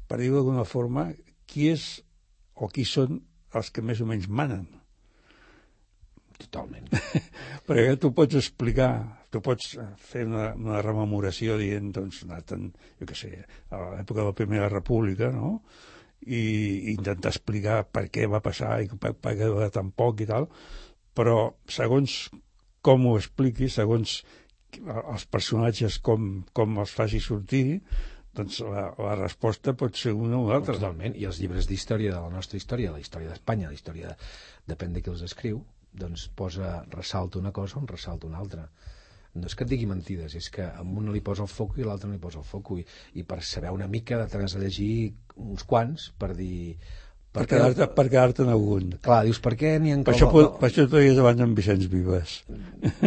per 0.08 0.18
dir-ho 0.20 0.38
d'alguna 0.38 0.66
forma, 0.68 1.08
qui 1.48 1.70
és 1.72 1.86
o 2.54 2.68
qui 2.68 2.84
són 2.84 3.22
els 3.56 3.70
que 3.72 3.82
més 3.82 4.02
o 4.04 4.06
menys 4.08 4.28
manen. 4.28 4.66
Totalment. 6.38 6.90
Perquè 7.66 7.96
tu 8.00 8.12
pots 8.14 8.36
explicar, 8.38 8.92
tu 9.30 9.42
pots 9.44 9.76
fer 10.10 10.24
una, 10.28 10.50
una 10.56 10.82
rememoració 10.84 11.58
dient, 11.60 11.92
doncs, 11.96 12.22
anat 12.26 12.54
en, 12.56 12.68
jo 13.00 13.08
què 13.08 13.16
sé, 13.18 13.30
a 13.70 13.80
l'època 13.98 14.22
de 14.22 14.26
la 14.30 14.36
Primera 14.40 14.68
República, 14.72 15.30
no?, 15.34 15.58
i 16.26 16.90
intentar 16.90 17.30
explicar 17.30 17.84
per 17.94 18.08
què 18.10 18.24
va 18.26 18.40
passar 18.42 18.80
i 18.82 18.88
per, 18.90 19.12
per 19.14 19.36
què 19.38 19.48
va 19.54 19.68
tan 19.70 19.92
poc 19.94 20.24
i 20.24 20.26
tal, 20.26 20.48
però 21.14 21.36
segons 21.70 22.16
com 22.82 23.06
ho 23.06 23.14
expliquis, 23.20 23.76
segons 23.78 24.18
els 24.88 25.24
personatges 25.30 26.00
com, 26.04 26.28
com 26.52 26.80
els 26.82 26.92
faci 26.94 27.20
sortir, 27.22 27.80
doncs 28.38 28.60
la, 28.66 28.88
la 28.98 29.14
resposta 29.18 29.74
pot 29.78 29.96
ser 29.98 30.12
una 30.14 30.38
o 30.38 30.44
l'altra. 30.50 30.76
Totalment, 30.76 31.16
i 31.18 31.26
els 31.28 31.40
llibres 31.42 31.66
d'història 31.70 32.12
de 32.14 32.20
la 32.20 32.34
nostra 32.34 32.60
història, 32.60 32.92
la 32.94 33.02
història 33.02 33.32
d'Espanya, 33.32 33.70
la 33.70 33.78
història, 33.78 34.14
depèn 34.68 34.94
de 34.94 35.02
qui 35.02 35.14
els 35.14 35.24
escriu, 35.26 35.62
doncs 36.02 36.28
posa, 36.38 36.82
ressalta 36.92 37.40
una 37.40 37.54
cosa 37.56 37.78
o 37.78 37.82
en 37.82 37.90
ressalta 37.90 38.28
una 38.28 38.42
altra. 38.42 38.68
No 39.36 39.48
és 39.48 39.56
que 39.56 39.66
et 39.66 39.72
digui 39.72 39.88
mentides, 39.88 40.34
és 40.38 40.48
que 40.52 40.64
a 40.64 40.84
un 40.84 41.10
li 41.12 41.20
posa 41.24 41.44
el 41.44 41.50
foc 41.52 41.76
i 41.78 41.84
l'altre 41.86 42.08
no 42.08 42.16
li 42.16 42.22
posa 42.22 42.40
el 42.40 42.46
foc 42.48 42.72
i, 42.78 42.84
i 43.20 43.26
per 43.28 43.42
saber 43.44 43.74
una 43.74 43.88
mica 43.90 44.18
de 44.20 44.28
t'has 44.30 44.56
de 44.56 44.64
llegir 44.64 44.94
uns 45.36 45.66
quants 45.68 46.10
per 46.18 46.32
dir... 46.38 46.78
Per 47.38 47.44
quedar-te 47.46 47.86
per 47.92 48.06
quedar 48.08 48.32
en 48.42 48.48
algun. 48.50 48.94
Clar, 49.04 49.18
dius, 49.26 49.38
per 49.44 49.52
què 49.60 49.74
n'hi 49.78 49.92
ha... 49.92 49.98
Per 50.06 50.14
això, 50.14 50.30
per, 50.32 50.46
per 50.58 50.70
això 50.70 50.86
et 50.88 50.94
veies 50.94 51.18
davant 51.18 51.36
d'en 51.38 51.52
Vicenç 51.54 51.84
Vives. 51.92 52.38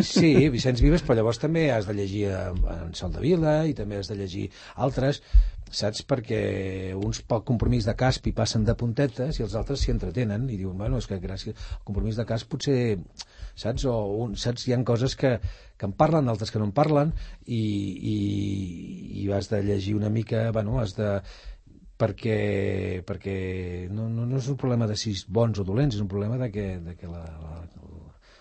Sí, 0.06 0.30
Vicenç 0.56 0.84
Vives, 0.86 1.02
però 1.04 1.18
llavors 1.18 1.42
també 1.42 1.66
has 1.74 1.90
de 1.90 1.98
llegir 1.98 2.28
en 2.30 3.18
Vila 3.18 3.56
i 3.68 3.74
també 3.76 3.98
has 3.98 4.12
de 4.14 4.20
llegir 4.22 4.46
altres, 4.86 5.24
saps? 5.74 6.06
Perquè 6.08 6.42
uns 6.96 7.24
pel 7.26 7.44
compromís 7.50 7.90
de 7.90 7.98
casp 7.98 8.30
hi 8.30 8.36
passen 8.38 8.64
de 8.68 8.78
puntetes 8.78 9.42
i 9.42 9.48
els 9.48 9.58
altres 9.58 9.82
s'hi 9.82 9.96
entretenen 9.98 10.48
i 10.52 10.62
diuen, 10.62 10.78
bueno, 10.78 11.02
és 11.02 11.10
que 11.10 11.20
gràcies 11.20 11.58
al 11.58 11.84
compromís 11.90 12.22
de 12.22 12.28
casp 12.30 12.54
potser 12.54 12.80
saps? 13.56 13.86
O 13.90 13.96
un, 14.24 14.36
saps? 14.40 14.68
Hi 14.68 14.76
ha 14.76 14.82
coses 14.88 15.16
que, 15.20 15.38
que 15.82 15.90
en 15.90 15.96
parlen, 15.98 16.30
d'altres 16.30 16.54
que 16.54 16.62
no 16.62 16.68
en 16.70 16.76
parlen, 16.78 17.16
i, 17.50 17.62
i, 18.14 18.18
i 19.24 19.30
has 19.34 19.50
de 19.50 19.64
llegir 19.66 19.96
una 19.98 20.14
mica, 20.14 20.52
bueno, 20.54 20.78
has 20.78 20.94
de 21.00 21.16
perquè, 22.02 22.38
perquè 23.06 23.36
no, 23.94 24.08
no, 24.10 24.28
no 24.30 24.38
és 24.38 24.50
un 24.54 24.60
problema 24.62 24.88
de 24.90 24.98
si 24.98 25.16
bons 25.30 25.62
o 25.62 25.66
dolents, 25.66 25.98
és 25.98 26.06
un 26.06 26.10
problema 26.12 26.38
de 26.42 26.52
que, 26.54 26.68
de 26.86 26.96
que 26.98 27.10
la, 27.10 27.26
la, 27.42 27.60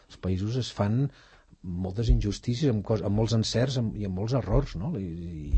els 0.09 0.21
països 0.21 0.61
es 0.61 0.71
fan 0.77 1.07
moltes 1.61 2.09
injustícies, 2.09 2.71
amb, 2.73 2.81
cos, 2.87 3.03
amb 3.05 3.19
molts 3.21 3.35
encerts 3.37 3.77
amb, 3.81 3.97
i 4.01 4.07
amb 4.09 4.17
molts 4.17 4.33
errors, 4.39 4.73
no? 4.81 4.95
I, 4.97 5.11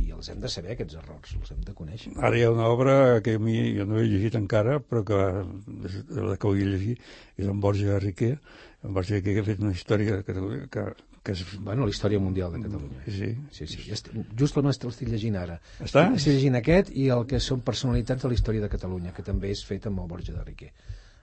I 0.02 0.08
els 0.16 0.32
hem 0.32 0.40
de 0.42 0.50
saber, 0.50 0.74
aquests 0.74 0.98
errors, 0.98 1.36
els 1.38 1.54
hem 1.54 1.60
de 1.66 1.74
conèixer. 1.78 2.14
Ara 2.18 2.38
hi 2.38 2.42
ha 2.46 2.50
una 2.50 2.66
obra 2.70 2.96
que 3.22 3.36
a 3.38 3.42
mi 3.42 3.54
jo 3.76 3.86
no 3.86 4.00
he 4.00 4.08
llegit 4.08 4.38
encara, 4.38 4.80
però 4.82 5.04
que 5.06 5.20
la 5.22 6.34
que 6.38 6.50
vull 6.50 6.62
llegir 6.62 6.96
és 7.38 7.46
en 7.46 7.62
Borja 7.62 8.00
Riquer, 8.02 8.34
en 8.82 8.98
Borja 8.98 9.18
Riquer 9.18 9.36
que 9.36 9.44
ha 9.44 9.50
fet 9.52 9.62
una 9.62 9.74
història 9.78 10.22
que, 10.26 10.34
que, 10.74 10.88
que 11.22 11.36
és... 11.36 11.42
Bueno, 11.60 11.86
la 11.86 11.94
història 11.94 12.18
mundial 12.22 12.52
de 12.54 12.62
Catalunya. 12.64 13.02
Sí. 13.06 13.32
sí, 13.54 13.66
sí. 13.70 13.84
Est 13.94 14.10
just 14.38 14.56
el 14.58 14.66
mestre 14.66 14.90
l'estic 14.90 15.12
llegint 15.12 15.36
ara. 15.38 15.60
Està? 15.84 16.08
Estic 16.16 16.34
llegint 16.34 16.58
aquest 16.58 16.90
i 16.98 17.08
el 17.14 17.26
que 17.30 17.40
són 17.40 17.62
personalitats 17.66 18.24
de 18.26 18.32
la 18.32 18.38
història 18.38 18.64
de 18.64 18.72
Catalunya, 18.72 19.14
que 19.16 19.22
també 19.26 19.52
és 19.54 19.62
fet 19.66 19.86
amb 19.90 20.02
el 20.02 20.10
Borja 20.10 20.34
de 20.34 20.44
Riquer 20.48 20.72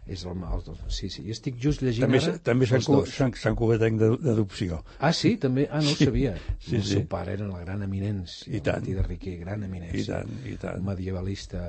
és 0.09 0.23
el, 0.25 0.39
el, 0.41 0.63
sí, 0.89 1.09
sí, 1.13 1.23
jo 1.27 1.33
estic 1.35 1.59
just 1.61 1.83
llegint 1.85 2.07
també, 2.07 2.21
ara 2.23 2.39
també 2.45 2.67
Sant, 2.69 3.35
Sant, 3.37 3.57
Cubetenc 3.59 3.99
d'adopció 4.23 4.79
ah 5.05 5.11
sí, 5.13 5.35
també, 5.41 5.67
ah 5.69 5.81
no 5.83 5.91
ho 5.91 5.97
Sí. 5.99 6.07
sabia 6.09 6.33
Sí, 6.57 6.77
el 6.79 6.83
sí. 6.83 6.95
seu 6.95 7.03
pare 7.11 7.35
era 7.37 7.47
la 7.47 7.59
gran 7.61 7.83
eminència 7.85 8.49
I 8.55 8.61
tant. 8.65 8.87
De 8.87 9.03
Riquer, 9.05 9.37
gran 9.43 9.61
i 9.61 9.69
eminència 9.69 10.21
tant, 10.23 10.33
i 10.49 10.55
tant 10.61 10.81
medievalista 10.85 11.67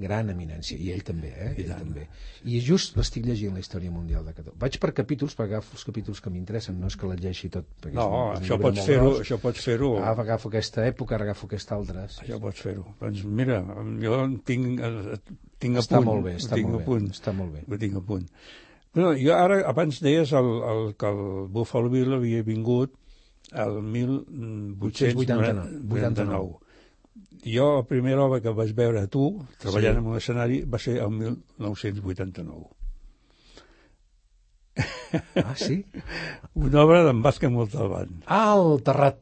gran 0.00 0.30
eminència, 0.32 0.78
i 0.78 0.90
ell 0.94 1.02
també, 1.06 1.28
eh? 1.36 1.50
I 1.58 1.62
ell 1.62 1.68
tant. 1.70 1.80
també. 1.84 2.06
I 2.44 2.60
just 2.64 2.96
l'estic 2.96 3.24
llegint 3.26 3.52
la 3.54 3.60
història 3.60 3.90
mundial 3.92 4.24
de 4.24 4.32
Catalunya. 4.32 4.58
Vaig 4.60 4.78
per 4.82 4.90
capítols, 4.96 5.36
perquè 5.36 5.54
agafo 5.58 5.76
els 5.76 5.84
capítols 5.84 6.20
que 6.24 6.30
m'interessen, 6.30 6.78
no 6.80 6.86
és 6.88 6.96
que 6.96 7.06
la 7.06 7.14
llegeixi 7.14 7.50
tot. 7.50 7.66
perquè 7.80 7.94
no, 7.94 8.06
és 8.06 8.08
un- 8.10 8.32
és 8.32 8.40
un 8.40 8.44
això 8.46 8.60
pots 8.62 8.86
fer-ho 8.86 9.10
gros. 9.10 9.20
això 9.20 9.38
pots 9.40 9.60
fer-ho 9.64 9.90
Agafo, 9.98 10.20
agafo 10.22 10.48
aquesta 10.48 10.86
època, 10.88 11.14
agafo 11.20 11.46
aquesta 11.46 11.74
altra. 11.76 12.08
Sí, 12.08 12.20
això 12.24 12.40
pots 12.40 12.60
fer-ho 12.60 12.84
doncs 13.00 13.24
mira, 13.24 13.60
jo 14.00 14.38
tinc, 14.44 14.80
eh, 14.80 15.18
tinc 15.58 15.76
a 15.76 15.80
Està 15.80 15.96
punt 15.96 16.06
molt 16.06 16.24
bé, 16.24 16.36
està 16.36 16.52
ho 16.52 16.56
tinc 16.56 16.68
molt 16.68 16.74
a 16.74 16.78
bé, 16.78 16.84
punt 16.86 17.10
està 17.10 17.32
molt 17.36 17.52
bé. 17.52 17.64
ho 17.68 17.78
tinc 17.78 17.96
a 17.96 18.00
punt 18.00 18.26
bueno, 18.92 19.12
jo 19.14 19.34
ara, 19.36 19.60
abans 19.68 20.00
deies 20.00 20.32
el, 20.32 20.48
el, 20.66 20.94
que 20.96 21.06
el 21.06 21.46
Buffalo 21.48 21.88
Bill 21.90 22.12
havia 22.14 22.42
vingut 22.42 22.92
el 23.52 23.82
1889 23.82 25.80
89. 25.88 26.58
Jo 27.44 27.70
la 27.76 27.86
primera 27.88 28.24
obra 28.24 28.40
que 28.44 28.52
vaig 28.56 28.74
veure 28.76 29.00
a 29.04 29.08
tu 29.08 29.30
treballant 29.62 29.96
sí. 29.96 30.02
en 30.02 30.10
un 30.12 30.16
escenari 30.20 30.62
va 30.64 30.78
ser 30.82 30.98
el 31.04 31.10
1989 31.10 32.68
Ah, 35.34 35.56
sí? 35.58 35.84
una 36.54 36.84
obra 36.84 37.02
d'en 37.04 37.22
Vázquez 37.22 37.50
Montalbán 37.50 38.20
Ah, 38.26 38.54
el 38.56 38.82
Terrat. 38.86 39.18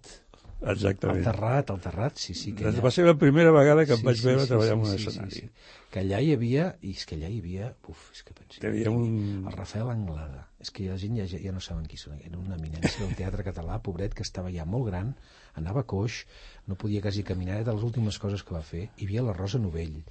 El 0.61 0.74
exactament 0.74 1.22
Terrat, 1.24 1.70
el 1.70 1.80
Terrat, 1.80 2.18
sí, 2.18 2.34
sí. 2.34 2.52
Que 2.52 2.66
doncs 2.66 2.78
allà... 2.78 2.84
va 2.84 2.90
ser 2.94 3.04
la 3.06 3.14
primera 3.18 3.52
vegada 3.54 3.87
que 3.87 3.94
Sí, 3.94 4.02
em 4.02 4.08
vaig 4.08 4.18
sí, 4.20 4.26
veure 4.26 4.42
sí, 4.42 4.50
treballar 4.50 4.74
sí, 4.74 4.76
en 4.76 4.84
un 4.84 4.90
sí, 4.90 4.98
sí, 4.98 5.08
escenari 5.08 5.37
sí. 5.37 5.50
Que 5.94 6.02
allà 6.02 6.18
hi 6.20 6.32
havia, 6.34 6.66
i 6.84 6.92
és 6.92 7.06
que 7.08 7.16
allà 7.16 7.30
hi 7.32 7.38
havia, 7.40 7.70
uf, 7.88 8.08
és 8.12 8.24
que 8.26 8.34
pensi, 8.37 8.61
Hi 8.61 8.66
havia 8.68 8.90
un... 8.92 9.06
el 9.46 9.54
Rafael 9.54 9.88
Anglada, 9.94 10.42
és 10.61 10.72
que 10.74 10.88
la 10.90 10.98
gent 11.00 11.16
ja, 11.22 11.28
ja 11.30 11.54
no 11.54 11.62
saben 11.64 11.87
qui 11.88 11.96
són, 11.96 12.18
era 12.20 12.37
una 12.37 12.58
eminència 12.58 13.06
del 13.06 13.14
teatre 13.16 13.46
català, 13.46 13.78
pobret, 13.87 14.12
que 14.18 14.26
estava 14.26 14.52
ja 14.52 14.66
molt 14.68 14.90
gran, 14.90 15.14
anava 15.56 15.82
coix, 15.88 16.24
no 16.68 16.76
podia 16.76 17.00
quasi 17.02 17.22
caminar, 17.24 17.56
era 17.61 17.70
de 17.70 17.74
les 17.78 17.84
últimes 17.87 18.18
coses 18.18 18.42
que 18.44 18.54
va 18.54 18.62
fer, 18.62 18.88
hi 18.98 19.06
havia 19.08 19.22
la 19.22 19.32
Rosa 19.32 19.58
Novell. 19.58 20.02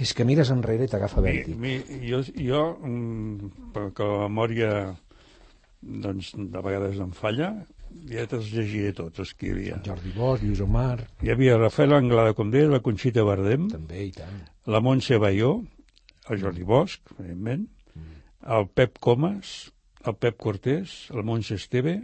És 0.00 0.14
que 0.16 0.24
mires 0.24 0.50
enrere 0.54 0.86
i 0.86 0.88
t'agafa 0.88 1.20
Mi, 1.20 1.26
vèrtic. 1.28 1.56
mi, 1.60 1.74
jo, 2.08 2.22
jo 2.38 2.62
mm, 2.80 3.50
perquè 3.74 4.06
la 4.06 4.28
memòria 4.28 4.70
doncs, 5.82 6.32
de 6.36 6.62
vegades 6.64 7.00
em 7.02 7.10
falla, 7.16 7.50
ja 8.08 8.24
te'ls 8.30 8.52
llegiré 8.54 8.92
tots 8.96 9.18
els 9.24 9.32
que 9.34 9.48
hi 9.48 9.52
havia. 9.54 9.80
Jordi 9.84 10.12
Bosch, 10.14 10.44
Lluís 10.46 10.60
Omar, 10.64 11.02
Hi 11.24 11.32
havia 11.34 11.58
Rafael 11.58 11.92
Anglada, 11.96 12.34
deies, 12.52 12.70
la 12.70 12.80
Conxita 12.84 13.24
Bardem, 13.26 13.68
també, 13.72 14.06
i 14.06 14.12
tant. 14.14 14.40
la 14.70 14.80
Montse 14.80 15.18
Baió, 15.18 15.56
el 16.30 16.40
Jordi 16.40 16.62
Bosch, 16.62 17.00
evidentment, 17.18 17.66
el 18.46 18.68
Pep 18.72 18.98
Comas, 19.00 19.72
el 20.06 20.14
Pep 20.16 20.38
Cortés, 20.40 21.08
el 21.12 21.24
Montse 21.24 21.58
Esteve, 21.58 21.98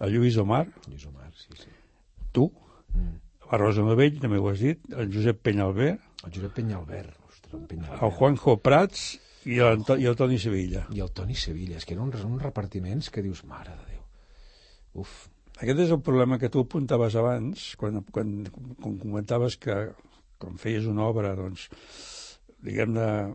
el 0.00 0.12
Lluís 0.14 0.36
Omar, 0.38 0.66
Lluís 0.88 1.06
Omar, 1.06 1.30
sí, 1.34 1.48
sí. 1.62 1.70
tu, 2.32 2.50
Mm. 2.94 3.16
la 3.50 3.58
Rosa 3.58 3.82
Novell, 3.82 4.20
també 4.22 4.38
ho 4.38 4.48
has 4.48 4.60
dit, 4.62 4.78
el 4.94 5.08
Josep 5.12 5.40
Penyalbert, 5.42 6.00
El 6.24 6.32
Josep 6.32 6.52
Penyalbert, 6.54 7.16
ostres, 7.28 7.54
el 7.54 7.66
Penyalbert. 7.66 8.02
el 8.02 8.10
Juanjo 8.10 8.56
Prats 8.62 9.18
i 9.44 9.58
el, 9.58 9.82
i 10.00 10.06
el 10.06 10.14
Toni 10.16 10.38
Sevilla. 10.38 10.86
I 10.94 11.00
el 11.02 11.10
Toni 11.10 11.34
Sevilla, 11.34 11.76
és 11.76 11.84
que 11.84 11.94
eren 11.96 12.04
uns, 12.06 12.22
uns 12.24 12.42
repartiments 12.42 13.10
que 13.10 13.20
dius, 13.22 13.42
mare 13.44 13.74
de 13.74 13.90
Déu. 13.92 14.02
Uf, 15.02 15.28
Aquest 15.58 15.78
és 15.84 15.90
el 15.94 16.00
problema 16.02 16.38
que 16.38 16.48
tu 16.50 16.62
apuntaves 16.64 17.14
abans, 17.14 17.76
quan, 17.78 18.00
quan, 18.10 18.30
quan 18.82 18.96
comentaves 18.98 19.54
que 19.56 19.74
quan 20.38 20.56
feies 20.58 20.86
una 20.90 21.04
obra, 21.06 21.34
doncs, 21.38 21.68
diguem-ne, 22.62 23.34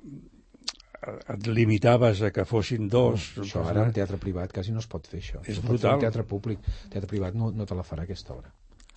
et 1.34 1.47
limitaves 1.47 2.22
a 2.28 2.32
que 2.36 2.43
fossin 2.45 2.89
dos. 2.91 3.30
No, 3.38 3.43
això 3.45 3.62
ara 3.68 3.86
en 3.88 3.93
teatre 3.95 4.18
privat 4.20 4.52
quasi 4.54 4.74
no 4.76 4.80
es 4.84 4.88
pot 4.91 5.08
fer 5.08 5.22
això. 5.22 5.39
És 5.47 5.62
no 5.62 5.70
brutal. 5.70 5.95
En 5.95 6.04
teatre 6.04 6.26
públic, 6.28 6.60
teatre 6.91 7.08
privat 7.08 7.38
no, 7.39 7.52
no 7.56 7.66
te 7.66 7.78
la 7.78 7.86
farà 7.88 8.04
aquesta 8.04 8.34
obra. 8.36 8.52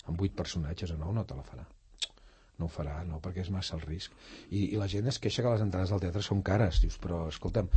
Amb 0.07 0.19
vuit 0.19 0.33
personatges 0.35 0.91
o 0.91 0.97
nou 0.99 1.13
no 1.15 1.23
te 1.25 1.35
la 1.37 1.43
farà. 1.47 1.63
No 2.59 2.67
ho 2.67 2.69
farà, 2.69 2.99
no, 3.07 3.17
perquè 3.23 3.41
és 3.41 3.49
massa 3.49 3.75
el 3.79 3.81
risc. 3.87 4.11
I, 4.51 4.73
i 4.73 4.77
la 4.77 4.87
gent 4.91 5.07
es 5.09 5.17
queixa 5.19 5.41
que 5.41 5.49
les 5.55 5.63
entrades 5.63 5.89
del 5.89 6.03
teatre 6.03 6.21
són 6.21 6.43
cares. 6.45 6.81
Dius, 6.83 6.99
però 7.01 7.23
escolta'm, 7.31 7.69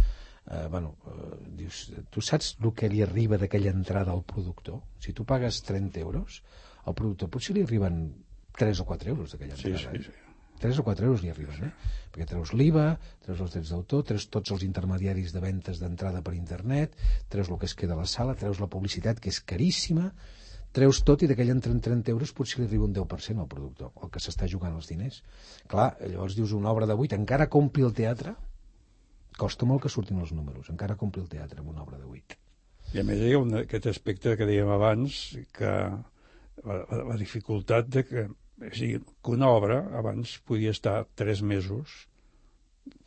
eh, 0.50 0.66
bueno, 0.68 0.96
eh, 1.06 1.30
dius, 1.62 1.86
tu 2.10 2.20
saps 2.20 2.56
el 2.60 2.74
que 2.76 2.90
li 2.92 3.00
arriba 3.06 3.38
d'aquella 3.40 3.72
entrada 3.72 4.12
al 4.12 4.24
productor? 4.26 4.82
Si 5.00 5.14
tu 5.16 5.24
pagues 5.24 5.62
30 5.62 6.02
euros, 6.02 6.42
al 6.84 6.94
productor 6.98 7.30
potser 7.30 7.54
li 7.56 7.62
arriben 7.64 8.02
3 8.58 8.80
o 8.82 8.84
4 8.90 9.10
euros 9.14 9.32
d'aquella 9.32 9.56
Sí, 9.56 9.70
entrada. 9.72 9.96
sí, 9.96 10.10
sí. 10.10 10.25
3 10.62 10.80
o 10.80 10.86
4 10.86 11.06
euros 11.06 11.22
li 11.22 11.30
arriben, 11.32 11.68
eh? 11.68 11.94
Perquè 12.12 12.26
treus 12.30 12.54
l'IVA, 12.56 12.86
treus 13.26 13.42
els 13.44 13.52
drets 13.52 13.72
d'autor, 13.74 14.04
treus 14.08 14.26
tots 14.32 14.54
els 14.54 14.64
intermediaris 14.64 15.34
de 15.34 15.42
ventes 15.42 15.82
d'entrada 15.82 16.22
per 16.24 16.34
internet, 16.36 16.96
treus 17.32 17.50
el 17.50 17.60
que 17.60 17.68
es 17.68 17.76
queda 17.76 17.96
a 17.96 18.00
la 18.00 18.08
sala, 18.08 18.34
treus 18.34 18.60
la 18.62 18.70
publicitat, 18.72 19.20
que 19.20 19.32
és 19.32 19.42
caríssima, 19.52 20.10
treus 20.76 21.02
tot 21.08 21.22
i 21.24 21.28
d'aquell 21.28 21.52
entren 21.54 21.80
30 21.80 22.12
euros 22.12 22.32
potser 22.36 22.60
li 22.60 22.66
arriba 22.68 22.88
un 22.88 22.96
10% 22.96 23.44
al 23.44 23.50
productor, 23.52 23.92
el 24.02 24.12
que 24.12 24.20
s'està 24.20 24.48
jugant 24.48 24.74
els 24.76 24.88
diners. 24.90 25.22
Clar, 25.72 25.92
llavors 26.04 26.36
dius 26.36 26.56
una 26.56 26.72
obra 26.72 26.88
de 26.88 26.96
8, 26.96 27.16
encara 27.20 27.48
compli 27.52 27.84
el 27.86 27.94
teatre, 27.96 28.34
costa 29.36 29.68
molt 29.68 29.84
que 29.84 29.92
surtin 29.92 30.20
els 30.24 30.32
números, 30.36 30.72
encara 30.72 30.96
compli 30.96 31.22
el 31.22 31.30
teatre 31.32 31.62
amb 31.62 31.72
una 31.72 31.84
obra 31.84 32.00
de 32.00 32.08
8. 32.08 32.40
I 32.94 33.00
a 33.02 33.04
més 33.04 33.20
hi 33.20 33.32
ha 33.34 33.40
un, 33.42 33.56
aquest 33.60 33.88
aspecte 33.90 34.36
que 34.38 34.48
dèiem 34.48 34.68
abans, 34.72 35.20
que 35.56 35.72
la, 36.64 36.76
la, 36.76 37.02
la 37.12 37.16
dificultat 37.20 37.88
de 37.92 38.04
que, 38.08 38.26
o 38.60 38.70
sigui, 38.74 39.00
que 39.22 39.30
una 39.34 39.48
obra 39.52 39.80
abans 39.98 40.38
podia 40.48 40.70
estar 40.72 41.06
tres 41.14 41.42
mesos, 41.42 42.06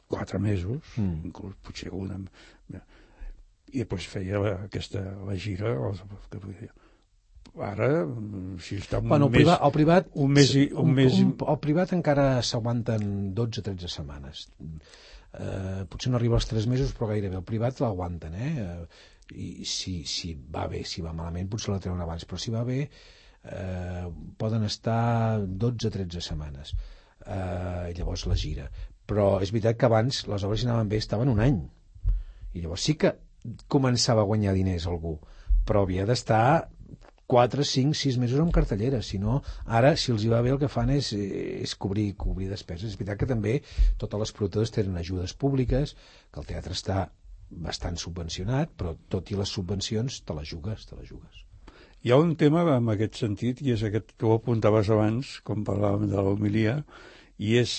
quatre 0.08 0.40
mesos, 0.40 0.82
Mm. 0.98 1.26
inclús 1.30 1.56
potser 1.62 1.92
una, 1.94 2.20
i 3.70 3.84
després 3.84 4.08
feia 4.10 4.40
la, 4.42 4.54
aquesta, 4.66 5.02
la 5.28 5.36
gira, 5.38 5.74
o, 5.78 5.92
que 6.32 6.40
podia, 6.42 6.72
ara, 7.66 7.90
si 8.62 8.78
està 8.78 8.98
un 9.02 9.10
Bueno, 9.10 9.26
el 9.28 9.32
mes... 9.32 9.40
privat, 9.44 9.62
el 9.66 9.72
privat, 9.76 10.08
un 10.16 10.32
mes 10.34 10.56
i- 10.56 10.72
un 10.74 10.94
mes 10.94 11.14
i- 11.20 11.28
el 11.54 11.60
privat 11.62 11.94
encara 11.94 12.42
s'aguanten 12.42 13.34
12-13 13.38 13.88
setmanes. 13.90 14.48
Eh, 15.38 15.86
potser 15.90 16.10
no 16.10 16.18
arriba 16.18 16.38
als 16.40 16.48
3 16.50 16.66
mesos, 16.68 16.94
però 16.98 17.12
gairebé. 17.12 17.36
El 17.38 17.44
privat 17.46 17.80
l'aguanten, 17.82 18.34
eh? 18.34 18.54
Eh, 18.58 18.88
I 19.38 19.64
si, 19.70 20.00
si 20.10 20.34
va 20.34 20.64
bé, 20.68 20.80
si 20.90 21.04
va 21.06 21.12
malament, 21.14 21.46
potser 21.54 21.70
la 21.76 21.80
treuen 21.80 22.02
abans, 22.02 22.26
però 22.26 22.40
si 22.42 22.50
va 22.50 22.64
bé, 22.66 22.90
eh, 23.44 24.06
poden 24.38 24.66
estar 24.68 25.40
12-13 25.40 26.22
setmanes. 26.22 26.74
Eh, 27.26 27.94
llavors 27.98 28.26
la 28.30 28.38
gira. 28.40 28.70
Però 29.10 29.40
és 29.44 29.52
veritat 29.54 29.78
que 29.80 29.90
abans 29.90 30.26
les 30.30 30.46
obres 30.46 30.66
anaven 30.66 30.90
bé 30.90 31.00
estaven 31.02 31.32
un 31.32 31.42
any. 31.44 31.60
I 32.54 32.64
llavors 32.64 32.86
sí 32.86 32.96
que 33.00 33.16
començava 33.72 34.22
a 34.22 34.30
guanyar 34.30 34.54
diners 34.58 34.86
algú, 34.90 35.16
però 35.66 35.86
havia 35.86 36.06
d'estar 36.06 36.70
4, 37.30 37.64
5, 37.64 37.94
6 37.94 38.18
mesos 38.18 38.40
en 38.42 38.50
cartellera, 38.52 39.04
si 39.06 39.20
no, 39.22 39.36
ara, 39.66 39.92
si 40.02 40.12
els 40.12 40.24
hi 40.26 40.32
va 40.32 40.42
bé, 40.42 40.50
el 40.50 40.62
que 40.62 40.70
fan 40.72 40.90
és, 40.96 41.12
és 41.14 41.76
cobrir, 41.78 42.08
cobrir 42.18 42.50
despeses. 42.50 42.90
És 42.90 42.98
veritat 42.98 43.22
que 43.22 43.30
també 43.30 43.60
totes 44.02 44.24
les 44.24 44.34
productores 44.34 44.74
tenen 44.74 44.98
ajudes 44.98 45.36
públiques, 45.38 45.94
que 46.34 46.42
el 46.42 46.50
teatre 46.50 46.74
està 46.74 47.04
bastant 47.50 48.02
subvencionat, 48.02 48.74
però 48.78 48.96
tot 49.14 49.30
i 49.30 49.38
les 49.38 49.54
subvencions 49.54 50.24
te 50.26 50.40
les 50.42 50.50
jugues, 50.50 50.90
te 50.90 50.98
les 50.98 51.14
jugues. 51.14 51.46
Hi 52.00 52.14
ha 52.16 52.18
un 52.24 52.30
tema 52.40 52.62
en 52.78 52.86
aquest 52.94 53.18
sentit, 53.20 53.60
i 53.60 53.74
és 53.74 53.82
aquest, 53.84 54.14
tu 54.16 54.30
ho 54.30 54.36
apuntaves 54.38 54.88
abans, 54.96 55.34
quan 55.44 55.66
parlàvem 55.68 56.06
de 56.08 56.22
l'homilia, 56.24 56.78
i 57.44 57.58
és 57.60 57.74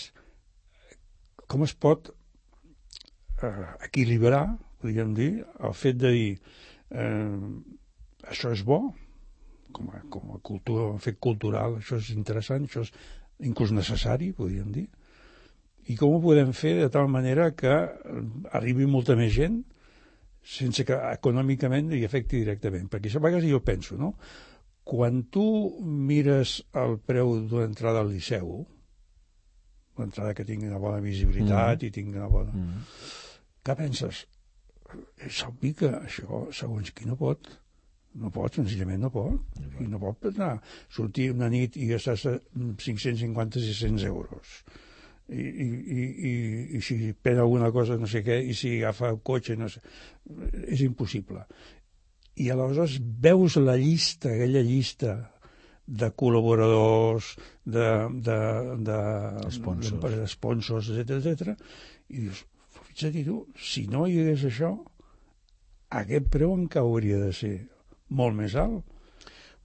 com 1.48 1.64
es 1.64 1.72
pot 1.72 2.10
eh, 2.12 3.64
equilibrar, 3.86 4.42
podríem 4.82 5.14
dir, 5.16 5.30
el 5.64 5.72
fet 5.72 5.96
de 6.02 6.12
dir 6.12 6.28
eh, 6.36 7.40
això 8.28 8.52
és 8.52 8.60
bo, 8.68 8.82
com 9.72 9.88
a, 9.96 10.02
com 10.12 10.36
a 10.36 10.42
cultura, 10.44 10.90
un 10.92 11.00
fet 11.00 11.16
cultural, 11.16 11.80
això 11.80 11.96
és 11.96 12.12
interessant, 12.12 12.68
això 12.68 12.84
és 12.84 12.92
inclús 13.48 13.72
necessari, 13.72 14.34
podríem 14.36 14.68
dir, 14.76 14.84
i 15.88 15.96
com 15.96 16.12
ho 16.12 16.20
podem 16.20 16.52
fer 16.52 16.76
de 16.82 16.92
tal 16.92 17.08
manera 17.08 17.54
que 17.56 17.72
arribi 18.52 18.84
molta 18.84 19.16
més 19.16 19.32
gent 19.32 19.62
sense 20.43 20.84
que 20.88 20.97
econòmicament 21.12 21.93
hi 21.95 22.05
afecti 22.07 22.41
directament. 22.41 22.88
Perquè 22.93 23.12
a 23.14 23.22
vegades 23.22 23.49
jo 23.51 23.61
penso, 23.64 23.99
no? 24.01 24.14
Quan 24.91 25.24
tu 25.30 25.47
mires 25.84 26.59
el 26.80 26.99
preu 27.07 27.36
d'una 27.47 27.68
entrada 27.68 28.01
al 28.03 28.11
Liceu, 28.11 28.61
l'entrada 30.01 30.34
que 30.34 30.47
tingui 30.49 30.70
una 30.70 30.80
bona 30.82 31.01
visibilitat 31.05 31.82
mm. 31.82 31.86
i 31.86 31.95
tingui 31.95 32.18
una 32.18 32.30
bona... 32.32 32.55
Mm. 32.57 32.84
Què 33.61 33.76
penses? 33.76 34.24
És 35.22 35.43
obvi 35.47 35.74
que 35.76 35.91
això, 36.01 36.47
segons 36.57 36.91
qui 36.97 37.07
no 37.07 37.18
pot, 37.20 37.51
no 38.18 38.30
pot, 38.34 38.57
senzillament 38.57 39.05
no 39.05 39.11
pot. 39.14 39.59
I 39.78 39.86
no 39.86 40.01
pot 40.03 40.30
anar, 40.32 40.55
sortir 40.91 41.30
una 41.34 41.51
nit 41.53 41.76
i 41.76 41.91
gastar 41.93 42.16
550-600 42.16 44.07
euros. 44.09 44.57
I, 44.64 44.89
i, 45.31 45.47
i, 45.64 45.68
i, 46.31 46.33
i 46.76 46.81
si 46.83 47.12
pren 47.14 47.39
alguna 47.39 47.70
cosa, 47.74 47.99
no 47.99 48.09
sé 48.11 48.24
què, 48.26 48.41
i 48.43 48.55
si 48.57 48.76
agafa 48.81 49.12
el 49.14 49.20
cotxe, 49.24 49.57
no 49.59 49.68
sé... 49.70 49.83
És 50.66 50.83
impossible. 50.87 51.45
I 52.41 52.51
aleshores 52.51 52.99
veus 53.01 53.59
la 53.61 53.76
llista, 53.78 54.33
aquella 54.33 54.62
llista 54.66 55.16
de 55.91 56.11
col·laboradors, 56.14 57.33
de, 57.66 57.89
de, 58.26 58.39
de, 58.87 59.01
Sponsors. 59.55 60.14
de 60.14 60.28
sponsors, 60.31 60.91
etc 60.95 61.18
etc. 61.33 61.57
i 62.14 62.26
dius, 62.26 62.45
a 63.01 63.11
dir-ho, 63.11 63.43
si 63.59 63.87
no 63.91 64.07
hi 64.07 64.20
hagués 64.20 64.47
això, 64.51 64.74
aquest 66.01 66.31
preu 66.31 66.55
encara 66.55 66.87
hauria 66.87 67.18
de 67.22 67.33
ser 67.35 67.55
molt 68.14 68.37
més 68.39 68.55
alt. 68.59 68.85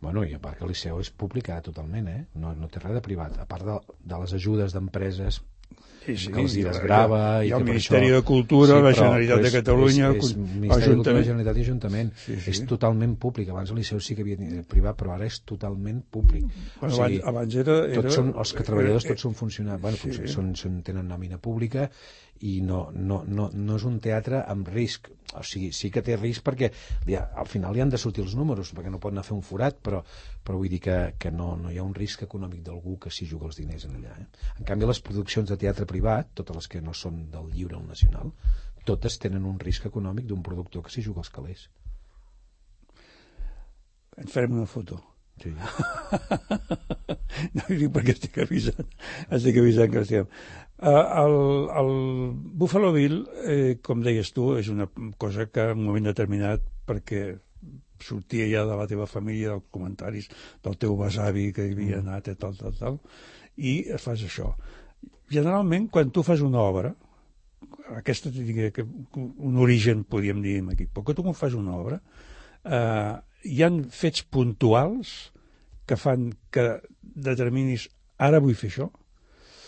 Bueno, 0.01 0.23
i 0.25 0.35
a 0.35 0.39
part 0.41 0.59
que 0.59 0.65
el 0.65 0.73
Liceu 0.73 0.99
és 1.01 1.09
públic 1.09 1.49
ara 1.49 1.63
totalment, 1.65 2.07
eh? 2.11 2.21
No, 2.41 2.53
no 2.57 2.69
té 2.69 2.81
res 2.81 2.93
de 2.97 3.01
privat. 3.05 3.37
A 3.41 3.45
part 3.49 3.65
de, 3.65 3.77
de 4.05 4.19
les 4.21 4.33
ajudes 4.37 4.75
d'empreses 4.75 5.39
Sí, 6.05 6.13
sí, 6.21 6.27
que 6.29 6.37
els 6.43 6.53
hi 6.53 6.59
hi 6.59 6.63
desgrava 6.67 7.19
hi 7.41 7.47
i 7.47 7.51
ha 7.51 7.55
que 7.55 7.63
el 7.63 7.65
Ministeri 7.65 8.05
això- 8.11 8.15
de 8.19 8.21
Cultura, 8.27 8.75
la 8.75 8.91
però- 8.91 8.97
Generalitat 8.99 9.39
però 9.39 9.45
de 9.47 9.51
Catalunya, 9.55 10.09
és, 10.11 10.25
és, 10.27 10.35
Ministeri 10.37 10.89
de 10.91 10.95
Cultura. 10.99 11.21
Generalitat 11.23 11.57
i 11.57 11.61
Ajuntament 11.65 12.11
Sí, 12.25 12.35
sí. 12.43 12.49
és 12.51 12.59
totalment 12.69 13.15
públic 13.23 13.49
abans 13.49 13.71
el 13.73 13.79
Liceu 13.81 13.99
sí 13.99 14.13
que 14.15 14.21
havia 14.21 14.61
privat 14.69 14.99
però 15.01 15.15
ara 15.15 15.25
és 15.25 15.39
totalment 15.41 16.03
públic 16.11 16.45
Bueno, 16.79 16.93
abans, 16.95 17.23
abans 17.33 17.55
era, 17.55 17.79
era... 17.87 18.01
tots 18.03 18.19
són, 18.21 18.29
els 18.37 18.53
que 18.53 18.63
treballadors 18.69 19.07
tots 19.09 19.21
són 19.25 19.33
funcionaris 19.33 19.81
bueno, 19.81 19.97
sí. 19.97 20.13
sí. 20.13 20.27
són, 20.27 20.53
són, 20.55 20.77
tenen 20.83 21.07
nòmina 21.09 21.39
pública 21.41 21.89
i 22.41 22.59
no, 22.61 22.89
no, 22.91 23.21
no, 23.27 23.47
no 23.53 23.77
és 23.79 23.85
un 23.87 23.99
teatre 24.03 24.41
amb 24.51 24.67
risc 24.73 25.07
o 25.35 25.43
sigui, 25.43 25.71
sí 25.75 25.89
que 25.91 26.03
té 26.05 26.17
risc 26.19 26.43
perquè 26.45 26.69
ja, 27.07 27.23
al 27.35 27.47
final 27.47 27.75
li 27.75 27.83
han 27.83 27.93
de 27.93 27.99
sortir 28.01 28.25
els 28.25 28.35
números 28.35 28.73
perquè 28.75 28.91
no 28.91 28.99
pot 28.99 29.15
anar 29.15 29.23
a 29.23 29.29
fer 29.29 29.37
un 29.37 29.45
forat 29.45 29.79
però, 29.83 30.01
però 30.43 30.59
vull 30.59 30.71
dir 30.71 30.81
que, 30.83 30.97
que 31.19 31.31
no, 31.31 31.53
no 31.61 31.71
hi 31.71 31.79
ha 31.79 31.87
un 31.87 31.95
risc 31.95 32.25
econòmic 32.27 32.65
d'algú 32.67 32.99
que 32.99 33.13
s'hi 33.13 33.29
juga 33.31 33.49
els 33.51 33.61
diners 33.61 33.87
en 33.87 33.97
allà 34.01 34.19
eh? 34.19 34.27
en 34.59 34.67
canvi 34.67 34.91
les 34.91 35.01
produccions 35.01 35.49
de 35.49 35.59
teatre 35.63 35.87
privat 35.89 36.35
totes 36.41 36.59
les 36.59 36.71
que 36.71 36.83
no 36.83 36.93
són 36.93 37.25
del 37.31 37.49
lliure 37.55 37.79
o 37.79 37.87
nacional 37.87 38.35
totes 38.85 39.17
tenen 39.17 39.47
un 39.49 39.57
risc 39.59 39.87
econòmic 39.89 40.29
d'un 40.29 40.45
productor 40.45 40.85
que 40.85 40.93
s'hi 40.93 41.07
juga 41.07 41.25
els 41.25 41.33
calés 41.33 41.69
En 44.15 44.29
farem 44.31 44.53
una 44.55 44.65
foto. 44.65 45.01
sí. 45.43 45.51
no 47.55 47.63
ho 47.65 47.75
dic 47.75 47.89
perquè 47.91 48.13
estic 48.13 48.37
avisant, 48.45 48.93
estic 49.37 49.57
avisant 49.59 49.91
que 49.91 50.03
estem. 50.05 50.29
Uh, 50.75 50.89
el, 50.91 51.35
el 51.79 51.91
Buffalo 52.59 52.91
Bill, 52.91 53.21
eh, 53.47 53.77
com 53.81 54.01
deies 54.03 54.33
tu, 54.35 54.49
és 54.59 54.67
una 54.67 54.89
cosa 55.17 55.45
que 55.47 55.69
en 55.71 55.79
un 55.79 55.85
moment 55.87 56.09
determinat, 56.09 56.65
perquè 56.85 57.21
sortia 58.03 58.47
ja 58.51 58.65
de 58.67 58.75
la 58.75 58.87
teva 58.89 59.07
família, 59.07 59.53
dels 59.53 59.69
comentaris 59.71 60.27
del 60.65 60.75
teu 60.81 60.97
besavi 60.99 61.47
que 61.55 61.69
hi 61.69 61.77
havia 61.77 62.01
anat, 62.03 62.27
i 62.27 62.35
tal, 62.39 62.57
tal, 62.59 62.75
tal, 62.79 62.99
i 63.55 63.77
fas 64.03 64.25
això. 64.27 64.51
Generalment, 65.31 65.87
quan 65.93 66.11
tu 66.11 66.25
fas 66.27 66.43
una 66.43 66.59
obra, 66.61 66.91
aquesta 67.95 68.31
que 68.75 68.83
un 69.15 69.57
origen, 69.63 70.03
podríem 70.03 70.43
dir, 70.43 70.59
aquí, 70.71 70.89
però 70.91 71.05
que 71.07 71.15
tu 71.15 71.23
quan 71.23 71.37
fas 71.37 71.55
una 71.55 71.77
obra, 71.77 72.01
eh, 72.65 73.15
hi 73.45 73.63
han 73.63 73.83
fets 73.93 74.25
puntuals 74.27 75.15
que 75.85 75.95
fan 75.95 76.31
que 76.51 76.81
determinis 77.01 77.87
ara 78.17 78.41
vull 78.41 78.57
fer 78.57 78.71
això, 78.73 78.89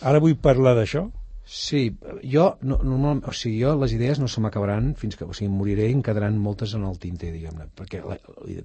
ara 0.02 0.22
vull 0.24 0.38
parlar 0.42 0.76
d'això, 0.78 1.08
Sí, 1.50 1.96
jo, 2.28 2.58
no, 2.60 2.76
normal, 2.84 3.22
o 3.24 3.32
sigui, 3.32 3.62
jo 3.62 3.70
les 3.80 3.94
idees 3.96 4.20
no 4.20 4.28
se 4.28 4.42
m'acabaran 4.44 4.90
fins 5.00 5.16
que, 5.16 5.24
o 5.24 5.32
sigui, 5.32 5.48
moriré 5.48 5.86
i 5.88 5.94
em 5.96 6.02
quedaran 6.04 6.36
moltes 6.44 6.74
en 6.76 6.84
el 6.84 6.98
tinter, 7.00 7.30
diguem-ne, 7.32 7.70
perquè 7.72 8.02
la, 8.04 8.18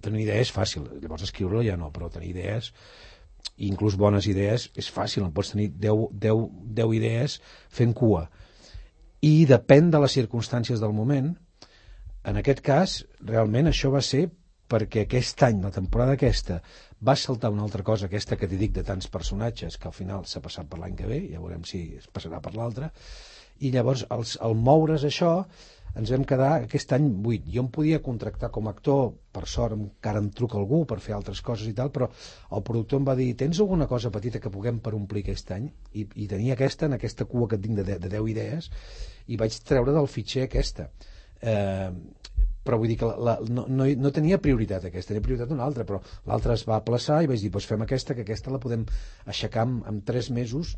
tenir 0.02 0.24
idees 0.24 0.48
és 0.48 0.50
fàcil, 0.50 0.88
llavors 0.98 1.22
escriure 1.28 1.62
ja 1.62 1.76
no, 1.78 1.92
però 1.94 2.08
tenir 2.10 2.32
idees, 2.32 2.72
inclús 3.68 3.94
bones 4.00 4.26
idees, 4.26 4.66
és 4.74 4.90
fàcil, 4.90 5.22
en 5.22 5.30
pots 5.36 5.52
tenir 5.54 5.68
10, 5.78 6.08
10, 6.26 6.42
10 6.82 6.96
idees 6.98 7.38
fent 7.70 7.94
cua. 7.94 8.24
I 9.22 9.46
depèn 9.46 9.94
de 9.94 10.02
les 10.02 10.18
circumstàncies 10.18 10.82
del 10.82 10.98
moment. 10.98 11.30
En 12.26 12.42
aquest 12.42 12.66
cas, 12.66 12.96
realment, 13.22 13.70
això 13.70 13.94
va 13.94 14.02
ser 14.02 14.24
perquè 14.72 15.04
aquest 15.04 15.44
any, 15.44 15.60
la 15.64 15.72
temporada 15.74 16.16
aquesta, 16.16 16.62
va 17.04 17.16
saltar 17.18 17.50
una 17.52 17.66
altra 17.66 17.84
cosa, 17.84 18.08
aquesta 18.08 18.38
que 18.40 18.48
t'hi 18.48 18.60
dic 18.60 18.72
de 18.78 18.86
tants 18.88 19.10
personatges, 19.12 19.76
que 19.76 19.90
al 19.90 19.96
final 19.96 20.24
s'ha 20.28 20.42
passat 20.44 20.70
per 20.70 20.80
l'any 20.80 20.96
que 20.96 21.10
ve, 21.10 21.20
ja 21.34 21.42
veurem 21.42 21.66
si 21.68 21.84
es 21.98 22.08
passarà 22.08 22.40
per 22.40 22.54
l'altre, 22.56 22.92
i 23.62 23.70
llavors 23.74 24.06
els, 24.10 24.38
al 24.42 24.56
moure's 24.58 25.04
això 25.06 25.32
ens 25.98 26.10
vam 26.14 26.24
quedar 26.24 26.50
aquest 26.54 26.94
any 26.96 27.08
buit. 27.24 27.44
Jo 27.52 27.66
em 27.66 27.68
podia 27.72 28.00
contractar 28.04 28.48
com 28.54 28.68
a 28.68 28.72
actor, 28.72 29.12
per 29.34 29.44
sort 29.54 29.76
encara 29.76 30.22
em 30.22 30.30
truca 30.32 30.56
algú 30.58 30.82
per 30.88 30.98
fer 31.04 31.14
altres 31.16 31.42
coses 31.44 31.68
i 31.68 31.74
tal, 31.76 31.92
però 31.92 32.08
el 32.56 32.64
productor 32.64 33.02
em 33.02 33.08
va 33.10 33.16
dir, 33.18 33.28
tens 33.38 33.60
alguna 33.60 33.86
cosa 33.90 34.12
petita 34.14 34.40
que 34.40 34.52
puguem 34.54 34.80
per 34.80 34.94
omplir 34.96 35.24
aquest 35.26 35.52
any? 35.58 35.68
I, 35.92 36.06
i 36.24 36.28
tenia 36.30 36.56
aquesta, 36.56 36.88
en 36.88 36.96
aquesta 36.96 37.28
cua 37.28 37.50
que 37.50 37.60
tinc 37.60 37.82
de, 37.82 37.98
de 37.98 38.08
10 38.08 38.32
idees, 38.32 38.70
i 39.28 39.38
vaig 39.40 39.58
treure 39.68 39.92
del 39.94 40.08
fitxer 40.08 40.46
aquesta. 40.48 40.88
Eh, 41.42 41.90
però 42.62 42.78
vull 42.78 42.92
dir 42.92 42.98
que 43.00 43.10
la, 43.10 43.16
la, 43.28 43.36
no, 43.48 43.66
no, 43.68 43.88
no 44.04 44.14
tenia 44.14 44.40
prioritat 44.42 44.86
aquesta, 44.88 45.12
tenia 45.12 45.24
prioritat 45.24 45.52
una 45.54 45.66
altra, 45.66 45.86
però 45.88 46.00
l'altra 46.30 46.56
es 46.58 46.64
va 46.68 46.78
aplaçar 46.78 47.22
i 47.22 47.30
vaig 47.30 47.42
dir, 47.42 47.52
doncs 47.54 47.68
fem 47.70 47.84
aquesta, 47.84 48.16
que 48.16 48.26
aquesta 48.26 48.54
la 48.54 48.62
podem 48.62 48.86
aixecar 49.26 49.66
en, 49.68 49.78
en 49.90 50.02
tres 50.08 50.30
mesos, 50.34 50.76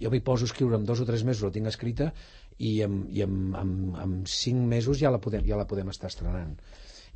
jo 0.00 0.12
m'hi 0.12 0.22
poso 0.24 0.46
a 0.46 0.50
escriure 0.50 0.78
en 0.78 0.86
dos 0.88 1.02
o 1.02 1.08
tres 1.08 1.24
mesos, 1.26 1.44
la 1.46 1.54
tinc 1.54 1.68
escrita, 1.70 2.12
i 2.58 2.78
en, 2.86 3.02
i 3.12 3.24
en, 3.24 3.40
en, 3.56 3.74
en 4.04 4.20
cinc 4.28 4.64
mesos 4.68 5.00
ja 5.00 5.12
la, 5.12 5.20
podem, 5.22 5.44
ja 5.48 5.58
la 5.60 5.68
podem 5.68 5.92
estar 5.92 6.12
estrenant 6.12 6.56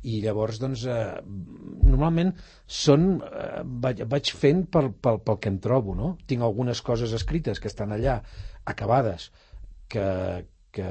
i 0.05 0.19
llavors 0.21 0.59
doncs 0.61 0.83
eh, 0.89 0.97
normalment 1.25 2.31
són 2.79 3.07
eh, 3.25 3.61
vaig, 3.85 4.03
vaig 4.11 4.31
fent 4.37 4.65
pel, 4.71 4.91
pel, 5.01 5.21
pel 5.25 5.39
que 5.41 5.51
em 5.53 5.57
trobo 5.63 5.95
no? 5.97 6.11
tinc 6.29 6.45
algunes 6.45 6.81
coses 6.85 7.13
escrites 7.17 7.61
que 7.61 7.71
estan 7.71 7.95
allà 7.95 8.19
acabades 8.69 9.31
que, 9.89 10.05
que 10.75 10.87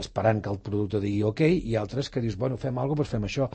esperant 0.00 0.42
que 0.42 0.52
el 0.52 0.58
producte 0.68 1.00
digui 1.02 1.22
ok 1.26 1.44
i 1.48 1.76
altres 1.80 2.10
que 2.12 2.22
dius, 2.24 2.38
bueno, 2.40 2.58
fem 2.60 2.78
alguna 2.78 3.04
cosa, 3.04 3.06
doncs 3.06 3.14
fem 3.16 3.28
això. 3.28 3.50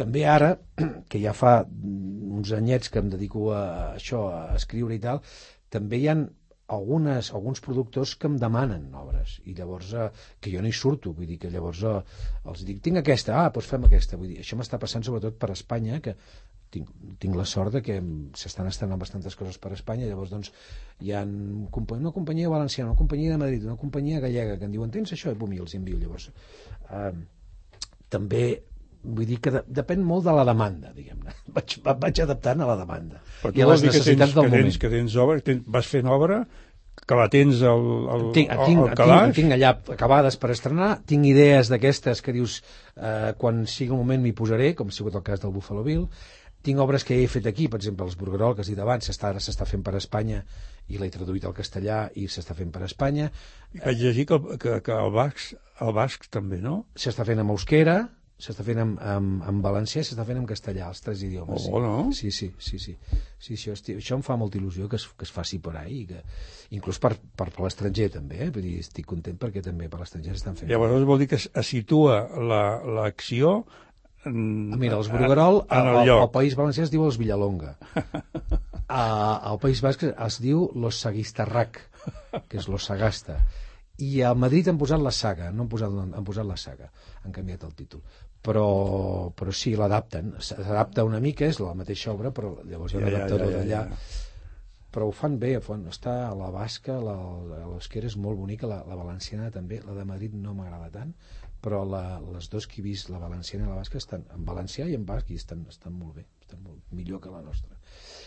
També 0.00 0.24
ara, 0.28 0.54
que 1.10 1.20
ja 1.22 1.34
fa 1.36 1.58
uns 1.64 2.54
anyets 2.56 2.92
que 2.92 3.02
em 3.02 3.12
dedico 3.12 3.50
a 3.52 3.64
això, 3.98 4.28
a 4.32 4.40
escriure 4.56 4.96
i 4.96 5.02
tal, 5.02 5.20
també 5.74 6.00
hi 6.00 6.08
han 6.12 6.26
algunes, 6.74 7.30
alguns 7.36 7.60
productors 7.60 8.14
que 8.16 8.28
em 8.30 8.38
demanen 8.40 8.86
obres 8.96 9.36
i 9.44 9.54
llavors 9.56 9.92
eh, 9.92 10.08
que 10.40 10.52
jo 10.52 10.62
no 10.64 10.70
hi 10.70 10.76
surto 10.76 11.12
vull 11.12 11.28
dir 11.28 11.36
que 11.42 11.50
llavors 11.52 11.82
eh, 11.84 11.98
els 12.48 12.64
dic 12.64 12.80
tinc 12.84 13.02
aquesta, 13.02 13.36
ah, 13.42 13.50
doncs 13.52 13.68
fem 13.68 13.84
aquesta 13.84 14.16
vull 14.16 14.30
dir, 14.32 14.40
això 14.40 14.56
m'està 14.56 14.80
passant 14.80 15.04
sobretot 15.04 15.36
per 15.40 15.52
Espanya 15.52 16.00
que 16.00 16.16
tinc, 16.74 16.90
tinc 17.22 17.38
la 17.38 17.46
sort 17.48 17.76
de 17.76 17.82
que 17.84 18.00
s'estan 18.38 18.68
estrenant 18.70 19.00
bastantes 19.00 19.38
coses 19.38 19.58
per 19.62 19.72
Espanya. 19.76 20.08
Llavors 20.10 20.34
doncs 20.34 20.52
hi 21.00 21.14
ha 21.14 21.22
una 21.24 22.12
companyia 22.14 22.52
valenciana 22.52 22.90
una 22.92 22.98
companyia 22.98 23.34
de 23.34 23.40
Madrid, 23.44 23.64
una 23.68 23.78
companyia 23.80 24.22
gallega 24.24 24.58
que 24.58 24.68
em 24.68 24.76
diuen 24.76 24.92
tens 24.94 25.14
això? 25.16 25.32
I 25.32 25.40
bum, 25.40 25.54
i 25.54 25.62
els 25.62 25.76
envio 25.78 26.00
llavors. 26.00 26.30
Eh, 26.90 27.10
també 28.12 28.46
vull 29.04 29.28
dir 29.28 29.38
que 29.44 29.52
de, 29.52 29.62
depèn 29.80 30.04
molt 30.04 30.24
de 30.24 30.32
la 30.32 30.44
demanda 30.48 30.92
diguem-ne, 30.96 31.34
vaig, 31.56 31.78
vaig 31.84 32.20
adaptant 32.24 32.62
a 32.64 32.68
la 32.70 32.76
demanda 32.80 33.20
Però 33.42 33.52
i 33.52 33.64
a 33.64 33.66
les 33.68 33.84
necessitats 33.84 34.30
tens, 34.30 34.36
del 34.36 34.46
que 34.46 34.52
moment. 34.52 34.70
tens, 34.70 34.78
que 34.80 34.92
tens 34.92 35.16
obra, 35.20 35.42
tens, 35.44 35.66
vas 35.76 35.90
fent 35.90 36.08
obra 36.08 36.44
que 37.04 37.16
la 37.18 37.26
tens 37.28 37.60
al, 37.66 37.84
al, 38.14 38.22
tinc, 38.32 38.52
al, 38.54 38.62
tinc, 38.64 38.80
al 38.80 38.94
calaix? 38.96 39.24
tinc, 39.26 39.36
tinc 39.40 39.56
allà 39.56 39.72
acabades 39.96 40.38
per 40.40 40.52
estrenar, 40.54 40.90
tinc 41.10 41.26
idees 41.26 41.68
d'aquestes 41.72 42.22
que 42.24 42.32
dius, 42.32 42.60
eh, 42.94 43.32
quan 43.40 43.64
sigui 43.68 43.92
el 43.92 44.00
moment 44.00 44.22
m'hi 44.22 44.32
posaré, 44.36 44.70
com 44.78 44.88
ha 44.88 44.94
sigut 44.94 45.18
el 45.18 45.24
cas 45.26 45.42
del 45.42 45.52
Buffalo 45.52 45.82
Bill, 45.84 46.06
tinc 46.64 46.80
obres 46.80 47.04
que 47.04 47.18
he 47.20 47.28
fet 47.30 47.46
aquí, 47.50 47.68
per 47.68 47.78
exemple, 47.80 48.06
els 48.08 48.16
Burgerol, 48.20 48.56
que 48.56 48.64
has 48.64 48.72
dit 48.72 48.80
abans, 48.80 49.10
ara 49.28 49.42
s'està 49.42 49.68
fent 49.68 49.84
per 49.84 49.94
Espanya 50.00 50.42
i 50.88 50.98
l'he 51.00 51.10
traduït 51.12 51.44
al 51.44 51.56
castellà 51.56 52.08
i 52.20 52.26
s'està 52.28 52.56
fent 52.56 52.72
per 52.72 52.84
Espanya. 52.88 53.30
Vaig 53.76 54.00
llegir 54.00 54.26
que, 54.30 54.40
que, 54.60 54.80
que 54.84 54.98
el, 54.98 55.14
basc, 55.14 55.54
el 55.84 55.94
basc 55.96 56.28
també, 56.32 56.60
no? 56.64 56.84
S'està 56.96 57.26
fent 57.28 57.40
amb 57.44 57.54
euskera, 57.54 57.98
s'està 58.40 58.64
fent 58.66 58.80
en, 58.82 58.94
en, 58.98 59.28
en 59.46 59.60
valencià 59.62 60.02
i 60.02 60.08
s'està 60.08 60.24
fent 60.26 60.40
en 60.40 60.46
castellà, 60.48 60.88
els 60.90 61.04
tres 61.04 61.22
idiomes. 61.24 61.68
Oh, 61.70 61.80
no? 61.82 61.94
Sí, 62.16 62.32
sí, 62.34 62.50
sí, 62.58 62.80
sí. 62.82 62.96
sí, 63.38 63.56
sí 63.60 63.70
hosti, 63.72 63.94
això 64.00 64.18
em 64.18 64.24
fa 64.26 64.36
molta 64.40 64.58
il·lusió 64.58 64.88
que 64.90 64.98
es, 65.00 65.06
que 65.14 65.28
es 65.28 65.32
faci 65.32 65.60
per 65.62 65.76
ahí, 65.80 66.02
i 66.02 66.08
que, 66.10 66.20
inclús 66.76 66.98
per, 67.00 67.14
per, 67.14 67.48
per 67.54 67.64
l'estranger 67.64 68.10
també, 68.16 68.42
eh? 68.46 68.50
Vull 68.54 68.66
dir, 68.66 68.74
estic 68.82 69.06
content 69.08 69.38
perquè 69.40 69.62
també 69.64 69.88
per 69.92 70.02
l'estranger 70.02 70.34
s'estan 70.34 70.58
fent. 70.58 70.72
Llavors 70.72 71.06
vol 71.08 71.22
dir 71.22 71.30
que 71.30 71.38
es, 71.40 71.48
es 71.54 71.72
situa 71.76 72.24
l'acció 72.98 73.56
la, 73.62 73.83
en, 74.26 74.72
Ah, 74.72 74.76
Mira, 74.80 74.96
els 75.00 75.10
Bruguerol, 75.12 75.62
en 75.70 75.88
el 75.90 75.96
al, 76.00 76.06
lloc. 76.08 76.22
al 76.26 76.30
País 76.34 76.56
Valencià 76.58 76.84
es 76.86 76.90
diu 76.92 77.04
els 77.06 77.18
Villalonga. 77.20 77.76
A, 78.88 79.04
al 79.50 79.58
País 79.62 79.80
Basc 79.82 80.02
es 80.04 80.36
diu 80.44 80.66
Los 80.76 80.98
Sagistarrac, 81.00 81.78
que 82.48 82.58
és 82.60 82.66
Los 82.68 82.84
Sagasta. 82.90 83.38
I 84.04 84.20
a 84.26 84.34
Madrid 84.34 84.68
han 84.68 84.76
posat 84.78 85.00
la 85.00 85.10
saga, 85.14 85.48
no 85.54 85.64
han 85.64 85.70
posat, 85.72 85.92
han 86.18 86.24
posat 86.26 86.46
la 86.46 86.56
saga, 86.60 86.90
han 87.24 87.32
canviat 87.32 87.64
el 87.64 87.72
títol. 87.78 88.02
Però, 88.44 89.30
però 89.32 89.54
sí, 89.56 89.72
l'adapten. 89.78 90.34
S'adapta 90.44 91.04
una 91.08 91.20
mica, 91.24 91.46
és 91.48 91.60
la 91.64 91.72
mateixa 91.78 92.12
obra, 92.12 92.30
però 92.34 92.58
llavors 92.68 92.92
hi 92.92 92.98
ha 92.98 93.00
Ja, 93.00 93.08
ja, 93.08 93.16
adaptador 93.22 93.46
ja, 93.46 93.52
ja, 93.56 93.62
d'allà. 93.62 93.82
ja. 93.94 94.20
Però 94.94 95.08
ho 95.08 95.14
fan 95.16 95.38
bé, 95.42 95.54
fan, 95.64 95.86
està 95.90 96.12
a 96.28 96.34
la 96.38 96.50
basca, 96.54 96.98
la, 97.02 97.14
l'Esquera 97.72 98.06
és 98.06 98.14
molt 98.20 98.38
bonica, 98.38 98.68
la, 98.70 98.82
la 98.86 98.94
valenciana 99.00 99.48
també, 99.50 99.80
la 99.82 99.96
de 99.96 100.04
Madrid 100.06 100.36
no 100.38 100.52
m'agrada 100.54 100.90
tant, 100.92 101.14
però 101.64 101.80
la, 101.88 102.02
les 102.34 102.50
dos 102.52 102.66
que 102.68 102.82
he 102.82 102.84
vist, 102.84 103.08
la 103.08 103.20
valenciana 103.22 103.64
i 103.64 103.70
la 103.70 103.78
basca, 103.78 104.00
estan 104.00 104.26
en 104.34 104.44
valencià 104.44 104.84
i 104.90 104.96
en 104.98 105.06
basc 105.08 105.30
i 105.32 105.38
estan, 105.40 105.62
estan 105.72 105.94
molt 105.96 106.18
bé, 106.18 106.26
estan 106.44 106.60
molt 106.60 106.82
millor 106.92 107.22
que 107.24 107.32
la 107.32 107.40
nostra. 107.44 107.78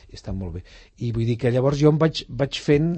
I 0.10 0.18
estan 0.18 0.40
molt 0.40 0.58
bé. 0.58 0.64
I 1.06 1.12
vull 1.14 1.28
dir 1.30 1.38
que 1.42 1.52
llavors 1.54 1.78
jo 1.82 1.92
em 1.94 2.00
vaig, 2.02 2.24
vaig 2.42 2.58
fent 2.64 2.96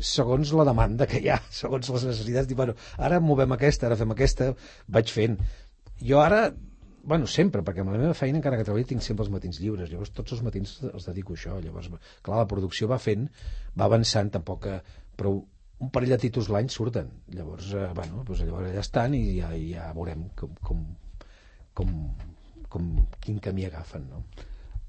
segons 0.00 0.52
la 0.56 0.66
demanda 0.68 1.06
que 1.08 1.20
hi 1.20 1.30
ha, 1.32 1.38
segons 1.62 1.88
les 1.94 2.08
necessitats, 2.10 2.48
dic, 2.50 2.58
bueno, 2.58 2.76
ara 2.98 3.20
movem 3.24 3.56
aquesta, 3.56 3.88
ara 3.88 3.98
fem 4.00 4.12
aquesta, 4.12 4.50
vaig 4.88 5.12
fent. 5.12 5.38
Jo 6.00 6.20
ara, 6.20 6.42
bueno, 7.04 7.28
sempre, 7.28 7.64
perquè 7.64 7.84
amb 7.84 7.94
la 7.94 8.00
meva 8.02 8.16
feina, 8.16 8.40
encara 8.40 8.58
que 8.60 8.66
treballi, 8.68 8.88
tinc 8.92 9.04
sempre 9.04 9.24
els 9.24 9.32
matins 9.32 9.60
lliures, 9.62 9.88
llavors 9.92 10.12
tots 10.16 10.36
els 10.36 10.44
matins 10.44 10.76
els 10.90 11.08
dedico 11.08 11.36
a 11.36 11.40
això, 11.40 11.56
llavors, 11.64 11.88
clar, 12.26 12.42
la 12.42 12.48
producció 12.50 12.88
va 12.92 13.00
fent, 13.00 13.28
va 13.76 13.88
avançant, 13.88 14.32
tampoc 14.36 14.62
que, 14.66 14.76
però 15.16 15.38
un 15.80 15.90
parell 15.92 16.14
de 16.14 16.20
títols 16.20 16.50
l'any 16.52 16.68
surten, 16.72 17.08
llavors, 17.34 17.72
eh, 17.72 17.88
bueno, 17.96 18.24
doncs 18.26 18.44
llavors 18.44 18.72
ja 18.74 18.84
estan 18.84 19.16
i 19.16 19.22
ja, 19.38 19.50
ja 19.56 19.88
veurem 19.96 20.28
com, 20.36 20.52
com, 20.66 20.84
com, 21.76 21.96
com, 22.68 22.92
quin 23.24 23.40
camí 23.42 23.66
agafen, 23.68 24.06
no? 24.12 24.24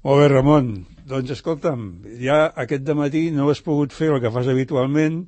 Molt 0.02 0.18
bé, 0.18 0.28
Ramon. 0.32 0.70
Doncs 1.06 1.30
escolta'm, 1.36 1.88
ja 2.18 2.44
aquest 2.58 2.84
de 2.86 2.94
matí 2.98 3.28
no 3.34 3.48
has 3.50 3.62
pogut 3.62 3.94
fer 3.94 4.10
el 4.10 4.22
que 4.22 4.32
fas 4.34 4.50
habitualment 4.50 5.24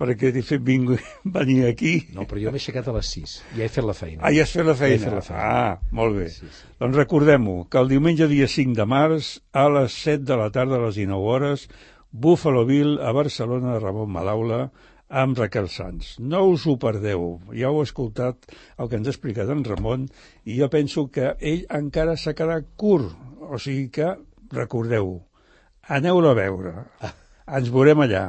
perquè 0.00 0.32
t'he 0.34 0.42
fet 0.42 0.62
vingui, 0.66 0.96
venir 1.36 1.68
aquí. 1.68 1.94
No, 2.16 2.26
però 2.26 2.40
jo 2.42 2.52
m'he 2.52 2.58
aixecat 2.58 2.88
a 2.90 2.94
les 2.96 3.10
6, 3.14 3.34
ja 3.54 3.66
he 3.66 3.70
fet 3.70 3.86
la 3.86 3.94
feina. 3.94 4.22
Ah, 4.24 4.32
ja 4.34 4.42
has 4.42 4.54
fet 4.56 4.66
la 4.66 4.74
feina. 4.78 4.98
Ja 4.98 5.04
fet 5.06 5.18
la 5.20 5.24
feina. 5.28 5.44
Ah, 5.44 5.92
molt 5.94 6.18
bé. 6.18 6.28
Sí, 6.34 6.50
sí. 6.50 6.70
Doncs 6.82 6.98
recordem-ho, 6.98 7.58
que 7.70 7.82
el 7.82 7.92
diumenge 7.92 8.28
dia 8.32 8.48
5 8.50 8.74
de 8.80 8.88
març, 8.90 9.36
a 9.54 9.68
les 9.76 10.00
7 10.02 10.26
de 10.32 10.40
la 10.40 10.50
tarda, 10.54 10.80
a 10.80 10.88
les 10.88 10.98
19 10.98 11.30
hores, 11.36 11.68
Buffalo 12.10 12.64
Bill, 12.66 12.96
a 13.02 13.14
Barcelona, 13.14 13.78
Ramon 13.82 14.10
Malaula, 14.10 14.64
amb 15.08 15.38
Raquel 15.38 15.68
Sanz. 15.68 16.14
No 16.18 16.44
us 16.52 16.64
ho 16.66 16.76
perdeu. 16.80 17.40
Ja 17.54 17.68
heu 17.70 17.82
escoltat 17.82 18.48
el 18.78 18.88
que 18.88 18.96
ens 19.00 19.08
ha 19.10 19.14
explicat 19.14 19.50
en 19.52 19.64
Ramon 19.66 20.06
i 20.44 20.56
jo 20.60 20.68
penso 20.72 21.06
que 21.12 21.34
ell 21.40 21.66
encara 21.70 22.16
s'ha 22.16 22.34
quedat 22.34 22.70
curt. 22.80 23.12
O 23.44 23.58
sigui 23.60 23.90
que, 23.92 24.14
recordeu, 24.54 25.18
aneu-lo 25.92 26.30
a 26.32 26.38
veure. 26.38 26.72
Ens 27.46 27.68
veurem 27.70 28.00
allà. 28.06 28.24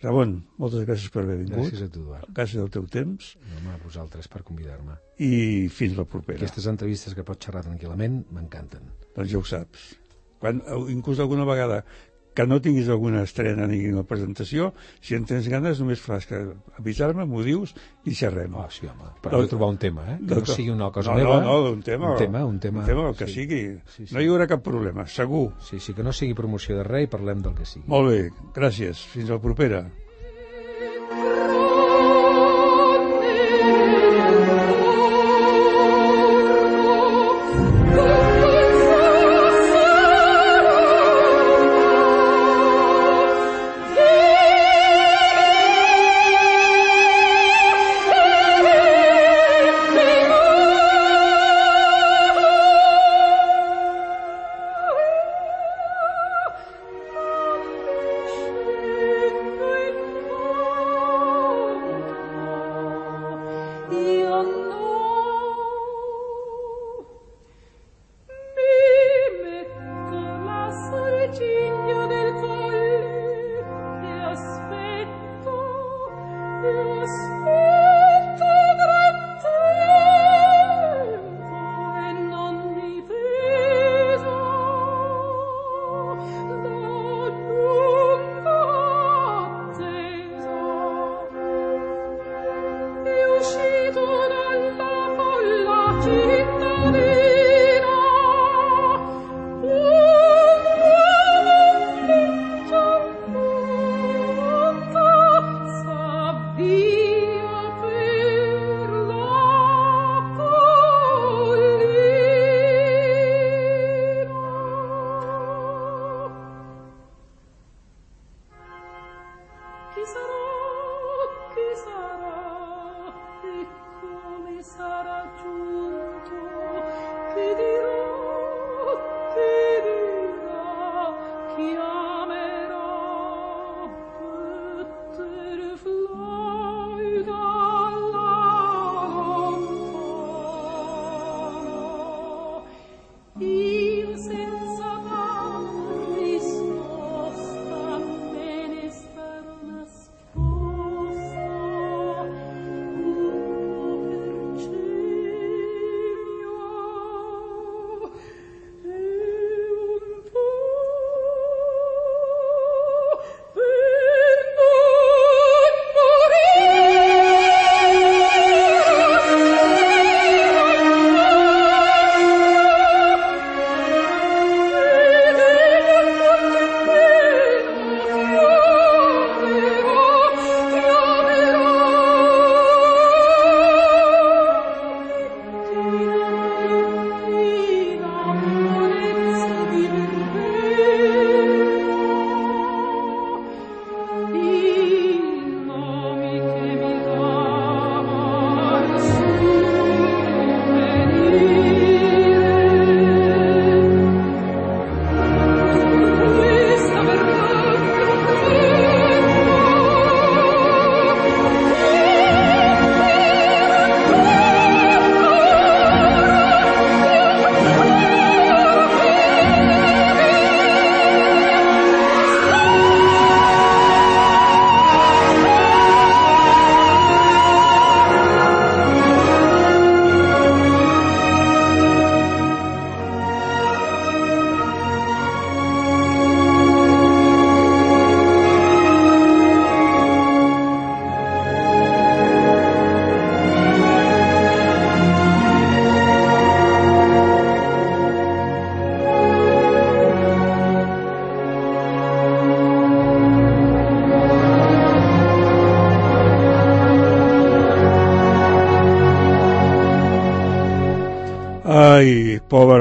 Ramon, 0.00 0.38
moltes 0.56 0.86
gràcies 0.88 1.12
per 1.12 1.20
haver 1.26 1.36
vingut. 1.42 1.58
Gràcies 1.66 1.82
a 1.84 1.90
tu, 1.92 2.00
Eduard. 2.06 2.30
Gràcies 2.32 2.62
al 2.62 2.70
teu 2.72 2.86
temps 2.88 3.34
No, 3.42 3.58
home, 3.58 3.74
a 3.74 3.80
vosaltres 3.84 4.30
per 4.32 4.40
convidar-me. 4.48 4.94
i 5.20 5.68
fins 5.68 5.98
la 5.98 6.06
propera. 6.08 6.38
Aquestes 6.40 6.64
entrevistes 6.72 7.12
que 7.14 7.24
pots 7.28 7.44
xerrar 7.44 7.60
tranquil·lament 7.66 8.22
m'encanten. 8.32 8.86
Doncs 9.12 9.28
ja 9.28 9.36
ho 9.38 9.44
saps. 9.44 9.90
Quan, 10.40 10.62
inclús 10.88 11.20
alguna 11.20 11.44
vegada 11.44 11.82
que 12.34 12.46
no 12.46 12.60
tinguis 12.62 12.88
alguna 12.88 13.22
estrena 13.26 13.66
ni 13.66 13.80
una 13.90 14.04
presentació, 14.06 14.70
si 15.02 15.16
en 15.18 15.26
tens 15.28 15.48
ganes 15.50 15.80
només 15.82 16.02
fas 16.02 16.28
que 16.30 16.40
avisar-me, 16.78 17.26
m'ho 17.26 17.42
dius 17.46 17.74
i 18.06 18.14
xerrem. 18.16 18.54
Oh, 18.54 18.68
sí, 18.72 18.86
home. 18.90 19.10
Però 19.24 19.42
trobar 19.50 19.70
un 19.74 19.80
tema, 19.82 20.06
eh? 20.14 20.18
Que 20.20 20.40
no 20.40 20.46
sigui 20.46 20.70
una 20.74 20.90
cosa 20.94 21.14
no, 21.14 21.18
meva. 21.18 21.40
No, 21.42 21.58
no, 21.64 21.72
un 21.74 21.82
tema. 21.86 22.12
Un 22.14 22.22
tema, 22.22 22.44
un 22.44 22.60
tema. 22.60 22.84
Un 22.84 22.86
tema, 22.86 23.08
el 23.10 23.16
que 23.18 23.26
sí. 23.26 23.40
sigui. 23.42 23.62
Sí, 23.96 24.06
sí. 24.06 24.14
No 24.14 24.22
hi 24.22 24.30
haurà 24.30 24.46
cap 24.50 24.62
problema, 24.66 25.06
segur. 25.06 25.50
Sí, 25.66 25.80
sí, 25.80 25.94
que 25.96 26.06
no 26.06 26.14
sigui 26.16 26.38
promoció 26.38 26.78
de 26.78 26.86
res 26.86 27.08
i 27.08 27.10
parlem 27.10 27.42
del 27.46 27.58
que 27.58 27.66
sigui. 27.68 27.88
Molt 27.90 28.12
bé, 28.12 28.22
gràcies. 28.56 29.06
Fins 29.14 29.32
la 29.32 29.42
propera. 29.42 29.84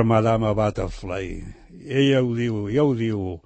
Madame 0.10 0.50
Butterfly. 0.58 1.28
Ella 1.86 2.24
ho 2.26 2.34
diu, 2.34 2.64
ja 2.74 2.82
ho 2.82 2.96
diu. 2.98 3.38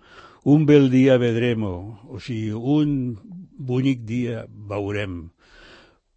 Un 0.47 0.63
bel 0.67 0.87
dia 0.91 1.17
vedremo, 1.19 1.99
o 2.07 2.19
sigui, 2.23 2.53
un 2.55 3.17
bonic 3.59 4.05
dia 4.07 4.45
veurem. 4.47 5.17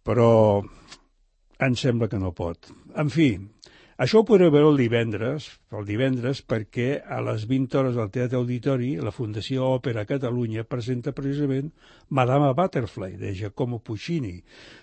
Però 0.07 0.63
em 1.67 1.75
sembla 1.75 2.07
que 2.07 2.19
no 2.21 2.31
pot. 2.31 2.71
En 2.95 3.11
fi, 3.11 3.33
això 3.97 4.19
ho 4.21 4.25
podreu 4.29 4.51
veure 4.53 4.69
el 4.69 4.77
divendres, 4.77 5.47
el 5.73 5.85
divendres 5.87 6.43
perquè 6.45 6.99
a 7.01 7.17
les 7.25 7.47
20 7.49 7.77
hores 7.79 7.95
al 7.97 8.11
Teatre 8.13 8.37
Auditori 8.37 8.91
la 9.01 9.13
Fundació 9.15 9.71
Òpera 9.73 10.03
Catalunya 10.05 10.67
presenta 10.69 11.15
precisament 11.17 11.71
Madame 12.09 12.51
Butterfly, 12.59 13.15
de 13.17 13.31
Giacomo 13.33 13.79
Puccini, 13.81 14.35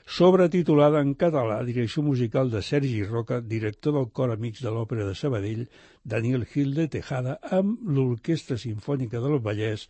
sobretitulada 0.04 0.98
en 1.00 1.12
català 1.14 1.60
Direcció 1.62 2.02
musical 2.02 2.50
de 2.50 2.62
Sergi 2.62 3.04
Roca, 3.04 3.38
director 3.40 3.94
del 3.94 4.10
Cor 4.10 4.34
Amics 4.34 4.64
de 4.66 4.72
l'Òpera 4.74 5.06
de 5.06 5.14
Sabadell, 5.14 5.68
Daniel 6.02 6.44
Gil 6.50 6.74
de 6.74 6.88
Tejada, 6.96 7.38
amb 7.54 7.86
l'Orquestra 7.86 8.58
Simfònica 8.58 9.22
del 9.22 9.38
Vallès, 9.38 9.86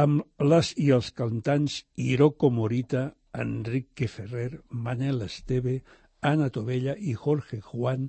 amb 0.00 0.24
les 0.40 0.72
i 0.80 0.88
els 0.96 1.12
cantants 1.12 1.82
Hiroko 1.96 2.48
Morita, 2.48 3.10
Enrique 3.36 4.08
Ferrer, 4.08 4.62
Manel 4.70 5.20
Esteve, 5.28 5.82
Ana 6.24 6.48
Tovella 6.48 6.96
i 6.96 7.12
Jorge 7.12 7.60
Juan, 7.60 8.08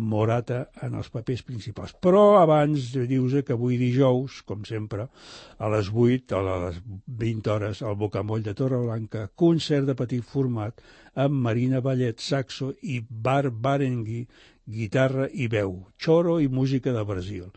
Morata 0.00 0.62
en 0.84 0.96
els 0.98 1.10
papers 1.12 1.42
principals. 1.46 1.92
Però 2.02 2.40
abans 2.40 2.90
dius 2.94 3.36
que 3.46 3.54
avui 3.56 3.76
dijous, 3.80 4.40
com 4.48 4.64
sempre, 4.68 5.06
a 5.58 5.70
les 5.72 5.90
8, 5.92 6.38
a 6.38 6.40
les 6.64 6.80
20 7.20 7.52
hores, 7.54 7.82
al 7.82 7.98
Bocamoll 8.00 8.42
de 8.46 8.56
Torreblanca, 8.56 9.28
concert 9.34 9.86
de 9.90 9.96
petit 9.98 10.24
format 10.24 10.80
amb 11.14 11.36
Marina 11.44 11.82
Ballet, 11.84 12.18
saxo 12.20 12.72
i 12.82 13.00
Bar 13.04 13.50
Barengui, 13.50 14.24
guitarra 14.70 15.28
i 15.32 15.48
veu, 15.50 15.76
xoro 15.98 16.38
i 16.40 16.48
música 16.48 16.94
de 16.94 17.04
Brasil. 17.04 17.48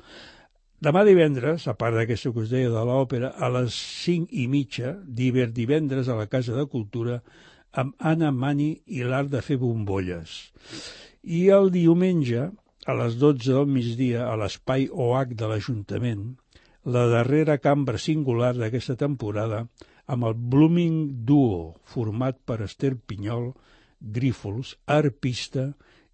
Demà 0.84 1.06
divendres, 1.08 1.70
a 1.72 1.78
part 1.80 1.96
d'aquesta 1.96 2.34
que 2.34 2.44
us 2.44 2.52
deia 2.52 2.72
de 2.74 2.82
l'òpera, 2.84 3.30
a 3.40 3.48
les 3.54 3.76
5 4.04 4.34
i 4.36 4.50
mitja, 4.52 4.98
divendres 5.08 6.10
a 6.10 6.18
la 6.18 6.28
Casa 6.28 6.58
de 6.58 6.66
Cultura, 6.68 7.22
amb 7.74 7.96
Anna 8.00 8.34
Mani 8.36 8.74
i 8.92 9.06
l'art 9.08 9.32
de 9.32 9.42
fer 9.42 9.58
bombolles. 9.62 10.34
I 11.24 11.46
el 11.56 11.70
diumenge, 11.72 12.50
a 12.84 12.94
les 13.00 13.14
12 13.16 13.54
del 13.56 13.68
migdia, 13.72 14.26
a 14.28 14.36
l'espai 14.36 14.90
OH 14.92 15.36
de 15.40 15.48
l'Ajuntament, 15.48 16.24
la 16.84 17.06
darrera 17.08 17.56
cambra 17.64 17.96
singular 17.96 18.52
d'aquesta 18.58 18.98
temporada 19.00 19.62
amb 20.12 20.28
el 20.28 20.34
Blooming 20.36 21.24
Duo, 21.24 21.78
format 21.88 22.42
per 22.44 22.60
Esther 22.66 22.98
Pinyol, 23.08 23.54
Grífols, 24.04 24.74
arpista, 24.84 25.70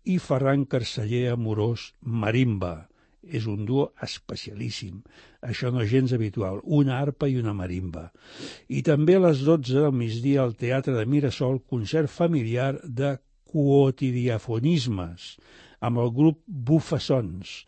i 0.06 0.20
Ferran 0.22 0.68
Carceller 0.70 1.32
Amorós, 1.34 1.88
marimba. 2.02 2.86
És 3.26 3.48
un 3.50 3.66
duo 3.66 3.88
especialíssim. 4.06 5.02
Això 5.42 5.74
no 5.74 5.82
és 5.84 5.90
gens 5.90 6.14
habitual. 6.14 6.62
Una 6.64 7.00
arpa 7.02 7.28
i 7.28 7.36
una 7.42 7.56
marimba. 7.58 8.12
I 8.70 8.86
també 8.86 9.18
a 9.18 9.24
les 9.26 9.42
12 9.44 9.74
del 9.74 9.92
migdia 9.92 10.46
al 10.46 10.54
Teatre 10.54 10.94
de 10.96 11.04
Mirasol, 11.10 11.60
concert 11.66 12.14
familiar 12.14 12.78
de 12.86 13.18
quotidiafonismes 13.50 15.36
amb 15.86 16.02
el 16.04 16.12
grup 16.16 16.42
Bufassons 16.46 17.64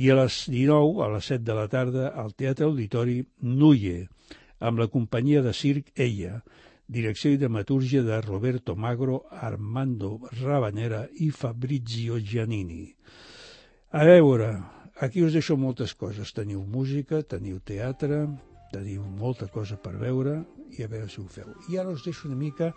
i 0.00 0.10
a 0.10 0.16
les 0.20 0.44
19, 0.50 1.02
a 1.04 1.10
les 1.14 1.28
7 1.32 1.44
de 1.44 1.56
la 1.56 1.68
tarda, 1.68 2.10
al 2.14 2.34
Teatre 2.38 2.66
Auditori 2.68 3.20
Nuye, 3.42 4.08
amb 4.60 4.78
la 4.80 4.88
companyia 4.92 5.42
de 5.42 5.52
circ 5.56 5.90
Ella, 5.96 6.40
direcció 6.90 7.30
i 7.32 7.38
dramatúrgia 7.38 8.02
de 8.02 8.20
Roberto 8.22 8.76
Magro, 8.76 9.24
Armando 9.30 10.18
Rabanera 10.40 11.06
i 11.22 11.30
Fabrizio 11.30 12.18
Giannini. 12.18 12.88
A 13.90 14.04
veure, 14.06 14.50
aquí 15.00 15.22
us 15.22 15.34
deixo 15.34 15.56
moltes 15.58 15.94
coses. 15.94 16.32
Teniu 16.34 16.62
música, 16.62 17.22
teniu 17.22 17.60
teatre, 17.66 18.24
teniu 18.70 19.02
molta 19.02 19.48
cosa 19.50 19.78
per 19.78 19.96
veure 19.98 20.40
i 20.78 20.84
a 20.84 20.90
veure 20.90 21.10
si 21.10 21.20
ho 21.22 21.26
feu. 21.26 21.50
I 21.70 21.78
ara 21.78 21.94
us 21.94 22.04
deixo 22.06 22.28
una 22.28 22.38
mica 22.38 22.72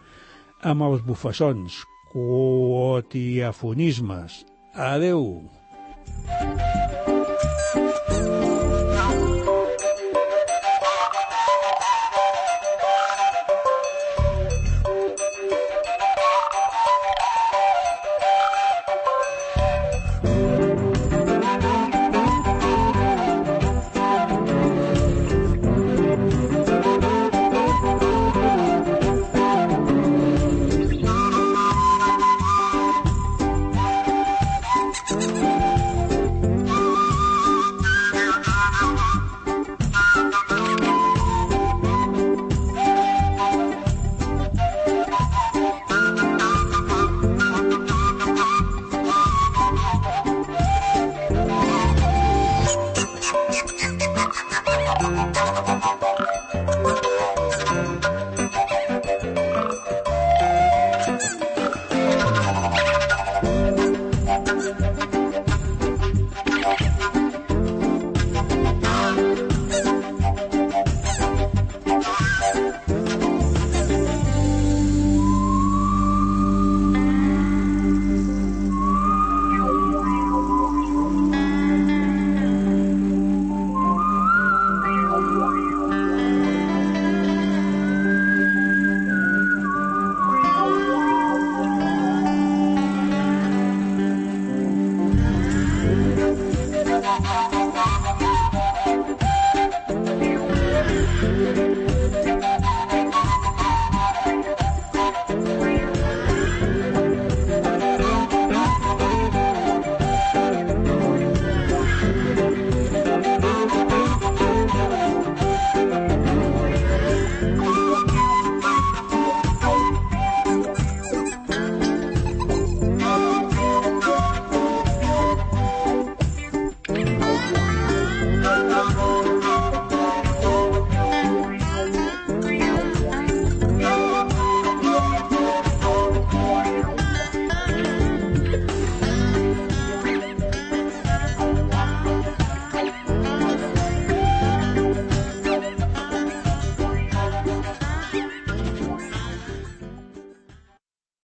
amb 0.64 0.86
els 0.88 1.04
bufassons, 1.06 1.84
ότι 2.14 3.43
αφωνείς 3.43 4.01
μας, 4.01 4.43
Αδεού. 4.74 5.49